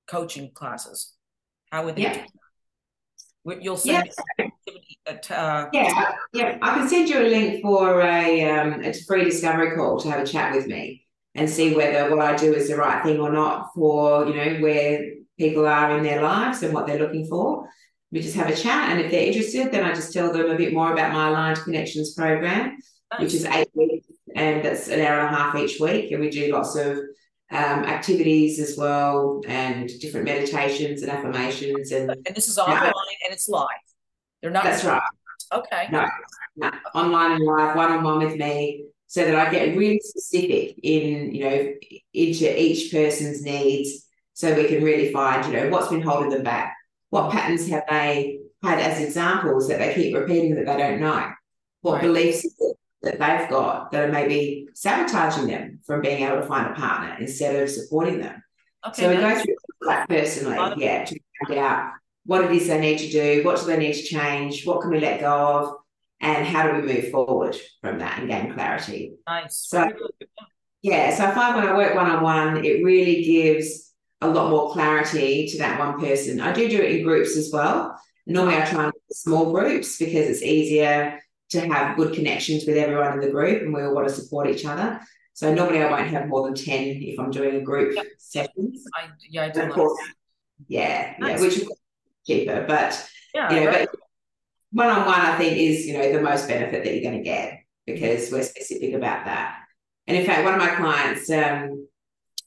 coaching 0.07 0.51
classes, 0.53 1.13
how 1.71 1.85
would 1.85 1.95
they? 1.95 2.03
Yeah. 2.03 2.13
do 2.13 2.19
that? 3.45 3.63
You'll 3.63 3.77
send 3.77 4.09
t- 4.09 5.33
uh, 5.33 5.67
Yeah, 5.71 6.11
yeah. 6.33 6.57
I 6.61 6.73
can 6.75 6.89
send 6.89 7.07
you 7.09 7.19
a 7.19 7.27
link 7.29 7.61
for 7.61 8.01
a 8.01 8.43
um 8.49 8.83
a 8.83 8.91
free 8.91 9.23
discovery 9.23 9.75
call 9.75 9.99
to 9.99 10.09
have 10.09 10.21
a 10.21 10.27
chat 10.27 10.53
with 10.53 10.67
me 10.67 11.05
and 11.35 11.49
see 11.49 11.75
whether 11.75 12.09
what 12.13 12.25
I 12.25 12.35
do 12.35 12.53
is 12.53 12.69
the 12.69 12.75
right 12.75 13.03
thing 13.03 13.19
or 13.19 13.31
not 13.31 13.69
for, 13.75 14.25
you 14.27 14.33
know, 14.33 14.57
where 14.61 14.99
people 15.37 15.65
are 15.67 15.97
in 15.97 16.03
their 16.03 16.21
lives 16.23 16.63
and 16.63 16.73
what 16.73 16.87
they're 16.87 16.99
looking 16.99 17.27
for. 17.27 17.69
We 18.15 18.21
just 18.21 18.37
have 18.37 18.49
a 18.49 18.55
chat, 18.55 18.91
and 18.91 19.01
if 19.01 19.11
they're 19.11 19.27
interested, 19.27 19.73
then 19.73 19.83
I 19.83 19.93
just 19.93 20.13
tell 20.13 20.31
them 20.31 20.49
a 20.49 20.55
bit 20.55 20.73
more 20.73 20.93
about 20.93 21.11
my 21.11 21.27
Aligned 21.27 21.57
Connections 21.57 22.13
program, 22.13 22.77
which 23.19 23.33
is 23.33 23.43
eight 23.43 23.67
weeks, 23.73 24.07
and 24.33 24.63
that's 24.63 24.87
an 24.87 25.01
hour 25.01 25.19
and 25.19 25.35
a 25.35 25.37
half 25.37 25.53
each 25.57 25.81
week, 25.81 26.11
and 26.11 26.21
we 26.21 26.29
do 26.29 26.49
lots 26.53 26.77
of 26.77 26.97
um, 27.51 27.83
activities 27.83 28.57
as 28.57 28.77
well, 28.77 29.41
and 29.49 29.89
different 29.99 30.25
meditations 30.25 31.01
and 31.01 31.11
affirmations, 31.11 31.91
and 31.91 32.09
and 32.09 32.33
this 32.33 32.47
is 32.47 32.57
online 32.57 32.85
and 32.85 33.33
it's 33.33 33.49
live. 33.49 33.67
They're 34.41 34.49
not. 34.49 34.63
that's 34.63 34.85
right. 34.85 35.01
Okay. 35.51 35.89
No, 35.91 36.07
no, 36.55 36.71
online 36.93 37.33
and 37.33 37.43
live, 37.43 37.75
one 37.75 37.91
on 37.91 38.01
one 38.01 38.19
with 38.19 38.37
me, 38.37 38.85
so 39.07 39.25
that 39.25 39.35
I 39.35 39.51
get 39.51 39.75
really 39.75 39.99
specific 40.01 40.79
in, 40.81 41.35
you 41.35 41.43
know, 41.43 41.73
into 42.13 42.61
each 42.61 42.93
person's 42.93 43.41
needs, 43.41 44.07
so 44.31 44.55
we 44.55 44.69
can 44.69 44.85
really 44.85 45.11
find, 45.11 45.45
you 45.45 45.59
know, 45.59 45.67
what's 45.67 45.89
been 45.89 46.01
holding 46.01 46.29
them 46.29 46.43
back, 46.43 46.74
what 47.15 47.31
patterns 47.31 47.69
have 47.69 47.85
they 47.89 48.39
had 48.61 48.77
as 48.79 48.99
examples 49.01 49.69
that 49.69 49.79
they 49.79 49.93
keep 49.93 50.13
repeating 50.13 50.53
that 50.55 50.65
they 50.65 50.77
don't 50.77 50.99
know, 50.99 51.31
what 51.81 51.93
Right. 51.93 52.01
beliefs 52.01 52.41
that, 52.41 52.75
they've 53.03 53.49
got 53.49 53.91
that 53.91 54.09
are 54.09 54.11
maybe 54.11 54.67
sabotaging 54.73 55.47
them 55.47 55.79
from 55.85 56.01
being 56.01 56.23
able 56.23 56.41
to 56.41 56.47
find 56.47 56.71
a 56.71 56.75
partner 56.75 57.15
instead 57.19 57.55
of 57.55 57.69
supporting 57.69 58.19
them. 58.19 58.43
Okay. 58.85 59.01
So 59.03 59.09
we 59.09 59.15
go 59.15 59.33
through 59.33 59.55
that 59.87 60.09
personally, 60.09 60.57
yeah, 60.77 61.05
to 61.05 61.19
find 61.47 61.59
out 61.59 61.93
what 62.25 62.43
it 62.43 62.51
is 62.51 62.67
they 62.67 62.81
need 62.81 62.97
to 62.97 63.09
do, 63.09 63.43
what 63.45 63.59
do 63.59 63.65
they 63.67 63.77
need 63.77 63.93
to 63.93 64.03
change, 64.03 64.65
what 64.65 64.81
can 64.81 64.89
we 64.91 64.99
let 64.99 65.21
go 65.21 65.35
of, 65.59 65.75
and 66.19 66.45
how 66.45 66.67
do 66.69 66.81
we 66.81 66.93
move 66.93 67.11
forward 67.11 67.55
from 67.81 67.99
that 67.99 68.19
and 68.19 68.27
gain 68.27 68.53
clarity. 68.53 69.13
Nice. 69.25 69.57
So- 69.69 69.89
Yeah, 70.81 71.15
so 71.15 71.25
I 71.25 71.31
find 71.33 71.55
when 71.55 71.67
I 71.67 71.77
work 71.77 71.95
one 71.95 72.09
on 72.11 72.21
one, 72.23 72.65
it 72.65 72.83
really 72.83 73.23
gives 73.23 73.84
a 74.21 74.29
lot 74.29 74.49
more 74.49 74.71
clarity 74.71 75.47
to 75.47 75.57
that 75.59 75.79
one 75.79 75.99
person. 75.99 76.39
I 76.41 76.53
do 76.53 76.67
do 76.69 76.81
it 76.81 76.91
in 76.95 77.03
groups 77.03 77.35
as 77.37 77.51
well. 77.51 77.99
Normally, 78.25 78.55
I 78.57 78.65
try 78.65 78.85
and 78.85 78.93
small 79.11 79.51
groups 79.51 79.97
because 79.97 80.27
it's 80.29 80.41
easier 80.41 81.19
to 81.51 81.59
have 81.61 81.95
good 81.95 82.13
connections 82.15 82.65
with 82.65 82.77
everyone 82.77 83.13
in 83.13 83.19
the 83.19 83.29
group 83.29 83.61
and 83.61 83.73
we 83.73 83.83
all 83.83 83.93
want 83.93 84.07
to 84.07 84.13
support 84.13 84.49
each 84.49 84.65
other. 84.65 84.99
So 85.33 85.53
normally, 85.53 85.83
I 85.83 85.91
won't 85.91 86.07
have 86.07 86.27
more 86.27 86.43
than 86.45 86.55
10 86.55 87.01
if 87.03 87.19
I'm 87.19 87.29
doing 87.29 87.55
a 87.57 87.61
group 87.61 87.95
Yep. 87.95 88.05
sessions. 88.17 88.83
I 88.95 89.09
yeah, 89.29 89.43
I 89.45 89.49
do 89.49 89.61
Of 89.61 89.71
course, 89.71 89.99
yeah, 90.67 91.13
yeah, 91.19 91.39
which 91.39 91.57
is 91.57 91.69
cheaper, 92.25 92.65
but 92.67 93.07
Yeah, 93.33 93.53
you 93.53 93.59
know, 93.59 93.67
right. 93.67 93.87
but 93.91 93.99
one 94.71 94.89
on 94.89 95.05
one, 95.05 95.19
I 95.19 95.37
think 95.37 95.57
is 95.57 95.85
you 95.85 95.93
know 95.97 96.11
the 96.11 96.21
most 96.21 96.47
benefit 96.47 96.83
that 96.83 96.93
you're 96.93 97.03
going 97.03 97.21
to 97.21 97.23
get 97.23 97.59
because 97.85 98.31
we're 98.31 98.43
specific 98.43 98.93
about 98.93 99.25
that. 99.25 99.59
And 100.07 100.17
in 100.17 100.25
fact, 100.25 100.43
one 100.45 100.53
of 100.53 100.59
my 100.59 100.69
clients, 100.75 101.29
um, 101.29 101.87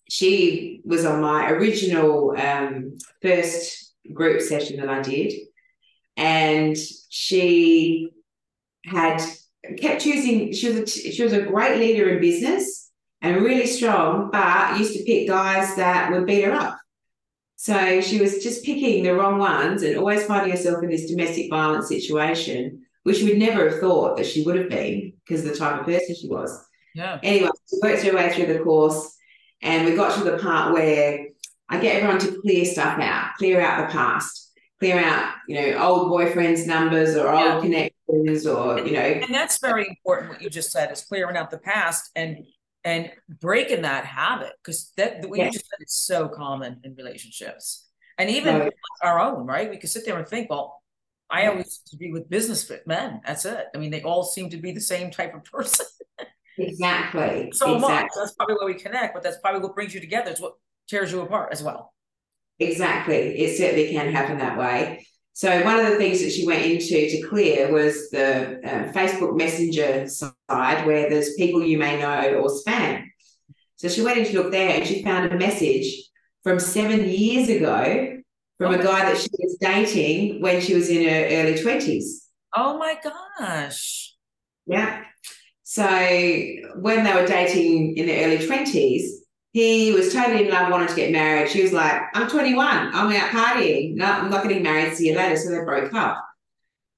she 0.08 0.80
was 0.84 1.04
on 1.04 1.20
my 1.20 1.50
original 1.50 2.34
um 2.36 2.98
first 3.22 3.94
group 4.12 4.40
session 4.40 4.80
that 4.80 4.88
I 4.88 5.02
did, 5.02 5.32
and 6.16 6.76
she 7.10 8.10
had 8.84 9.22
kept 9.78 10.02
choosing. 10.02 10.52
She 10.52 10.68
was 10.70 10.76
a, 10.76 10.86
she 10.86 11.22
was 11.22 11.32
a 11.32 11.42
great 11.42 11.78
leader 11.78 12.08
in 12.08 12.20
business 12.20 12.90
and 13.20 13.42
really 13.42 13.66
strong, 13.66 14.30
but 14.32 14.78
used 14.78 14.94
to 14.94 15.04
pick 15.04 15.28
guys 15.28 15.76
that 15.76 16.10
would 16.10 16.26
beat 16.26 16.44
her 16.44 16.52
up. 16.52 16.78
So 17.56 18.00
she 18.00 18.20
was 18.20 18.42
just 18.42 18.64
picking 18.64 19.02
the 19.02 19.14
wrong 19.14 19.38
ones 19.38 19.82
and 19.82 19.96
always 19.96 20.24
finding 20.24 20.52
herself 20.52 20.82
in 20.82 20.90
this 20.90 21.10
domestic 21.10 21.50
violence 21.50 21.88
situation, 21.88 22.86
which 23.02 23.20
we'd 23.22 23.38
never 23.38 23.68
have 23.68 23.80
thought 23.80 24.16
that 24.16 24.26
she 24.26 24.44
would 24.44 24.56
have 24.56 24.68
been 24.68 25.12
because 25.26 25.44
of 25.44 25.52
the 25.52 25.58
type 25.58 25.80
of 25.80 25.86
person 25.86 26.14
she 26.14 26.28
was. 26.28 26.64
Yeah. 26.94 27.18
Anyway, 27.22 27.50
she 27.68 27.76
worked 27.82 28.02
her 28.04 28.14
way 28.14 28.32
through 28.32 28.52
the 28.52 28.60
course 28.60 29.17
and 29.62 29.86
we 29.86 29.94
got 29.96 30.16
to 30.18 30.24
the 30.24 30.38
part 30.38 30.72
where 30.72 31.26
I 31.68 31.80
get 31.80 31.96
everyone 31.96 32.18
to 32.20 32.40
clear 32.40 32.64
stuff 32.64 32.98
out, 32.98 33.32
clear 33.36 33.60
out 33.60 33.86
the 33.88 33.92
past, 33.92 34.52
clear 34.78 34.98
out, 34.98 35.34
you 35.48 35.54
know, 35.60 35.78
old 35.84 36.10
boyfriends' 36.10 36.66
numbers 36.66 37.16
or 37.16 37.28
old 37.28 37.62
connections 37.62 38.46
or, 38.46 38.78
you 38.80 38.92
know, 38.92 39.00
And 39.00 39.34
that's 39.34 39.58
very 39.60 39.86
important 39.88 40.30
what 40.30 40.40
you 40.42 40.48
just 40.48 40.70
said 40.70 40.90
is 40.92 41.02
clearing 41.04 41.36
out 41.36 41.50
the 41.50 41.58
past 41.58 42.10
and 42.16 42.38
and 42.84 43.10
breaking 43.28 43.82
that 43.82 44.04
habit 44.06 44.52
because 44.62 44.92
that 44.96 45.28
what 45.28 45.38
Yeah. 45.38 45.46
you 45.46 45.50
just 45.50 45.66
said 45.68 45.84
is 45.84 45.92
so 45.92 46.28
common 46.28 46.80
in 46.84 46.94
relationships 46.94 47.86
and 48.16 48.30
even 48.30 48.56
Right. 48.60 48.72
our 49.02 49.18
own 49.20 49.46
right 49.46 49.68
we 49.68 49.76
could 49.78 49.90
sit 49.90 50.06
there 50.06 50.16
and 50.16 50.26
think 50.28 50.48
well 50.48 50.80
I 51.28 51.42
Yeah. 51.42 51.48
always 51.50 51.66
used 51.66 51.88
to 51.88 51.96
be 51.96 52.12
with 52.12 52.30
business 52.30 52.70
men 52.86 53.20
that's 53.26 53.44
it 53.44 53.66
I 53.74 53.78
mean 53.78 53.90
they 53.90 54.02
all 54.02 54.22
seem 54.22 54.48
to 54.50 54.56
be 54.58 54.70
the 54.72 54.80
same 54.80 55.10
type 55.10 55.34
of 55.34 55.42
person 55.44 55.86
exactly. 56.58 57.50
so 57.52 57.74
exactly. 57.74 57.80
much 57.80 58.10
that's 58.16 58.32
probably 58.32 58.54
where 58.56 58.66
we 58.66 58.74
connect 58.74 59.14
but 59.14 59.22
that's 59.22 59.38
probably 59.38 59.60
what 59.60 59.74
brings 59.74 59.94
you 59.94 60.00
together 60.00 60.30
it's 60.30 60.40
what 60.40 60.54
tears 60.88 61.12
you 61.12 61.20
apart 61.20 61.50
as 61.52 61.62
well 61.62 61.92
Exactly. 62.60 63.38
It 63.38 63.56
certainly 63.56 63.90
can 63.92 64.12
happen 64.12 64.38
that 64.38 64.58
way. 64.58 65.06
So 65.32 65.64
one 65.64 65.78
of 65.78 65.86
the 65.86 65.96
things 65.96 66.20
that 66.20 66.32
she 66.32 66.44
went 66.44 66.64
into 66.64 67.08
to 67.08 67.28
clear 67.28 67.70
was 67.70 68.10
the 68.10 68.58
uh, 68.58 68.92
Facebook 68.92 69.36
Messenger 69.36 70.08
side 70.08 70.84
where 70.84 71.08
there's 71.08 71.34
people 71.34 71.62
you 71.62 71.78
may 71.78 72.00
know 72.00 72.40
or 72.40 72.48
spam. 72.48 73.04
So 73.76 73.88
she 73.88 74.02
went 74.02 74.18
in 74.18 74.24
to 74.26 74.42
look 74.42 74.50
there 74.50 74.70
and 74.70 74.86
she 74.86 75.04
found 75.04 75.32
a 75.32 75.36
message 75.36 76.08
from 76.42 76.58
seven 76.58 77.08
years 77.08 77.48
ago 77.48 78.16
from 78.58 78.74
a 78.74 78.82
guy 78.82 79.04
that 79.04 79.18
she 79.18 79.28
was 79.38 79.56
dating 79.60 80.42
when 80.42 80.60
she 80.60 80.74
was 80.74 80.88
in 80.88 81.08
her 81.08 81.28
early 81.36 81.54
20s. 81.54 82.04
Oh 82.56 82.76
my 82.76 82.98
gosh. 83.38 84.16
Yeah. 84.66 85.04
So 85.78 86.80
when 86.80 87.04
they 87.04 87.14
were 87.14 87.24
dating 87.24 87.96
in 87.98 88.06
the 88.06 88.24
early 88.24 88.38
20s, 88.38 89.02
he 89.52 89.92
was 89.92 90.12
totally 90.12 90.46
in 90.46 90.50
love, 90.50 90.72
wanted 90.72 90.88
to 90.88 90.96
get 90.96 91.12
married. 91.12 91.50
She 91.50 91.62
was 91.62 91.72
like, 91.72 92.02
I'm 92.14 92.28
21, 92.28 92.66
I'm 92.66 93.12
out 93.12 93.30
partying. 93.30 93.94
No, 93.94 94.06
I'm 94.06 94.28
not 94.28 94.42
getting 94.42 94.64
married. 94.64 94.94
See 94.94 95.06
you 95.06 95.14
later. 95.14 95.36
So 95.36 95.50
they 95.50 95.64
broke 95.64 95.94
up. 95.94 96.24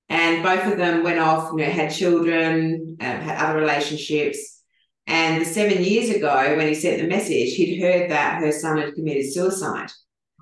And 0.09 0.43
both 0.43 0.64
of 0.64 0.78
them 0.78 1.05
went 1.05 1.18
off, 1.18 1.53
you 1.53 1.59
know, 1.59 1.70
had 1.70 1.93
children, 1.93 2.97
um, 3.01 3.07
had 3.07 3.37
other 3.37 3.59
relationships. 3.61 4.62
And 5.07 5.47
seven 5.47 5.85
years 5.85 6.09
ago, 6.09 6.57
when 6.57 6.66
he 6.66 6.74
sent 6.74 7.03
the 7.03 7.07
message, 7.07 7.57
he'd 7.57 7.83
heard 7.83 8.11
that 8.11 8.41
her 8.41 8.51
son 8.51 8.78
had 8.78 8.95
committed 8.95 9.31
suicide. 9.31 9.91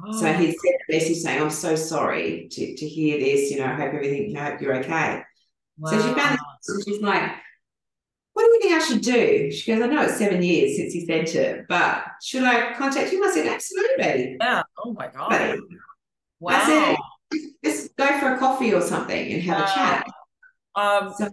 Oh. 0.07 0.13
So 0.13 0.33
he'd 0.33 0.55
sent 0.57 0.77
a 0.89 0.93
message 0.93 1.17
saying, 1.17 1.43
I'm 1.43 1.51
so 1.51 1.75
sorry 1.75 2.47
to, 2.53 2.77
to 2.77 2.89
hear 2.89 3.19
this, 3.19 3.51
you 3.51 3.59
know, 3.59 3.67
I 3.67 3.75
hope 3.75 3.95
everything, 3.95 4.37
I 4.37 4.51
hope 4.51 4.61
you're 4.61 4.77
okay. 4.77 5.23
Wow. 5.77 5.91
So 5.91 5.97
she 5.97 6.15
found 6.15 6.39
this, 6.39 6.85
she's 6.85 7.03
like, 7.03 7.33
what 8.39 8.45
do 8.45 8.51
you 8.53 8.61
think 8.61 8.83
I 8.83 8.87
should 8.87 9.01
do? 9.03 9.51
She 9.51 9.73
goes, 9.73 9.83
I 9.83 9.87
know 9.89 10.03
it's 10.03 10.17
seven 10.17 10.41
years 10.45 10.77
since 10.77 10.93
he 10.93 11.05
sent 11.05 11.35
it, 11.35 11.67
but 11.69 12.05
should 12.23 12.45
I 12.45 12.73
contact 12.75 13.11
you? 13.11 13.25
I 13.25 13.33
said, 13.33 13.47
absolutely. 13.47 14.37
Yeah. 14.41 14.63
Oh 14.85 14.93
my 14.93 15.09
God. 15.09 15.31
But 15.31 15.59
wow. 16.39 16.53
I 16.53 16.97
said, 17.33 17.41
just 17.65 17.97
go 17.97 18.07
for 18.21 18.35
a 18.35 18.39
coffee 18.39 18.73
or 18.73 18.81
something 18.81 19.33
and 19.33 19.43
have 19.43 19.61
uh, 19.61 19.65
a 19.65 19.75
chat. 19.75 20.07
Um, 20.77 21.13
so, 21.19 21.31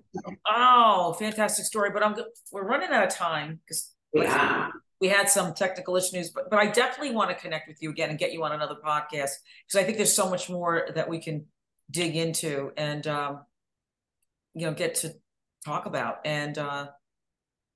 oh, 0.47 1.16
fantastic 1.20 1.66
story. 1.66 1.91
But 1.93 2.01
I'm 2.01 2.16
we're 2.51 2.68
running 2.68 2.89
out 2.89 3.03
of 3.03 3.14
time 3.14 3.60
because 3.64 3.93
yeah. 4.12 4.72
we 4.99 5.08
had 5.08 5.30
some 5.30 5.53
technical 5.53 5.95
issues, 5.97 6.32
but 6.32 6.49
but 6.49 6.58
I 6.58 6.72
definitely 6.72 7.14
want 7.14 7.30
to 7.30 7.36
connect 7.36 7.68
with 7.68 7.78
you 7.84 7.91
again 7.91 8.10
and 8.10 8.18
get 8.18 8.34
you 8.34 8.43
on 8.43 8.51
another 8.51 8.78
podcast 8.84 9.30
because 9.68 9.76
I 9.76 9.84
think 9.84 9.97
there's 9.97 10.16
so 10.16 10.28
much 10.28 10.49
more 10.49 10.88
that 10.95 11.08
we 11.08 11.20
can 11.20 11.45
dig 11.91 12.16
into 12.16 12.72
and 12.78 13.06
um, 13.06 13.41
you 14.56 14.66
know 14.66 14.74
get 14.74 14.95
to 14.95 15.14
talk 15.66 15.86
about. 15.86 16.20
And 16.26 16.57
uh 16.57 16.88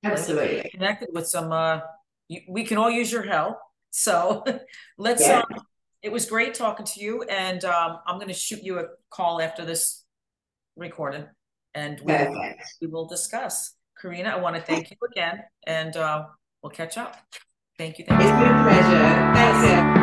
absolutely. 0.03 0.69
connected 0.69 1.09
with 1.13 1.27
some 1.27 1.51
uh 1.51 1.81
you, 2.27 2.41
we 2.47 2.63
can 2.63 2.77
all 2.77 2.89
use 2.89 3.11
your 3.11 3.23
help. 3.23 3.57
So 3.89 4.45
let's 4.97 5.27
yeah. 5.27 5.39
um, 5.39 5.61
it 6.01 6.11
was 6.11 6.25
great 6.25 6.53
talking 6.53 6.85
to 6.85 7.01
you. 7.01 7.23
And 7.23 7.65
um 7.65 7.99
i'm 8.07 8.15
going 8.15 8.27
to 8.27 8.33
shoot 8.33 8.63
you 8.63 8.79
a 8.79 8.85
call 9.09 9.41
after 9.41 9.65
this 9.65 10.03
recording. 10.75 11.25
And 11.75 11.99
we, 12.03 12.13
will, 12.13 12.53
we 12.81 12.87
will 12.87 13.07
discuss. 13.07 13.75
Karina 13.99 14.29
i 14.29 14.37
want 14.37 14.55
to 14.55 14.61
thank 14.61 14.91
you 14.91 14.97
again. 15.11 15.43
And 15.65 15.97
uh 15.97 16.25
we'll 16.61 16.71
catch 16.71 16.97
up. 16.97 17.17
Thank 17.77 17.97
you. 17.97 18.05
Thank 18.05 18.21
it's 18.21 18.29
you. 18.29 18.35
been 18.35 18.55
a 18.55 18.63
pleasure. 18.63 19.33
Thanks 19.33 19.98